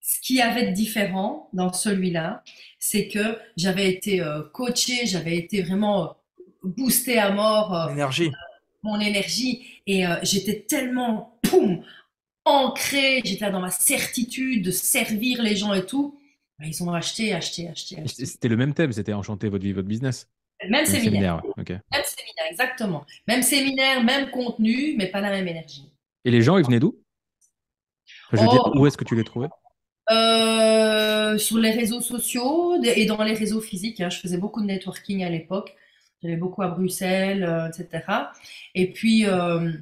ce 0.00 0.20
qui 0.20 0.40
avait 0.40 0.68
de 0.68 0.72
différent 0.72 1.48
dans 1.52 1.72
celui-là, 1.72 2.42
c'est 2.78 3.08
que 3.08 3.38
j'avais 3.56 3.90
été 3.90 4.20
euh, 4.20 4.42
coachée, 4.52 5.06
j'avais 5.06 5.36
été 5.36 5.62
vraiment 5.62 6.16
boostée 6.62 7.18
à 7.18 7.30
mort. 7.32 7.90
Énergie. 7.90 8.30
mon 8.82 8.98
énergie. 9.00 9.66
Et 9.86 10.04
j'étais 10.22 10.60
tellement, 10.60 11.38
poum, 11.42 11.82
ancrée, 12.44 13.20
j'étais 13.24 13.44
là 13.44 13.50
dans 13.50 13.60
ma 13.60 13.70
certitude 13.70 14.64
de 14.64 14.70
servir 14.70 15.42
les 15.42 15.56
gens 15.56 15.74
et 15.74 15.84
tout. 15.84 16.18
Bah, 16.58 16.64
ils 16.66 16.82
ont 16.82 16.92
acheté, 16.92 17.34
acheté, 17.34 17.68
acheté. 17.68 18.00
acheté. 18.00 18.24
C'était 18.24 18.48
le 18.48 18.56
même 18.56 18.72
thème, 18.72 18.92
c'était 18.92 19.12
enchanter 19.12 19.48
votre 19.48 19.64
vie, 19.64 19.72
votre 19.72 19.88
business. 19.88 20.28
Même, 20.62 20.70
même 20.70 20.86
séminaire. 20.86 21.42
séminaire 21.56 21.82
Même 21.92 22.02
séminaire, 22.36 22.50
exactement. 22.50 23.06
Même 23.26 23.42
séminaire, 23.42 24.04
même 24.04 24.30
contenu, 24.30 24.94
mais 24.96 25.06
pas 25.06 25.20
la 25.20 25.30
même 25.30 25.48
énergie. 25.48 25.90
Et 26.24 26.30
les 26.30 26.42
gens, 26.42 26.58
ils 26.58 26.64
venaient 26.64 26.80
d'où? 26.80 26.96
Enfin, 28.32 28.36
Je 28.36 28.42
veux 28.42 28.48
oh. 28.48 28.70
dire, 28.70 28.80
où 28.80 28.86
est-ce 28.86 28.96
que 28.96 29.04
tu 29.04 29.14
les 29.14 29.24
trouvais? 29.24 29.48
Euh, 30.10 31.38
Sur 31.38 31.58
les 31.58 31.70
réseaux 31.70 32.00
sociaux 32.00 32.82
et 32.82 33.06
dans 33.06 33.22
les 33.22 33.34
réseaux 33.34 33.60
physiques. 33.60 34.00
Hein. 34.00 34.10
Je 34.10 34.18
faisais 34.18 34.38
beaucoup 34.38 34.60
de 34.60 34.66
networking 34.66 35.24
à 35.24 35.30
l'époque. 35.30 35.74
J'allais 36.22 36.36
beaucoup 36.36 36.62
à 36.62 36.68
Bruxelles, 36.68 37.44
euh, 37.44 37.68
etc. 37.68 38.04
Et 38.74 38.92
puis, 38.92 39.26
euh, 39.26 39.72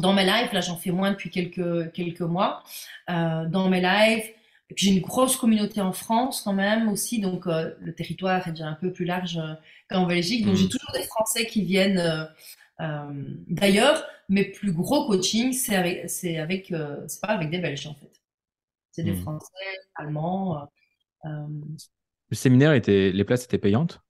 dans 0.00 0.12
mes 0.12 0.24
lives, 0.24 0.52
là 0.52 0.60
j'en 0.60 0.76
fais 0.76 0.90
moins 0.90 1.12
depuis 1.12 1.30
quelques, 1.30 1.92
quelques 1.92 2.22
mois, 2.22 2.64
dans 3.08 3.68
mes 3.68 3.80
lives, 3.80 4.24
et 4.72 4.74
puis 4.74 4.86
j'ai 4.86 4.92
une 4.94 5.02
grosse 5.02 5.36
communauté 5.36 5.82
en 5.82 5.92
France 5.92 6.40
quand 6.40 6.54
même 6.54 6.88
aussi, 6.88 7.20
donc 7.20 7.46
euh, 7.46 7.74
le 7.78 7.94
territoire 7.94 8.48
est 8.48 8.52
déjà 8.52 8.68
un 8.68 8.72
peu 8.72 8.90
plus 8.90 9.04
large 9.04 9.36
euh, 9.36 9.52
qu'en 9.90 10.06
Belgique, 10.06 10.46
donc 10.46 10.54
j'ai 10.56 10.66
toujours 10.66 10.92
des 10.94 11.02
Français 11.02 11.44
qui 11.44 11.62
viennent. 11.62 11.98
Euh, 11.98 12.24
D'ailleurs, 13.48 14.02
mes 14.30 14.44
plus 14.44 14.72
gros 14.72 15.06
coachings, 15.06 15.52
c'est 15.52 15.76
avec, 15.76 16.08
c'est 16.08 16.38
avec, 16.38 16.74
c'est 17.06 17.20
pas 17.20 17.28
avec 17.28 17.50
des 17.50 17.58
Belges 17.58 17.86
en 17.86 17.94
fait, 17.94 18.10
c'est 18.92 19.02
des 19.02 19.12
Mm. 19.12 19.20
Français, 19.20 19.46
Allemands. 19.94 20.66
Le 21.22 22.34
séminaire, 22.34 22.72
était... 22.72 23.12
les 23.12 23.24
places 23.24 23.44
étaient 23.44 23.58
payantes? 23.58 24.00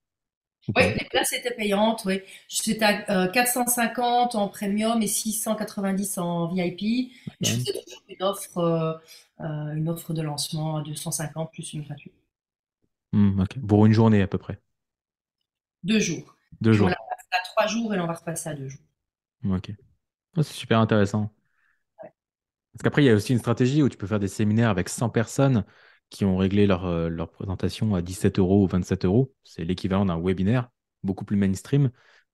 Oui, 0.76 0.84
les 0.98 1.04
places 1.10 1.32
étaient 1.32 1.50
payantes, 1.54 2.02
oui. 2.06 2.22
J'étais 2.48 2.84
à 2.84 3.24
euh, 3.24 3.28
450 3.28 4.34
en 4.36 4.48
premium 4.48 5.02
et 5.02 5.06
690 5.06 6.18
en 6.18 6.46
VIP. 6.48 7.12
Je 7.42 7.50
Ouais. 7.50 7.56
faisais 7.56 7.72
toujours 7.84 8.02
une 8.08 8.22
offre, 8.22 8.58
euh, 8.58 8.92
euh, 9.40 9.72
une 9.74 9.88
offre 9.88 10.14
de 10.14 10.22
lancement 10.22 10.76
à 10.78 10.82
250 10.82 11.52
plus 11.52 11.72
une 11.74 11.82
gratuite. 11.82 12.14
Hmm. 13.12 13.44
Pour 13.66 13.86
une 13.86 13.92
journée 13.94 14.20
à 14.22 14.26
peu 14.26 14.36
près. 14.38 14.60
Deux 15.84 16.00
jours. 16.00 16.36
Deux 16.62 16.72
Puis 16.72 16.80
on 16.82 16.88
jours. 16.88 16.88
l'a 16.88 16.96
passé 16.96 17.28
à 17.30 17.44
trois 17.44 17.66
jours 17.68 17.94
et 17.94 18.00
on 18.00 18.08
va 18.08 18.14
repasser 18.14 18.48
à 18.48 18.54
deux 18.54 18.68
jours. 18.68 18.82
Ok. 19.44 19.70
Ah, 20.36 20.42
c'est 20.44 20.54
super 20.54 20.78
intéressant. 20.80 21.32
Parce 22.72 22.82
qu'après, 22.82 23.02
il 23.02 23.06
y 23.06 23.10
a 23.10 23.14
aussi 23.14 23.32
une 23.32 23.38
stratégie 23.38 23.82
où 23.82 23.88
tu 23.88 23.96
peux 23.98 24.06
faire 24.06 24.20
des 24.20 24.28
séminaires 24.28 24.70
avec 24.70 24.88
100 24.88 25.10
personnes 25.10 25.64
qui 26.12 26.24
ont 26.24 26.36
réglé 26.36 26.66
leur, 26.66 26.84
euh, 26.86 27.08
leur 27.08 27.30
présentation 27.30 27.94
à 27.94 28.02
17 28.02 28.38
euros 28.38 28.64
ou 28.64 28.66
27 28.66 29.04
euros. 29.04 29.32
C'est 29.44 29.64
l'équivalent 29.64 30.06
d'un 30.06 30.20
webinaire, 30.20 30.70
beaucoup 31.02 31.24
plus 31.24 31.36
mainstream. 31.36 31.90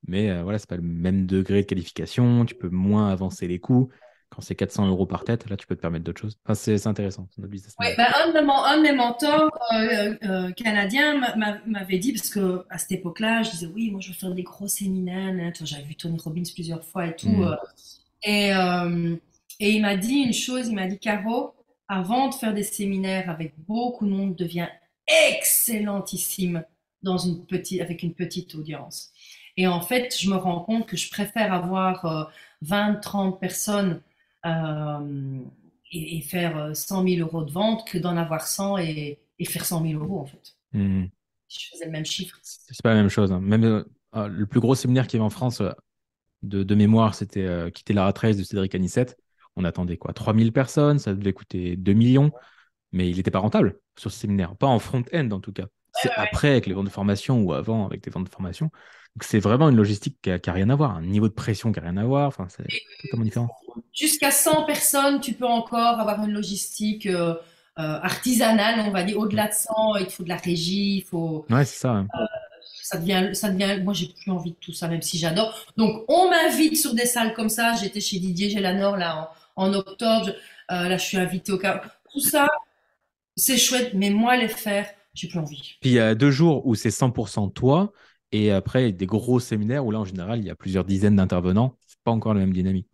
Mais 0.07 0.31
euh, 0.31 0.43
voilà, 0.43 0.59
c'est 0.59 0.69
pas 0.69 0.77
le 0.77 0.83
même 0.83 1.27
degré 1.27 1.63
de 1.63 1.67
qualification. 1.67 2.45
Tu 2.47 2.55
peux 2.55 2.69
moins 2.69 3.09
avancer 3.11 3.49
les 3.49 3.61
coûts. 3.61 3.89
Quand 4.31 4.43
c'est 4.43 4.55
400 4.55 4.87
euros 4.89 5.07
par 5.07 5.25
tête, 5.25 5.49
là, 5.49 5.57
tu 5.57 5.67
peux 5.67 5.77
te 5.77 5.81
permettre 5.81 6.05
d'autres 6.05 6.21
choses. 6.21 6.39
Enfin, 6.45 6.55
c'est 6.55 6.87
intéressant. 6.87 7.29
C'est 7.31 7.41
notre 7.41 7.51
business 7.53 7.79
Ouais, 7.81 7.95
model. 7.95 7.97
ben, 7.97 8.07
un, 8.13 8.33
de 8.33 8.41
mon- 8.45 8.65
un 8.65 8.79
de 8.79 8.83
mes 8.83 8.93
mentors 8.93 9.51
euh, 9.73 10.17
euh, 10.25 10.51
canadiens 10.53 11.17
m'a- 11.17 11.37
m'a- 11.37 11.61
m'avait 11.65 11.99
dit, 11.99 12.13
parce 12.13 12.29
que 12.29 12.65
à 12.71 12.79
cette 12.79 12.91
époque-là, 12.93 13.45
je 13.45 13.51
disais, 13.51 13.67
oui, 13.73 13.91
moi 13.93 14.01
je 14.01 14.09
veux 14.09 14.15
faire 14.15 14.35
des 14.35 14.43
gros 14.43 14.67
séminaires. 14.67 15.33
vois, 15.35 15.65
J'avais 15.67 15.85
vu 15.85 15.95
Tony 15.95 16.19
Robbins 16.19 16.43
plusieurs 16.53 16.85
fois 16.85 17.07
et 17.07 17.15
tout. 17.15 17.29
Mm. 17.29 17.45
euh, 17.45 17.55
et, 18.25 18.53
euh, 18.55 19.17
et 19.61 19.73
il 19.73 19.83
m'a 19.83 19.97
dit 19.97 20.15
une 20.17 20.33
chose, 20.35 20.69
il 20.69 20.75
m'a 20.77 20.89
dit, 20.89 20.99
Caro, 20.99 21.55
avant 21.89 22.29
de 22.29 22.35
faire 22.35 22.55
des 22.55 22.63
séminaires 22.63 23.31
avec 23.31 23.55
beaucoup 23.67 24.07
de 24.07 24.11
monde, 24.13 24.37
deviens 24.37 24.69
excellentissime 25.07 26.65
dans 27.03 27.19
une 27.19 27.45
petite, 27.47 27.81
avec 27.81 28.03
une 28.03 28.15
petite 28.15 28.55
audience. 28.55 29.13
Et 29.57 29.67
en 29.67 29.81
fait, 29.81 30.15
je 30.19 30.31
me 30.31 30.37
rends 30.37 30.61
compte 30.61 30.87
que 30.87 30.97
je 30.97 31.11
préfère 31.11 31.53
avoir 31.53 32.05
euh, 32.05 32.25
20, 32.63 32.97
30 32.97 33.41
personnes 33.41 34.03
euh, 34.47 35.41
et, 35.93 36.19
et 36.19 36.21
faire 36.21 36.57
euh, 36.59 36.75
100 36.75 37.05
000 37.05 37.21
euros 37.21 37.45
de 37.45 37.51
vente 37.53 37.87
que 37.89 37.99
d'en 37.99 38.17
avoir 38.17 38.47
100 38.47 38.79
et, 38.79 39.19
et 39.39 39.45
faire 39.45 39.65
100 39.65 39.83
000 39.83 40.03
euros 40.03 40.21
en 40.21 40.27
fait. 40.27 40.57
Si 41.49 41.65
je 41.65 41.71
faisais 41.71 41.87
le 41.87 41.91
même 41.93 42.05
chiffre. 42.05 42.39
C'est 42.43 42.83
pas 42.83 42.91
la 42.91 42.97
même 42.97 43.09
chose. 43.09 43.33
hein. 43.33 43.41
Même 43.41 43.85
euh, 44.15 44.29
le 44.29 44.47
plus 44.47 44.61
gros 44.61 44.75
séminaire 44.75 45.07
qu'il 45.07 45.19
y 45.19 45.21
avait 45.21 45.27
en 45.27 45.31
France 45.31 45.61
euh, 45.61 45.71
de, 46.43 46.63
de 46.63 46.75
mémoire, 46.75 47.15
c'était 47.15 47.45
euh, 47.45 47.71
Quitter 47.71 47.95
la 47.95 48.05
rat 48.05 48.15
race 48.17 48.37
de 48.37 48.43
Cédric 48.45 48.75
Anissette. 48.75 49.19
On 49.59 49.65
attendait 49.65 49.97
quoi 49.99 50.13
3000 50.15 50.53
personnes, 50.53 50.99
ça 51.01 51.15
devait 51.15 51.33
coûter 51.35 51.77
2 51.77 51.93
millions, 51.93 52.33
mais 52.93 53.11
il 53.11 53.17
n'était 53.17 53.31
pas 53.33 53.41
rentable 53.41 53.79
sur 53.99 54.11
ce 54.13 54.19
séminaire. 54.19 54.57
Pas 54.57 54.67
en 54.69 54.79
front-end 54.79 55.31
en 55.33 55.41
tout 55.41 55.53
cas. 55.53 55.67
C'est 55.93 56.09
ouais, 56.09 56.15
ouais. 56.17 56.23
après 56.23 56.51
avec 56.51 56.67
les 56.67 56.75
ventes 56.75 56.87
de 56.87 56.91
formation 56.91 57.41
ou 57.43 57.53
avant 57.53 57.87
avec 57.87 58.03
des 58.03 58.11
ventes 58.11 58.25
de 58.25 58.31
formation. 58.31 58.67
Donc 59.17 59.25
c'est 59.25 59.41
vraiment 59.41 59.69
une 59.69 59.77
logistique 59.77 60.19
qui 60.23 60.31
a, 60.31 60.39
qui 60.39 60.49
a 60.51 60.53
rien 60.53 60.71
à 60.71 60.77
voir, 60.77 60.97
un 60.97 61.03
niveau 61.03 61.29
de 61.29 61.35
pression 61.35 61.73
qui 61.73 61.81
a 61.81 61.83
rien 61.83 61.97
à 61.97 62.05
voir. 62.05 62.29
Enfin, 62.29 62.47
c'est 62.49 62.65
totalement 63.03 63.25
différent. 63.25 63.49
Jusqu'à 63.93 64.31
100 64.31 64.65
personnes, 64.65 65.21
tu 65.21 65.33
peux 65.35 65.47
encore 65.47 65.99
avoir 66.01 66.23
une 66.25 66.33
logistique 66.33 67.07
euh, 67.07 67.35
euh, 67.79 67.99
artisanale, 68.03 68.81
on 68.87 68.91
va 68.93 69.03
dire. 69.03 69.19
Au-delà 69.19 69.49
de 69.49 69.55
100, 69.55 69.97
il 69.97 70.07
faut 70.11 70.23
de 70.25 70.29
la 70.29 70.37
régie, 70.37 70.99
il 70.99 71.03
faut, 71.05 71.47
Ouais, 71.51 71.65
c'est 71.65 71.79
ça. 71.81 71.91
hein. 71.93 72.07
ça 72.83 72.99
devient, 72.99 73.31
ça 73.35 73.51
devient, 73.51 73.83
moi 73.83 73.93
j'ai 73.93 74.09
plus 74.09 74.31
envie 74.31 74.53
de 74.53 74.57
tout 74.61 74.73
ça, 74.73 74.89
même 74.89 75.03
si 75.03 75.19
j'adore. 75.19 75.55
Donc 75.77 76.05
on 76.09 76.31
m'invite 76.31 76.77
sur 76.77 76.95
des 76.95 77.07
salles 77.07 77.35
comme 77.35 77.49
ça. 77.49 77.75
J'étais 77.75 78.01
chez 78.01 78.19
Didier 78.19 78.51
Gélanor 78.51 78.97
là 78.97 79.33
en, 79.59 79.75
octobre. 79.75 80.31
Euh, 80.71 80.89
là, 80.89 80.97
je 80.97 81.05
suis 81.05 81.17
invitée 81.17 81.53
au 81.53 81.59
cas. 81.59 81.83
Tout 82.13 82.21
ça, 82.21 82.49
c'est 83.37 83.59
chouette, 83.59 83.93
mais 83.95 84.11
moi 84.11 84.37
les 84.37 84.49
faire, 84.49 84.87
j'ai 85.15 85.29
plus 85.29 85.39
envie. 85.39 85.77
Puis 85.81 85.91
il 85.91 85.95
y 85.95 86.01
a 86.01 86.15
deux 86.15 86.31
jours 86.31 86.67
où 86.67 86.75
c'est 86.75 86.91
100% 86.91 87.53
toi, 87.53 87.93
et 88.33 88.51
après 88.51 88.93
des 88.93 89.07
gros 89.07 89.41
séminaires 89.41 89.85
où 89.87 89.91
là 89.91 90.01
en 90.01 90.05
général 90.05 90.39
il 90.41 90.45
y 90.45 90.51
a 90.51 90.55
plusieurs 90.55 90.85
dizaines 90.85 91.17
d'intervenants. 91.17 91.77
C'est 91.87 92.01
pas 92.05 92.11
encore 92.11 92.35
la 92.35 92.41
même 92.41 92.53
dynamique, 92.53 92.89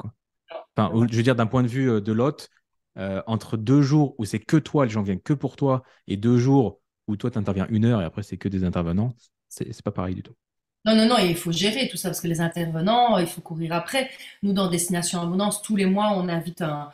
je 0.77 1.17
veux 1.17 1.23
dire 1.23 1.37
d'un 1.37 1.47
point 1.47 1.63
de 1.63 1.69
vue 1.69 1.91
euh, 1.91 2.01
de 2.01 2.13
l'hôte, 2.13 2.51
euh, 2.99 3.23
entre 3.27 3.57
deux 3.57 3.83
jours 3.83 4.15
où 4.19 4.25
c'est 4.25 4.39
que 4.39 4.57
toi, 4.57 4.85
les 4.85 4.91
gens 4.91 5.03
viennent 5.03 5.21
que 5.21 5.33
pour 5.33 5.57
toi, 5.57 5.83
et 6.07 6.17
deux 6.17 6.39
jours 6.39 6.81
où 7.09 7.17
toi 7.17 7.31
tu 7.31 7.39
interviens 7.39 7.67
une 7.71 7.85
heure 7.85 8.01
et 8.01 8.05
après 8.05 8.23
c'est 8.23 8.37
que 8.37 8.49
des 8.49 8.65
intervenants, 8.65 9.15
c'est 9.49 9.83
pas 9.83 9.93
pareil 9.93 10.15
du 10.15 10.23
tout. 10.23 10.35
Non, 10.85 10.95
non, 10.97 11.07
non, 11.09 11.17
il 11.19 11.35
faut 11.37 11.51
gérer 11.53 11.89
tout 11.89 11.97
ça 11.97 12.11
parce 12.11 12.21
que 12.21 12.29
les 12.29 12.41
intervenants, 12.43 13.17
il 13.19 13.27
faut 13.27 13.41
courir 13.41 13.73
après. 13.73 14.11
Nous, 14.43 14.53
dans 14.53 14.69
Destination 14.69 15.23
Abondance, 15.23 15.63
tous 15.63 15.77
les 15.77 15.87
mois, 15.87 16.11
on 16.15 16.29
invite 16.29 16.63
un, 16.63 16.91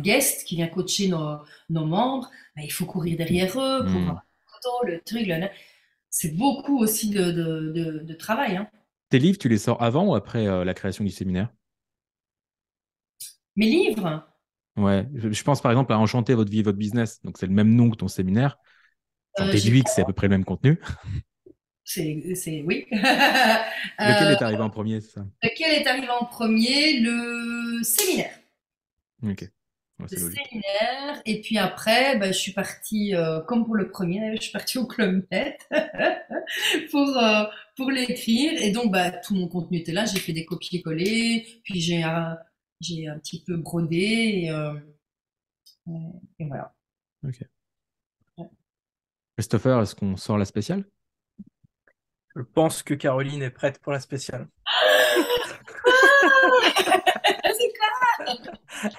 guest 0.00 0.44
qui 0.46 0.56
vient 0.56 0.66
coacher 0.68 1.08
nos, 1.08 1.38
nos 1.70 1.86
membres. 1.86 2.30
Ben, 2.56 2.62
il 2.64 2.72
faut 2.72 2.84
courir 2.84 3.16
derrière 3.16 3.58
eux 3.58 3.86
pour 3.86 4.00
Mm. 4.00 4.20
photo, 4.46 4.86
le 4.86 5.00
truc. 5.00 5.26
le- 5.26 5.48
C'est 6.10 6.36
beaucoup 6.36 6.78
aussi 6.78 7.10
de, 7.10 7.32
de, 7.32 7.72
de, 7.74 7.98
de 8.00 8.14
travail. 8.14 8.56
Hein. 8.58 8.68
Tes 9.10 9.20
livres, 9.20 9.38
tu 9.38 9.48
les 9.48 9.58
sors 9.58 9.80
avant 9.80 10.06
ou 10.08 10.14
après 10.16 10.48
euh, 10.48 10.64
la 10.64 10.74
création 10.74 11.04
du 11.04 11.10
séminaire? 11.10 11.50
Mes 13.56 13.66
livres, 13.70 14.26
Ouais, 14.76 15.06
je, 15.14 15.30
je 15.30 15.42
pense 15.44 15.60
par 15.60 15.70
exemple 15.70 15.92
à 15.92 15.98
Enchanter 15.98 16.34
votre 16.34 16.50
vie 16.50 16.60
et 16.60 16.62
votre 16.62 16.78
business, 16.78 17.20
donc 17.22 17.36
c'est 17.38 17.46
le 17.46 17.52
même 17.52 17.74
nom 17.74 17.90
que 17.90 17.96
ton 17.96 18.08
séminaire. 18.08 18.56
J'en 19.38 19.44
Euh, 19.46 19.52
que 19.52 19.58
c'est 19.58 20.02
à 20.02 20.04
peu 20.04 20.12
près 20.12 20.28
le 20.28 20.30
même 20.32 20.44
contenu. 20.44 20.78
c'est, 21.94 22.62
oui. 22.62 22.86
Lequel 22.90 24.28
Euh, 24.28 24.30
est 24.32 24.42
arrivé 24.42 24.62
en 24.62 24.70
premier, 24.70 25.00
c'est 25.00 25.10
ça? 25.12 25.26
lequel 25.42 25.72
est 25.82 25.86
arrivé 25.86 26.08
en 26.08 26.24
premier? 26.26 27.00
Le 27.00 27.82
séminaire. 27.82 28.38
Ok. 29.22 29.42
Ouais, 30.00 30.06
le 30.10 30.18
logique. 30.20 30.40
séminaire. 30.48 31.22
Et 31.26 31.40
puis 31.40 31.58
après, 31.58 32.16
ben, 32.18 32.32
je 32.32 32.38
suis 32.38 32.52
partie, 32.52 33.14
euh, 33.14 33.40
comme 33.42 33.64
pour 33.64 33.76
le 33.76 33.90
premier, 33.90 34.34
je 34.36 34.42
suis 34.42 34.52
partie 34.52 34.78
au 34.78 34.86
Club 34.86 35.24
Med 35.30 35.54
pour, 36.90 37.16
euh, 37.18 37.44
pour 37.76 37.90
l'écrire. 37.90 38.60
Et 38.62 38.70
donc, 38.72 38.90
bah, 38.90 39.10
tout 39.10 39.34
mon 39.34 39.48
contenu 39.48 39.78
était 39.78 39.92
là. 39.92 40.04
J'ai 40.06 40.18
fait 40.18 40.32
des 40.32 40.44
copier-coller. 40.44 41.60
Puis 41.64 41.80
j'ai 41.80 42.02
un, 42.02 42.38
j'ai 42.80 43.06
un 43.08 43.18
petit 43.18 43.42
peu 43.44 43.56
brodé. 43.56 43.96
Et, 44.44 44.50
euh, 44.50 44.74
et 46.38 46.46
voilà. 46.46 46.74
Christopher, 49.36 49.80
est-ce 49.82 49.94
qu'on 49.94 50.16
sort 50.16 50.38
la 50.38 50.44
spéciale? 50.44 50.84
Je 52.34 52.42
pense 52.42 52.82
que 52.82 52.94
Caroline 52.94 53.42
est 53.42 53.50
prête 53.50 53.78
pour 53.80 53.92
la 53.92 54.00
spéciale. 54.00 54.48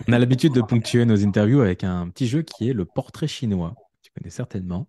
On 0.07 0.13
a 0.13 0.19
l'habitude 0.19 0.53
de 0.53 0.61
ponctuer 0.61 1.05
nos 1.05 1.25
interviews 1.25 1.61
avec 1.61 1.83
un 1.83 2.09
petit 2.09 2.27
jeu 2.27 2.41
qui 2.43 2.69
est 2.69 2.73
le 2.73 2.85
portrait 2.85 3.27
chinois. 3.27 3.75
Tu 4.01 4.11
connais 4.11 4.29
certainement. 4.29 4.87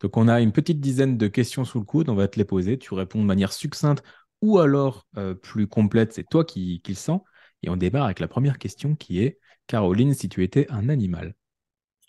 Donc, 0.00 0.16
on 0.16 0.28
a 0.28 0.40
une 0.40 0.52
petite 0.52 0.80
dizaine 0.80 1.16
de 1.16 1.28
questions 1.28 1.64
sous 1.64 1.78
le 1.78 1.84
coude. 1.84 2.08
On 2.08 2.14
va 2.14 2.28
te 2.28 2.38
les 2.38 2.44
poser. 2.44 2.78
Tu 2.78 2.94
réponds 2.94 3.20
de 3.20 3.26
manière 3.26 3.52
succincte 3.52 4.04
ou 4.42 4.58
alors 4.58 5.06
euh, 5.16 5.34
plus 5.34 5.66
complète. 5.66 6.12
C'est 6.12 6.28
toi 6.28 6.44
qui, 6.44 6.80
qui 6.82 6.92
le 6.92 6.96
sens. 6.96 7.22
Et 7.62 7.70
on 7.70 7.76
démarre 7.76 8.04
avec 8.04 8.20
la 8.20 8.28
première 8.28 8.58
question 8.58 8.94
qui 8.94 9.22
est 9.22 9.38
Caroline, 9.66 10.14
si 10.14 10.28
tu 10.28 10.42
étais 10.42 10.66
un 10.70 10.88
animal? 10.88 11.34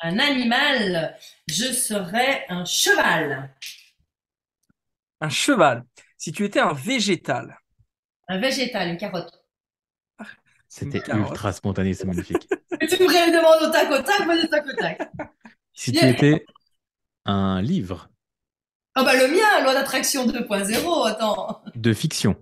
Un 0.02 0.20
animal, 0.20 1.16
je 1.48 1.72
serais 1.72 2.46
un 2.50 2.66
cheval. 2.66 3.56
Un 5.22 5.30
cheval. 5.30 5.84
Si 6.18 6.32
tu 6.32 6.43
étais 6.45 6.59
un 6.59 6.74
végétal. 6.74 7.57
Un 8.28 8.39
végétal, 8.39 8.89
une 8.89 8.97
carotte. 8.97 9.41
C'était 10.68 11.01
ultra 11.13 11.53
spontané, 11.53 11.93
c'est 11.93 12.05
magnifique. 12.05 12.47
Tu 12.82 13.01
me 13.01 13.32
demandes 13.32 13.70
au 13.70 13.72
tac 13.72 13.89
au 13.89 14.01
tac, 14.03 14.26
moi, 14.26 14.36
du 14.39 14.47
tac 14.49 14.66
au 14.68 14.74
tac. 14.74 15.09
Si 15.74 15.91
tu 15.93 16.03
étais 16.05 16.45
un 17.24 17.61
livre 17.61 18.09
Ah 18.95 19.03
bah 19.03 19.16
le 19.16 19.28
mien, 19.30 19.63
loi 19.63 19.74
d'attraction 19.74 20.28
2.0, 20.28 21.07
attends. 21.07 21.63
de 21.74 21.93
fiction, 21.93 22.36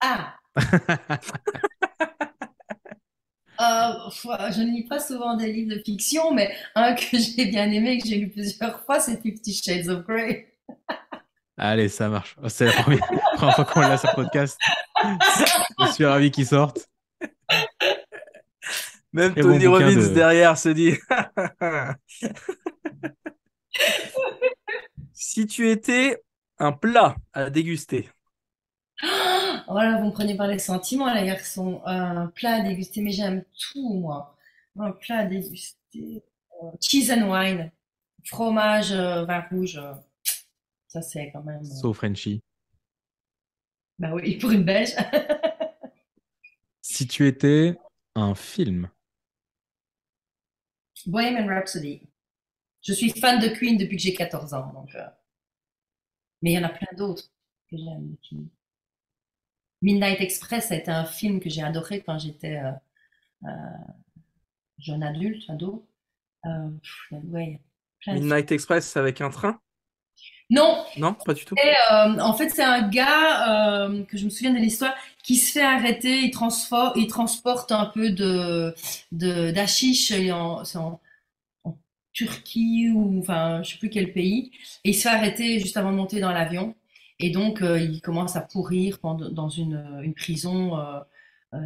Ah. 0.00 0.34
Euh, 3.58 4.10
je 4.52 4.60
ne 4.60 4.70
lis 4.70 4.84
pas 4.84 5.00
souvent 5.00 5.34
des 5.34 5.50
livres 5.50 5.74
de 5.74 5.80
fiction, 5.82 6.30
mais 6.30 6.54
un 6.74 6.94
que 6.94 7.16
j'ai 7.18 7.46
bien 7.46 7.70
aimé, 7.70 7.98
que 7.98 8.06
j'ai 8.06 8.16
lu 8.18 8.28
plusieurs 8.28 8.84
fois, 8.84 9.00
c'est 9.00 9.18
Fifty 9.22 9.54
Shades 9.54 9.88
of 9.88 10.04
Grey. 10.06 10.52
allez, 11.56 11.88
ça 11.88 12.08
marche. 12.08 12.36
Oh, 12.42 12.48
C'est 12.48 12.66
la 12.66 12.72
première, 12.82 13.00
première 13.36 13.54
fois 13.54 13.64
qu'on 13.64 13.80
l'a 13.80 13.98
sur 13.98 14.14
podcast. 14.14 14.58
Je 15.80 15.86
suis 15.92 16.04
ravi 16.04 16.30
qu'il 16.30 16.46
sorte. 16.46 16.88
Même 19.12 19.32
bon 19.34 19.42
Tony 19.42 19.66
bouquin 19.66 19.86
Robbins 19.86 19.94
de- 20.08 20.14
derrière 20.14 20.58
se 20.58 20.68
dit. 20.70 20.94
si 25.12 25.46
tu 25.46 25.70
étais 25.70 26.22
un 26.58 26.72
plat 26.72 27.16
à 27.32 27.50
déguster, 27.50 28.08
Voilà, 29.68 29.98
vous 29.98 30.06
me 30.06 30.12
prenez 30.12 30.36
par 30.36 30.46
les 30.46 30.58
sentiments, 30.58 31.12
les 31.12 31.26
garçons. 31.26 31.82
Un 31.86 32.26
plat 32.28 32.56
à 32.56 32.60
déguster, 32.60 33.00
mais 33.02 33.12
j'aime 33.12 33.44
tout, 33.72 33.94
moi. 33.94 34.36
Un 34.78 34.92
plat 34.92 35.18
à 35.20 35.24
déguster. 35.24 36.22
euh, 36.62 36.70
cheese 36.80 37.10
and 37.12 37.30
wine. 37.30 37.70
Fromage, 38.24 38.92
euh, 38.92 39.24
vin 39.24 39.42
rouge. 39.50 39.80
Euh, 40.86 40.88
ça, 40.88 41.02
c'est 41.02 41.30
quand 41.32 41.42
même. 41.42 41.62
euh, 41.62 41.82
So 41.82 41.92
Frenchy. 41.92 42.40
Bah 43.98 44.12
oui, 44.14 44.36
pour 44.38 44.50
une 44.50 44.64
belge. 44.64 44.94
Si 46.82 47.06
tu 47.06 47.26
étais 47.26 47.76
un 48.14 48.34
film, 48.34 48.88
Bohemian 51.06 51.46
Rhapsody. 51.48 52.02
Je 52.82 52.92
suis 52.92 53.10
fan 53.10 53.40
de 53.40 53.48
Queen 53.48 53.76
depuis 53.76 53.96
que 53.96 54.02
j'ai 54.02 54.14
14 54.14 54.54
ans, 54.54 54.72
donc. 54.72 54.94
euh, 54.94 55.06
Mais 56.42 56.52
il 56.52 56.54
y 56.54 56.58
en 56.58 56.64
a 56.64 56.68
plein 56.68 56.88
d'autres 56.96 57.30
que 57.70 57.76
j'aime. 57.76 58.16
Midnight 59.82 60.20
Express 60.20 60.70
a 60.72 60.76
été 60.76 60.90
un 60.90 61.04
film 61.04 61.40
que 61.40 61.50
j'ai 61.50 61.62
adoré 61.62 62.02
quand 62.02 62.18
j'étais 62.18 62.56
euh, 62.56 62.72
euh, 63.44 63.48
jeune 64.78 65.02
adulte, 65.02 65.48
ado. 65.50 65.86
Euh, 66.46 66.70
pff, 66.82 67.12
ouais, 67.24 67.60
plein 68.00 68.14
de 68.14 68.20
Midnight 68.20 68.52
Express 68.52 68.96
avec 68.96 69.20
un 69.20 69.30
train? 69.30 69.60
Non, 70.50 70.84
Non, 70.96 71.14
pas 71.14 71.34
du 71.34 71.44
tout. 71.44 71.56
et, 71.56 71.68
euh, 71.92 72.18
en 72.20 72.34
fait, 72.34 72.50
c'est 72.50 72.62
un 72.62 72.88
gars 72.88 73.84
euh, 73.88 74.04
que 74.04 74.16
je 74.16 74.24
me 74.24 74.30
souviens 74.30 74.52
de 74.52 74.58
l'histoire 74.58 74.94
qui 75.22 75.36
se 75.36 75.52
fait 75.52 75.62
arrêter. 75.62 76.20
Il, 76.20 76.32
il 76.96 77.06
transporte 77.08 77.72
un 77.72 77.86
peu 77.86 78.10
de 78.10 78.74
en, 80.32 80.64
c'est 80.64 80.78
en, 80.78 81.00
en 81.64 81.78
Turquie 82.12 82.90
ou 82.94 83.20
enfin 83.20 83.62
je 83.62 83.72
sais 83.72 83.78
plus 83.78 83.90
quel 83.90 84.12
pays. 84.12 84.52
Et 84.84 84.90
il 84.90 84.94
se 84.94 85.02
fait 85.02 85.08
arrêter 85.10 85.60
juste 85.60 85.76
avant 85.76 85.92
de 85.92 85.96
monter 85.96 86.20
dans 86.20 86.32
l'avion. 86.32 86.74
Et 87.18 87.30
donc 87.30 87.62
euh, 87.62 87.80
il 87.80 88.00
commence 88.00 88.36
à 88.36 88.42
pourrir 88.42 89.00
pendant, 89.00 89.30
dans 89.30 89.48
une, 89.48 90.00
une 90.02 90.14
prison. 90.14 90.72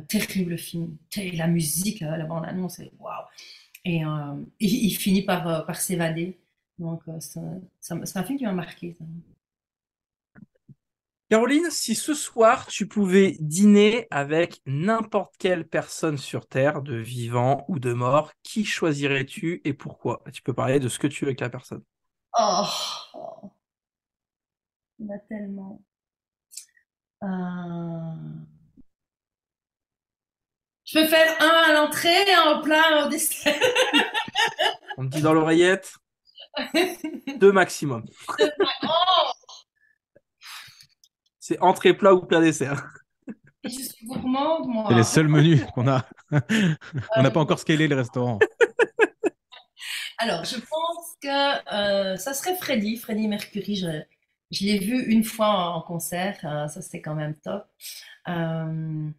terrible 0.08 0.58
film. 0.58 0.96
La 1.34 1.46
musique, 1.48 2.00
la 2.00 2.24
bande 2.24 2.44
annonce, 2.46 2.76
c'est 2.76 2.92
waouh. 2.98 3.24
Et 3.84 3.98
il, 4.60 4.84
il 4.86 4.92
finit 4.96 5.22
par 5.22 5.66
par 5.66 5.76
s'évader. 5.80 6.38
Donc 6.80 7.02
c'est 7.20 7.38
un- 7.92 8.24
film 8.24 8.38
qui 8.38 8.44
m'a 8.44 8.52
marqué. 8.52 8.94
ça. 8.98 9.04
Caroline, 11.28 11.70
si 11.70 11.94
ce 11.94 12.14
soir 12.14 12.66
tu 12.66 12.88
pouvais 12.88 13.36
dîner 13.38 14.08
avec 14.10 14.62
n'importe 14.66 15.36
quelle 15.38 15.68
personne 15.68 16.16
sur 16.16 16.48
Terre, 16.48 16.82
de 16.82 16.96
vivant 16.96 17.64
ou 17.68 17.78
de 17.78 17.92
mort, 17.92 18.32
qui 18.42 18.64
choisirais-tu 18.64 19.60
et 19.64 19.74
pourquoi? 19.74 20.22
Tu 20.32 20.42
peux 20.42 20.54
parler 20.54 20.80
de 20.80 20.88
ce 20.88 20.98
que 20.98 21.06
tu 21.06 21.24
veux 21.24 21.28
avec 21.28 21.40
la 21.40 21.50
personne. 21.50 21.84
Oh, 22.38 22.64
oh. 23.14 23.52
il 24.98 25.06
y 25.06 25.10
en 25.10 25.14
a 25.14 25.18
tellement. 25.18 25.82
Euh, 27.22 27.26
Je 30.84 30.98
peux 30.98 31.06
faire 31.06 31.36
un 31.42 31.70
à 31.70 31.74
l'entrée, 31.74 32.32
un 32.32 32.58
au 32.58 32.62
plat, 32.62 32.82
un 32.92 33.06
au 33.06 33.08
dessert. 33.10 33.54
On 34.96 35.04
me 35.04 35.08
dit 35.08 35.22
dans 35.22 35.32
l'oreillette, 35.32 35.94
deux 37.38 37.53
maximum. 37.53 38.05
C'est 41.38 41.61
entrée 41.61 41.94
plat 41.94 42.14
ou 42.14 42.20
plat 42.26 42.40
dessert. 42.40 42.86
Et 43.62 43.68
je 43.68 43.80
suis 43.80 44.07
gourmande, 44.07 44.68
moi. 44.68 44.86
c'est 44.88 44.94
les 44.94 45.05
seuls 45.05 45.28
menus 45.28 45.62
qu'on 45.74 45.86
a. 45.88 46.07
On 47.16 47.22
n'a 47.22 47.30
pas 47.30 47.40
encore 47.40 47.59
scalé 47.59 47.88
le 47.88 47.96
restaurant. 47.96 48.38
Alors, 50.18 50.44
je 50.44 50.57
pense 50.57 51.16
que 51.22 51.74
euh, 51.74 52.16
ça 52.16 52.34
serait 52.34 52.55
Freddie, 52.57 52.96
Freddie 52.96 53.28
Mercury. 53.28 53.76
Je, 53.76 54.03
je 54.51 54.64
l'ai 54.64 54.78
vu 54.78 55.03
une 55.05 55.24
fois 55.24 55.74
en 55.74 55.82
concert, 55.82 56.38
euh, 56.44 56.68
ça 56.68 56.82
c'était 56.82 57.01
quand 57.01 57.14
même 57.14 57.34
top. 57.36 57.64
Euh, 58.28 59.11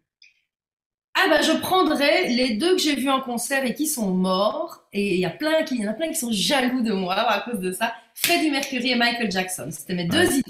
Ah 1.14 1.26
bah 1.28 1.42
je 1.42 1.52
prendrais 1.60 2.28
les 2.28 2.56
deux 2.56 2.74
que 2.76 2.80
j'ai 2.80 2.96
vus 2.96 3.10
en 3.10 3.20
concert 3.20 3.64
et 3.64 3.74
qui 3.74 3.86
sont 3.86 4.10
morts. 4.12 4.86
Et 4.92 5.14
il 5.14 5.20
y 5.20 5.26
a 5.26 5.30
plein 5.30 5.62
qui, 5.64 5.74
il 5.76 5.82
y 5.82 5.86
en 5.86 5.90
a 5.90 5.94
plein 5.94 6.08
qui 6.08 6.14
sont 6.14 6.32
jaloux 6.32 6.82
de 6.82 6.92
moi 6.92 7.14
à 7.14 7.40
cause 7.42 7.60
de 7.60 7.70
ça. 7.70 7.92
Freddie 8.14 8.50
Mercury 8.50 8.92
et 8.92 8.96
Michael 8.96 9.30
Jackson. 9.30 9.68
C'était 9.70 9.94
mes 9.94 10.06
deux 10.06 10.24
idoles. 10.24 10.42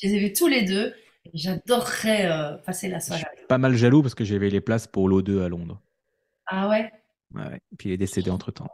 Je 0.00 0.08
les 0.08 0.14
ai 0.14 0.18
vus 0.18 0.32
tous 0.32 0.46
les 0.46 0.62
deux. 0.62 0.94
Et 1.26 1.30
J'adorerais 1.32 2.26
euh, 2.30 2.52
passer 2.58 2.88
la 2.88 2.98
Je 2.98 3.04
soirée. 3.06 3.22
suis 3.36 3.46
pas 3.48 3.56
mal 3.58 3.74
jaloux 3.74 4.02
parce 4.02 4.14
que 4.14 4.24
j'avais 4.24 4.50
les 4.50 4.60
places 4.60 4.86
pour 4.86 5.08
l'O2 5.08 5.42
à 5.42 5.48
Londres. 5.48 5.80
Ah 6.46 6.68
ouais? 6.68 6.92
Ouais. 7.34 7.56
Et 7.72 7.76
puis 7.78 7.88
il 7.88 7.92
est 7.92 7.96
décédé 7.98 8.30
entre 8.30 8.50
temps. 8.50 8.68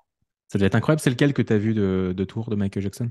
Ça 0.49 0.59
devait 0.59 0.67
être 0.67 0.75
incroyable. 0.75 1.01
C'est 1.01 1.11
lequel 1.11 1.33
que 1.33 1.43
tu 1.43 1.53
as 1.53 1.59
vu 1.59 1.75
de, 1.75 2.13
de 2.17 2.25
tour 2.25 2.51
de 2.51 2.57
Michael 2.57 2.83
Jackson? 2.83 3.11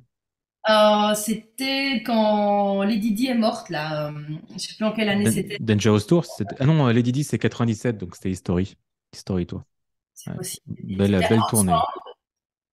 Euh, 0.69 1.15
c'était 1.15 2.03
quand 2.05 2.83
Lady 2.83 3.11
Di 3.13 3.27
est 3.27 3.35
morte 3.35 3.69
là. 3.69 4.09
euh, 4.09 4.11
je 4.53 4.59
sais 4.59 4.75
plus 4.75 4.85
en 4.85 4.91
quelle 4.91 5.09
année 5.09 5.23
Dan- 5.25 5.33
c'était. 5.33 5.57
Dangerous 5.59 6.01
Tour 6.01 6.25
Ah 6.59 6.65
non, 6.65 6.87
Lady 6.87 7.11
Di, 7.11 7.23
c'est 7.23 7.39
97, 7.39 7.97
donc 7.97 8.15
c'était 8.15 8.29
History. 8.31 8.75
History 9.13 9.47
Tour. 9.47 9.63
C'est 10.13 10.33
possible. 10.35 10.63
Belle, 10.97 11.15
C'était 11.15 11.29
belle 11.29 11.41
tournée. 11.49 11.73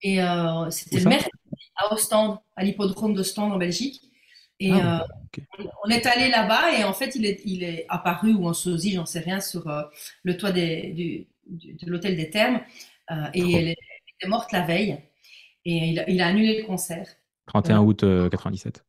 Et 0.03 0.22
euh, 0.22 0.70
c'était 0.70 1.05
mercredi 1.05 1.30
à 1.76 1.92
Ostende, 1.92 2.38
à 2.57 2.64
l'hippodrome 2.64 3.14
d'Ostende 3.14 3.53
en 3.53 3.59
Belgique. 3.59 4.03
Et 4.61 4.72
Ah, 4.72 5.05
euh, 5.38 5.42
on 5.84 5.88
est 5.90 6.05
allé 6.07 6.28
là-bas 6.28 6.78
et 6.78 6.84
en 6.84 6.92
fait 6.92 7.14
il 7.14 7.24
est, 7.26 7.40
il 7.44 7.62
est 7.62 7.86
apparu 7.88 8.32
ou 8.34 8.47
en 8.49 8.55
sosie, 8.55 8.92
j'en 8.92 9.07
sais 9.07 9.20
rien, 9.20 9.40
sur 9.40 9.70
le 10.22 10.36
toit 10.36 10.53
des, 10.53 10.92
du, 10.92 11.28
du- 11.47 11.74
de 11.74 11.90
l'hôtel 11.90 12.16
des 12.16 12.30
Thermes. 12.30 12.61
Et 13.34 13.53
elle 13.55 13.68
était 13.68 14.28
morte 14.28 14.53
la 14.53 14.62
veille. 14.62 14.99
Et 15.64 15.76
il 15.90 15.99
a, 16.01 16.09
il 16.11 16.20
a 16.20 16.26
annulé 16.28 16.61
le 16.61 16.66
concert. 16.66 17.07
31 17.47 17.80
août 17.80 18.05
euh, 18.05 18.28
97. 18.28 18.84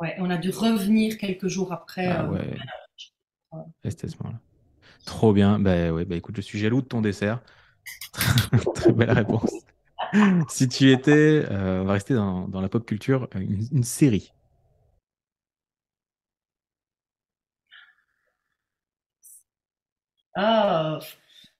Ouais, 0.00 0.14
on 0.18 0.28
a 0.30 0.36
dû 0.36 0.50
revenir 0.50 1.16
quelques 1.18 1.48
jours 1.48 1.72
après. 1.72 2.06
Ah 2.06 2.24
euh, 2.24 2.28
ouais. 2.28 2.56
Moment-là. 3.52 4.40
Trop 5.04 5.32
bien. 5.32 5.58
Bah 5.58 5.92
ouais, 5.92 6.04
bah 6.04 6.16
écoute, 6.16 6.36
je 6.36 6.42
suis 6.42 6.58
jaloux 6.58 6.82
de 6.82 6.86
ton 6.86 7.00
dessert. 7.00 7.42
Très 8.74 8.92
belle 8.92 9.12
réponse. 9.12 9.50
Si 10.48 10.68
tu 10.68 10.92
étais, 10.92 11.44
euh, 11.50 11.82
on 11.82 11.84
va 11.84 11.94
rester 11.94 12.14
dans, 12.14 12.48
dans 12.48 12.60
la 12.60 12.68
pop 12.68 12.84
culture, 12.84 13.28
une, 13.34 13.66
une 13.72 13.84
série. 13.84 14.32
Ah, 20.34 21.00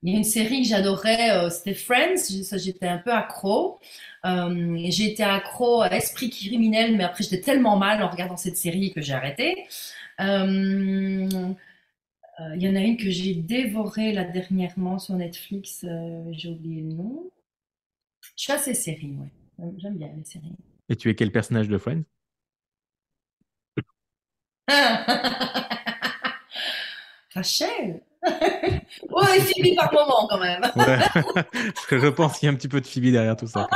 il 0.02 0.12
y 0.12 0.14
a 0.14 0.18
une 0.18 0.24
série 0.24 0.62
que 0.62 0.68
j'adorais, 0.68 1.30
euh, 1.30 1.50
c'était 1.50 1.74
Friends, 1.74 2.16
j'étais 2.58 2.86
un 2.86 2.98
peu 2.98 3.12
accro. 3.12 3.80
Euh, 4.24 4.74
été 4.76 5.22
accro 5.22 5.82
à 5.82 5.94
Esprit 5.94 6.30
criminel, 6.30 6.96
mais 6.96 7.04
après 7.04 7.24
j'étais 7.24 7.40
tellement 7.40 7.76
mal 7.76 8.02
en 8.02 8.08
regardant 8.08 8.36
cette 8.36 8.56
série 8.56 8.92
que 8.92 9.00
j'ai 9.00 9.12
arrêté. 9.12 9.66
Euh, 10.20 11.28
euh, 12.40 12.54
il 12.54 12.62
y 12.62 12.68
en 12.68 12.76
a 12.76 12.80
une 12.80 12.98
que 12.98 13.10
j'ai 13.10 13.34
dévorée 13.34 14.12
là 14.12 14.24
dernièrement 14.24 14.98
sur 14.98 15.14
Netflix, 15.14 15.84
euh, 15.84 16.24
j'ai 16.32 16.50
oublié 16.50 16.82
le 16.82 16.92
nom. 16.92 17.30
Je 18.20 18.28
suis 18.36 18.52
assez 18.52 18.74
série, 18.74 19.16
ouais. 19.16 19.30
J'aime 19.78 19.96
bien 19.96 20.12
les 20.14 20.24
séries. 20.24 20.52
Et 20.88 20.96
tu 20.96 21.08
es 21.08 21.14
quel 21.14 21.32
personnage 21.32 21.68
de 21.68 21.78
Friends? 21.78 22.02
Rachel? 27.34 28.02
Ouais, 29.10 29.40
Phoebe 29.40 29.74
par 29.76 29.92
moment 29.92 30.26
quand 30.28 30.38
même. 30.38 30.62
Ouais. 30.76 30.98
je 31.90 31.98
je 31.98 32.06
pense 32.08 32.38
qu'il 32.38 32.46
y 32.46 32.50
a 32.50 32.52
un 32.52 32.56
petit 32.56 32.68
peu 32.68 32.80
de 32.80 32.86
Phoebe 32.86 33.12
derrière 33.12 33.36
tout 33.36 33.46
ça. 33.46 33.68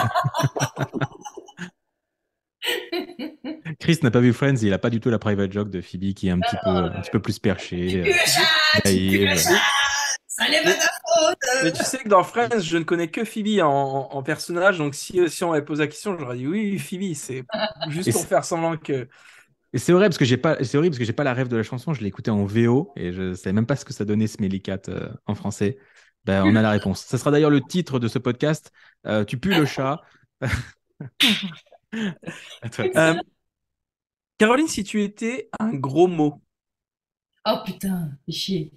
Chris 3.79 3.99
n'a 4.03 4.11
pas 4.11 4.21
vu 4.21 4.33
Friends, 4.33 4.57
il 4.63 4.73
a 4.73 4.79
pas 4.79 4.91
du 4.91 5.01
tout 5.01 5.11
la 5.11 5.19
private 5.19 5.53
joke 5.53 5.71
de 5.71 5.81
Phoebe 5.81 6.13
qui 6.15 6.29
est 6.29 6.33
un 6.33 6.41
petit 6.41 6.57
peu, 6.63 6.71
un 6.71 7.01
petit 7.01 7.11
peu 7.11 7.21
plus 7.21 7.39
perchée. 7.39 8.03
euh, 9.27 9.35
ça 10.27 10.49
n'est 10.49 10.63
pas 10.63 10.73
ta 10.73 10.89
faute. 11.19 11.39
Mais 11.65 11.73
tu 11.73 11.83
sais 11.85 11.99
que 11.99 12.09
dans 12.09 12.23
Friends, 12.23 12.61
je 12.61 12.77
ne 12.77 12.85
connais 12.85 13.09
que 13.09 13.25
Phoebe 13.25 13.61
en, 13.63 14.09
en 14.11 14.23
personnage, 14.23 14.79
donc 14.79 14.95
si, 14.95 15.29
si 15.29 15.45
on 15.45 15.51
m'avait 15.51 15.65
posé 15.65 15.83
la 15.85 15.89
question, 15.89 16.17
j'aurais 16.19 16.37
dit 16.37 16.47
oui, 16.47 16.79
Phoebe, 16.79 17.15
c'est 17.15 17.45
juste 17.89 18.09
Et 18.09 18.13
pour 18.13 18.25
faire 18.27 18.45
semblant 18.45 18.77
que. 18.77 19.09
Et 19.73 19.79
c'est 19.79 19.93
horrible 19.93 20.09
parce 20.09 20.19
que 20.19 20.25
j'ai 20.25 20.37
pas, 20.37 20.63
c'est 20.65 20.77
horrible 20.77 20.93
parce 20.93 20.99
que 20.99 21.05
j'ai 21.05 21.13
pas 21.13 21.25
la 21.25 21.35
rêve 21.35 21.49
de 21.49 21.57
la 21.57 21.63
chanson. 21.63 21.93
Je 21.93 22.01
l'ai 22.01 22.09
écoutée 22.09 22.31
en 22.31 22.45
VO 22.45 22.93
et 22.97 23.13
je 23.13 23.35
savais 23.35 23.53
même 23.53 23.67
pas 23.67 23.77
ce 23.77 23.85
que 23.85 23.93
ça 23.93 24.05
donnait 24.05 24.27
Smelly 24.27 24.61
Cat 24.61 24.83
euh, 24.89 25.09
en 25.27 25.35
français. 25.35 25.79
Ben, 26.25 26.45
on 26.45 26.57
a 26.57 26.63
la 26.63 26.71
réponse. 26.71 27.03
Ça 27.05 27.19
sera 27.19 27.31
d'ailleurs 27.31 27.51
le 27.51 27.61
titre 27.63 27.99
de 27.99 28.09
ce 28.09 28.19
podcast. 28.19 28.73
Euh, 29.07 29.25
tu 29.25 29.39
pues 29.39 29.57
le 29.57 29.67
chat. 29.67 30.01
Euh, 32.79 33.15
Caroline, 34.39 34.69
si 34.69 34.85
tu 34.85 35.03
étais 35.03 35.49
un 35.59 35.75
gros 35.75 36.07
mot, 36.07 36.41
Oh 37.47 37.59
putain, 37.65 38.19
chier. 38.29 38.73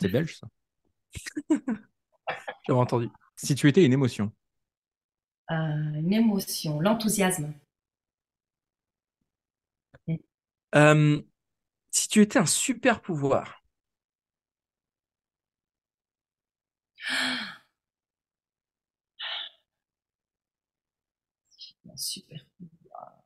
C'est 0.00 0.08
belge 0.08 0.36
ça. 0.38 0.48
j'avais 2.66 2.78
entendu. 2.78 3.08
Si 3.36 3.54
tu 3.54 3.68
étais 3.68 3.84
une 3.84 3.92
émotion, 3.92 4.32
Euh, 5.50 5.54
une 5.94 6.12
émotion, 6.12 6.80
l'enthousiasme. 6.80 7.52
Euh, 10.74 11.20
si 11.92 12.08
tu 12.08 12.22
étais 12.22 12.38
un 12.40 12.46
super 12.46 13.02
pouvoir, 13.02 13.62
Un 21.90 21.96
super 21.98 22.46
pouvoir. 22.56 23.22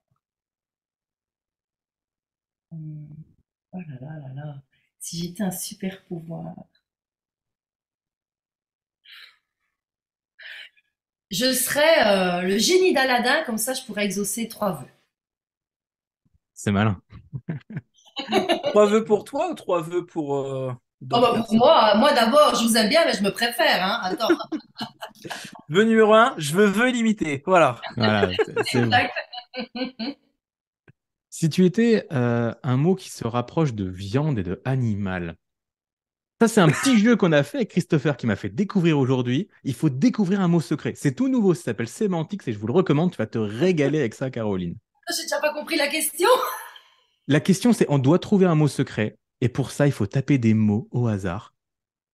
Hum, 2.71 3.09
Oh 3.73 3.79
là 3.81 3.97
là 4.03 4.19
là 4.19 4.35
là. 4.35 4.63
Si 4.99 5.19
j'étais 5.19 5.43
un 5.45 5.51
super 5.51 6.05
pouvoir. 6.05 6.55
Je 11.31 11.53
serais 11.53 12.07
euh, 12.07 12.41
le 12.41 12.57
génie 12.57 12.95
d'Aladin, 12.95 13.43
comme 13.45 13.59
ça 13.59 13.75
je 13.75 13.83
pourrais 13.83 14.07
exaucer 14.07 14.49
trois 14.49 14.73
vœux. 14.73 14.89
C'est 16.65 16.73
malin. 16.73 16.99
trois 18.71 18.87
vœux 18.87 19.05
pour 19.05 19.25
toi 19.25 19.51
ou 19.51 19.55
trois 19.55 19.83
vœux 19.83 20.07
pour 20.07 20.37
euh, 20.37 20.73
Oh 21.13 21.21
bah, 21.21 21.45
pour 21.47 21.55
moi, 21.55 21.95
moi 21.97 22.15
d'abord, 22.15 22.55
je 22.55 22.67
vous 22.67 22.79
aime 22.79 22.89
bien, 22.89 23.05
mais 23.05 23.13
je 23.13 23.23
me 23.23 23.31
préfère. 23.31 23.85
Hein. 23.85 24.01
Attends. 24.03 24.29
Vœu 25.69 25.85
numéro 25.85 26.15
un, 26.15 26.35
je 26.39 26.55
veux 26.55 26.65
vœu 26.65 26.89
illimité. 26.89 27.43
Voilà. 27.47 27.81
Voilà. 27.97 28.31
Si 31.29 31.51
tu 31.51 31.65
étais 31.65 32.07
euh, 32.13 32.55
un 32.63 32.77
mot 32.77 32.95
qui 32.95 33.11
se 33.11 33.27
rapproche 33.27 33.75
de 33.75 33.85
viande 33.85 34.39
et 34.39 34.45
de 34.45 34.63
animal, 34.65 35.35
ça 36.41 36.47
c'est 36.47 36.61
un 36.61 36.69
petit 36.69 36.97
jeu 36.97 37.17
qu'on 37.17 37.33
a 37.33 37.43
fait 37.43 37.59
avec 37.59 37.71
Christopher 37.71 38.17
qui 38.17 38.29
m'a 38.29 38.37
fait 38.37 38.51
découvrir 38.51 39.01
aujourd'hui. 39.01 39.49
Il 39.65 39.75
faut 39.75 39.91
découvrir 39.91 40.41
un 40.41 40.47
mot 40.47 40.61
secret. 40.61 40.93
C'est 40.95 41.17
tout 41.17 41.29
nouveau, 41.29 41.53
ça 41.55 41.65
s'appelle 41.65 41.89
sémantique 41.89 42.47
et 42.47 42.53
je 42.53 42.59
vous 42.59 42.69
le 42.69 42.73
recommande. 42.73 43.11
Tu 43.11 43.17
vas 43.17 43.27
te 43.27 43.39
régaler 43.39 43.99
avec 43.99 44.15
ça, 44.15 44.31
Caroline. 44.31 44.77
J'ai 45.17 45.23
déjà 45.23 45.41
pas 45.41 45.53
compris 45.53 45.77
la 45.77 45.89
question. 45.89 46.29
La 47.27 47.41
question 47.41 47.73
c'est 47.73 47.87
on 47.89 47.99
doit 47.99 48.19
trouver 48.19 48.47
un 48.47 48.55
mot 48.55 48.69
secret 48.69 49.17
et 49.41 49.49
pour 49.49 49.71
ça 49.71 49.87
il 49.87 49.93
faut 49.93 50.07
taper 50.07 50.39
des 50.39 50.55
mots 50.55 50.89
au 50.91 51.07
hasard. 51.07 51.53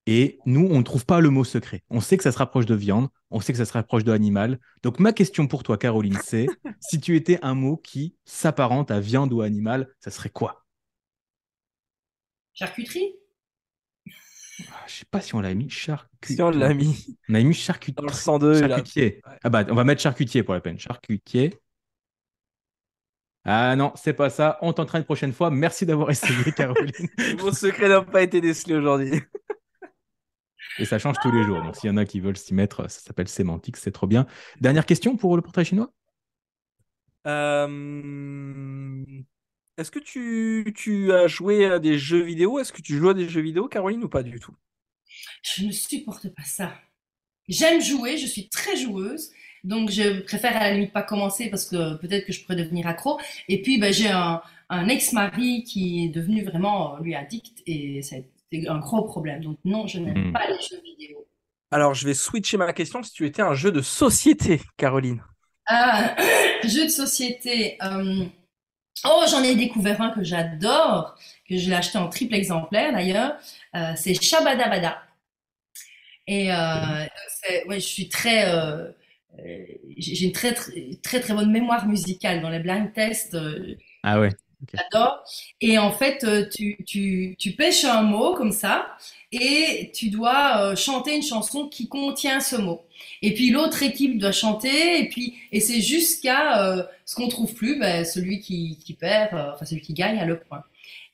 Et 0.06 0.38
nous, 0.46 0.66
on 0.68 0.78
ne 0.78 0.82
trouve 0.82 1.04
pas 1.04 1.20
le 1.20 1.28
mot 1.30 1.44
secret. 1.44 1.84
On 1.90 2.00
sait 2.00 2.16
que 2.16 2.22
ça 2.24 2.32
se 2.32 2.38
rapproche 2.38 2.66
de 2.66 2.74
viande, 2.74 3.08
on 3.30 3.38
sait 3.40 3.52
que 3.52 3.58
ça 3.58 3.66
se 3.66 3.72
rapproche 3.74 4.02
de 4.02 4.10
animal. 4.10 4.58
Donc 4.82 4.98
ma 4.98 5.12
question 5.12 5.46
pour 5.46 5.62
toi, 5.62 5.76
Caroline, 5.78 6.18
c'est 6.24 6.46
si 6.80 7.00
tu 7.00 7.16
étais 7.16 7.38
un 7.42 7.54
mot 7.54 7.76
qui 7.76 8.16
s'apparente 8.24 8.90
à 8.90 8.98
viande 8.98 9.32
ou 9.32 9.42
animal, 9.42 9.88
ça 10.00 10.10
serait 10.10 10.30
quoi? 10.30 10.64
Charcuterie? 12.54 13.14
Ah, 14.72 14.84
Je 14.86 14.94
sais 14.94 15.04
pas 15.10 15.20
si 15.20 15.34
on 15.34 15.40
l'a 15.40 15.54
mis 15.54 15.70
charcuterie. 15.70 16.34
Si 16.34 16.42
on 16.42 16.50
l'a 16.50 16.74
mis 16.74 17.16
On 17.28 17.34
a 17.34 17.42
mis 17.42 17.54
charcuterie. 17.54 18.04
dans 18.06 18.12
le 18.12 18.16
102, 18.16 18.60
là. 18.62 18.68
Charcutier. 18.68 19.20
Ouais. 19.26 19.38
Ah 19.44 19.50
bah, 19.50 19.64
on 19.68 19.74
va 19.74 19.84
mettre 19.84 20.02
charcutier 20.02 20.42
pour 20.42 20.54
la 20.54 20.60
peine. 20.60 20.78
Charcutier. 20.78 21.56
Ah 23.44 23.74
non, 23.74 23.92
c'est 23.96 24.12
pas 24.12 24.30
ça. 24.30 24.58
On 24.60 24.72
t'entraîne 24.72 25.00
une 25.00 25.06
prochaine 25.06 25.32
fois. 25.32 25.50
Merci 25.50 25.86
d'avoir 25.86 26.10
essayé, 26.10 26.52
Caroline. 26.52 27.08
Mon 27.38 27.52
secret 27.52 27.88
n'a 27.88 28.02
pas 28.02 28.22
été 28.22 28.40
décelé 28.40 28.74
aujourd'hui. 28.76 29.22
Et 30.78 30.84
ça 30.84 30.98
change 30.98 31.16
tous 31.22 31.32
les 31.32 31.42
jours. 31.44 31.62
Donc, 31.62 31.76
s'il 31.76 31.88
y 31.88 31.92
en 31.92 31.96
a 31.96 32.04
qui 32.04 32.20
veulent 32.20 32.36
s'y 32.36 32.54
mettre, 32.54 32.88
ça 32.90 33.00
s'appelle 33.00 33.28
sémantique, 33.28 33.76
c'est 33.76 33.92
trop 33.92 34.06
bien. 34.06 34.26
Dernière 34.60 34.86
question 34.86 35.16
pour 35.16 35.36
le 35.36 35.42
portrait 35.42 35.64
chinois? 35.64 35.92
Euh, 37.26 39.04
Est-ce 39.76 39.90
que 39.90 39.98
tu, 39.98 40.72
tu 40.76 41.12
as 41.12 41.26
joué 41.26 41.66
à 41.66 41.78
des 41.78 41.98
jeux 41.98 42.22
vidéo? 42.22 42.58
Est-ce 42.58 42.72
que 42.72 42.82
tu 42.82 42.96
joues 42.96 43.10
à 43.10 43.14
des 43.14 43.28
jeux 43.28 43.40
vidéo, 43.42 43.68
Caroline, 43.68 44.04
ou 44.04 44.08
pas 44.08 44.22
du 44.22 44.38
tout? 44.38 44.54
Je 45.42 45.64
ne 45.64 45.72
supporte 45.72 46.28
pas 46.34 46.44
ça. 46.44 46.74
J'aime 47.48 47.80
jouer, 47.82 48.16
je 48.16 48.26
suis 48.26 48.48
très 48.48 48.76
joueuse, 48.76 49.32
donc 49.64 49.90
je 49.90 50.20
préfère 50.22 50.56
à 50.56 50.60
la 50.60 50.72
limite 50.74 50.92
pas 50.92 51.02
commencer 51.02 51.50
parce 51.50 51.64
que 51.66 51.94
peut-être 51.96 52.26
que 52.26 52.32
je 52.32 52.42
pourrais 52.42 52.56
devenir 52.56 52.86
accro. 52.86 53.18
Et 53.48 53.62
puis 53.62 53.78
ben, 53.78 53.92
j'ai 53.92 54.08
un, 54.10 54.40
un 54.70 54.88
ex-mari 54.88 55.64
qui 55.64 56.04
est 56.04 56.08
devenu 56.08 56.44
vraiment, 56.44 56.96
euh, 56.96 57.00
lui, 57.02 57.14
addict 57.14 57.62
et 57.66 58.02
c'est 58.02 58.26
un 58.68 58.78
gros 58.78 59.02
problème. 59.04 59.42
Donc 59.42 59.58
non, 59.64 59.86
je 59.86 59.98
n'aime 59.98 60.20
Mhm. 60.26 60.32
pas 60.32 60.46
les 60.48 60.60
jeux 60.60 60.80
vidéo. 60.82 61.26
Alors, 61.72 61.94
je 61.94 62.06
vais 62.06 62.14
switcher 62.14 62.56
ma 62.56 62.72
question. 62.72 63.02
Si 63.02 63.12
tu 63.12 63.26
étais 63.26 63.42
un 63.42 63.54
jeu 63.54 63.72
de 63.72 63.82
société, 63.82 64.60
Caroline. 64.76 65.22
Ah, 65.66 66.16
jeu 66.64 66.84
de 66.84 66.90
société. 66.90 67.76
euh, 67.82 68.24
Oh, 69.04 69.24
j'en 69.30 69.42
ai 69.44 69.56
découvert 69.56 70.00
un 70.02 70.10
que 70.10 70.24
j'adore, 70.24 71.16
que 71.48 71.56
je 71.58 71.70
l'ai 71.70 71.76
acheté 71.76 71.98
en 71.98 72.08
triple 72.08 72.34
exemplaire 72.34 72.92
d'ailleurs. 72.92 73.38
Euh, 73.76 73.92
c'est 73.96 74.14
Shabadabada. 74.20 75.02
Et 76.26 76.52
euh, 76.52 77.06
ouais, 77.66 77.80
je 77.80 77.86
suis 77.86 78.08
très, 78.08 78.48
euh, 78.54 78.90
j'ai 79.38 80.14
j'ai 80.14 80.26
une 80.26 80.32
très, 80.32 80.52
très 80.54 80.72
très 81.02 81.20
très 81.20 81.34
bonne 81.34 81.50
mémoire 81.50 81.86
musicale 81.88 82.40
dans 82.42 82.50
les 82.50 82.58
blind 82.60 82.92
tests. 82.92 83.34
euh, 83.34 83.74
Ah 84.02 84.20
ouais. 84.20 84.30
J'adore. 84.74 85.24
Et 85.60 85.78
en 85.78 85.90
fait, 85.90 86.22
euh, 86.24 86.46
tu, 86.48 86.76
tu, 86.86 87.34
tu 87.38 87.52
pêches 87.52 87.84
un 87.84 88.02
mot 88.02 88.34
comme 88.34 88.52
ça 88.52 88.96
et 89.32 89.90
tu 89.94 90.10
dois 90.10 90.72
euh, 90.72 90.76
chanter 90.76 91.16
une 91.16 91.22
chanson 91.22 91.68
qui 91.68 91.88
contient 91.88 92.40
ce 92.40 92.56
mot. 92.56 92.82
Et 93.22 93.32
puis 93.34 93.50
l'autre 93.50 93.82
équipe 93.82 94.18
doit 94.18 94.32
chanter 94.32 95.00
et 95.00 95.08
puis 95.08 95.34
et 95.52 95.60
c'est 95.60 95.80
jusqu'à 95.80 96.62
euh, 96.64 96.82
ce 97.06 97.14
qu'on 97.16 97.28
trouve 97.28 97.54
plus, 97.54 97.78
ben, 97.78 98.04
celui 98.04 98.40
qui, 98.40 98.78
qui 98.84 98.94
perd, 98.94 99.34
euh, 99.34 99.52
enfin 99.54 99.64
celui 99.64 99.80
qui 99.82 99.94
gagne 99.94 100.18
a 100.18 100.26
le 100.26 100.38
point. 100.38 100.62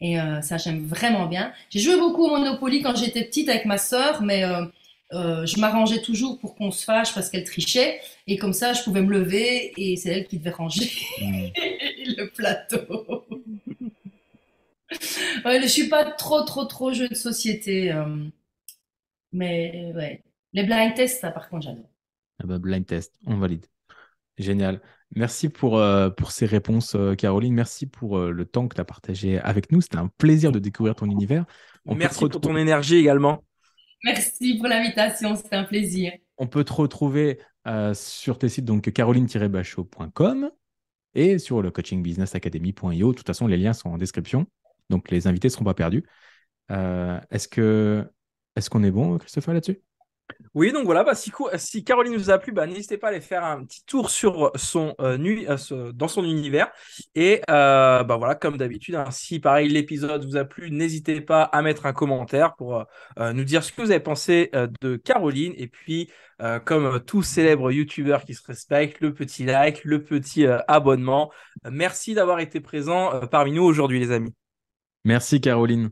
Et 0.01 0.21
euh, 0.21 0.43
ça 0.43 0.59
j'aime 0.59 0.85
vraiment 0.87 1.27
bien. 1.27 1.53
J'ai 1.71 1.81
joué 1.81 1.97
beaucoup 1.97 2.25
au 2.25 2.31
Monopoly 2.31 2.83
quand 2.83 2.97
j'étais 2.97 3.25
petite 3.25 3.49
avec 3.49 3.65
ma 3.65 3.79
sœur, 3.79 4.23
mais 4.23 4.45
euh, 5.13 5.47
je 5.47 5.61
m'arrangeais 5.61 6.03
toujours 6.03 6.39
pour 6.41 6.55
qu'on 6.57 6.71
se 6.71 6.85
fâche 6.85 7.15
parce 7.15 7.31
qu'elle 7.31 7.45
trichait 7.45 8.01
et 8.27 8.37
comme 8.39 8.53
ça 8.53 8.73
je 8.73 8.83
pouvais 8.83 9.03
me 9.03 9.11
lever 9.13 9.73
et 9.77 9.97
c'est 9.97 10.11
elle 10.11 10.27
qui 10.27 10.39
devait 10.39 10.51
ranger 10.51 10.91
Hmm. 11.21 11.47
le 12.19 12.31
plateau. 12.31 13.25
Ouais, 15.45 15.61
je 15.63 15.67
suis 15.67 15.89
pas 15.89 16.05
trop, 16.13 16.43
trop, 16.43 16.65
trop 16.65 16.93
jeu 16.93 17.09
de 17.09 17.15
société. 17.15 17.93
euh, 17.93 18.25
mais 19.33 19.93
ouais. 19.95 20.23
Les 20.53 20.63
blind 20.65 20.95
tests, 20.95 21.21
ça, 21.21 21.31
par 21.31 21.49
contre, 21.49 21.65
j'adore. 21.67 21.91
Ah 22.43 22.47
bah, 22.47 22.59
blind 22.59 22.87
test, 22.87 23.15
on 23.27 23.37
valide. 23.37 23.67
Génial. 24.39 24.81
Merci 25.15 25.49
pour, 25.49 25.79
euh, 25.79 26.11
pour 26.11 26.31
ces 26.31 26.47
réponses, 26.47 26.95
euh, 26.95 27.15
Caroline. 27.15 27.55
Merci 27.55 27.87
pour 27.87 28.19
euh, 28.19 28.31
le 28.31 28.45
temps 28.45 28.69
que 28.69 28.75
tu 28.75 28.81
as 28.81 28.85
partagé 28.85 29.39
avec 29.39 29.73
nous. 29.73 29.81
C'était 29.81 29.99
un 29.99 30.09
plaisir 30.19 30.53
de 30.53 30.59
découvrir 30.59 30.95
ton 30.95 31.07
univers. 31.07 31.45
On 31.87 31.95
Merci 31.95 32.29
pour 32.29 32.41
ton 32.41 32.57
énergie 32.57 32.97
également. 32.97 33.45
Merci 34.05 34.57
pour 34.59 34.69
l'invitation, 34.69 35.37
c'était 35.37 35.57
un 35.57 35.65
plaisir. 35.65 36.13
On 36.39 36.47
peut 36.47 36.65
te 36.65 36.73
retrouver 36.73 37.41
euh, 37.67 37.95
sur 37.95 38.39
tes 38.39 38.49
sites, 38.49 38.65
donc 38.65 38.91
caroline-bachot.com 38.91 40.51
et 41.15 41.39
sur 41.39 41.63
le 41.63 41.71
coachingbusinessacademy.io. 41.71 43.13
De 43.13 43.17
toute 43.17 43.27
façon, 43.27 43.47
les 43.47 43.57
liens 43.57 43.73
sont 43.73 43.89
en 43.89 43.99
description, 43.99 44.47
donc 44.91 45.11
les 45.11 45.27
invités 45.27 45.49
ne 45.49 45.53
seront 45.53 45.65
pas 45.65 45.75
perdus. 45.75 46.05
Euh, 46.71 47.19
est-ce 47.31 47.49
que 47.49 48.05
est-ce 48.55 48.71
qu'on 48.71 48.83
est 48.83 48.91
bon, 48.91 49.19
Christopher, 49.19 49.55
là-dessus? 49.55 49.81
Oui, 50.55 50.73
donc 50.73 50.85
voilà, 50.87 51.05
bah, 51.05 51.15
si, 51.15 51.31
co- 51.31 51.51
si 51.57 51.85
Caroline 51.85 52.17
vous 52.17 52.31
a 52.31 52.39
plu, 52.39 52.51
bah, 52.51 52.67
n'hésitez 52.67 52.97
pas 52.97 53.09
à 53.09 53.11
aller 53.11 53.21
faire 53.21 53.45
un 53.45 53.65
petit 53.65 53.85
tour 53.85 54.11
sur 54.11 54.51
son, 54.55 54.95
euh, 55.01 55.19
nu- 55.19 55.47
euh, 55.49 55.93
dans 55.93 56.09
son 56.09 56.25
univers. 56.25 56.71
Et 57.15 57.43
euh, 57.51 58.03
bah, 58.05 58.17
voilà, 58.17 58.35
comme 58.35 58.57
d'habitude, 58.57 58.95
hein, 58.95 59.11
si 59.11 59.39
pareil 59.39 59.69
l'épisode 59.69 60.25
vous 60.25 60.37
a 60.37 60.45
plu, 60.45 60.71
n'hésitez 60.71 61.21
pas 61.21 61.43
à 61.43 61.63
mettre 61.63 61.87
un 61.87 61.93
commentaire 61.93 62.55
pour 62.57 62.77
euh, 62.77 62.85
euh, 63.19 63.33
nous 63.35 63.45
dire 63.45 63.63
ce 63.63 63.71
que 63.71 63.83
vous 63.83 63.91
avez 63.91 64.01
pensé 64.01 64.51
euh, 64.55 64.67
de 64.81 64.97
Caroline. 64.97 65.53
Et 65.59 65.69
puis, 65.69 66.11
euh, 66.43 66.59
comme 66.59 67.01
tout 67.05 67.23
célèbre 67.23 67.71
YouTuber 67.71 68.19
qui 68.27 68.35
se 68.35 68.43
respecte, 68.47 69.01
le 69.01 69.15
petit 69.15 69.45
like, 69.45 69.85
le 69.85 70.03
petit 70.03 70.47
euh, 70.47 70.59
abonnement. 70.69 71.31
Euh, 71.67 71.71
merci 71.73 72.15
d'avoir 72.15 72.41
été 72.41 72.61
présent 72.61 73.15
euh, 73.15 73.27
parmi 73.27 73.53
nous 73.53 73.63
aujourd'hui, 73.65 74.01
les 74.01 74.11
amis. 74.11 74.35
Merci, 75.05 75.41
Caroline. 75.41 75.91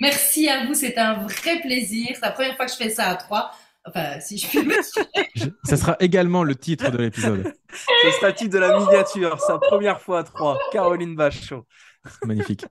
Merci 0.00 0.48
à 0.48 0.64
vous, 0.66 0.74
c'était 0.74 1.00
un 1.00 1.22
vrai 1.24 1.60
plaisir. 1.60 2.08
C'est 2.14 2.20
la 2.22 2.30
première 2.30 2.56
fois 2.56 2.66
que 2.66 2.72
je 2.72 2.76
fais 2.76 2.90
ça 2.90 3.06
à 3.08 3.16
trois. 3.16 3.50
Enfin, 3.88 4.20
si 4.20 4.38
je 4.38 4.58
me 4.60 4.74
Ça 5.64 5.76
sera 5.76 5.96
également 6.00 6.44
le 6.44 6.54
titre 6.54 6.90
de 6.90 6.98
l'épisode. 6.98 7.52
Ce 8.02 8.10
sera 8.12 8.28
le 8.28 8.34
titre 8.34 8.54
de 8.54 8.58
la 8.58 8.78
miniature, 8.78 9.40
sa 9.40 9.58
première 9.58 10.00
fois 10.00 10.20
à 10.20 10.24
3, 10.24 10.58
Caroline 10.72 11.14
Bachot. 11.14 11.66
Magnifique. 12.24 12.64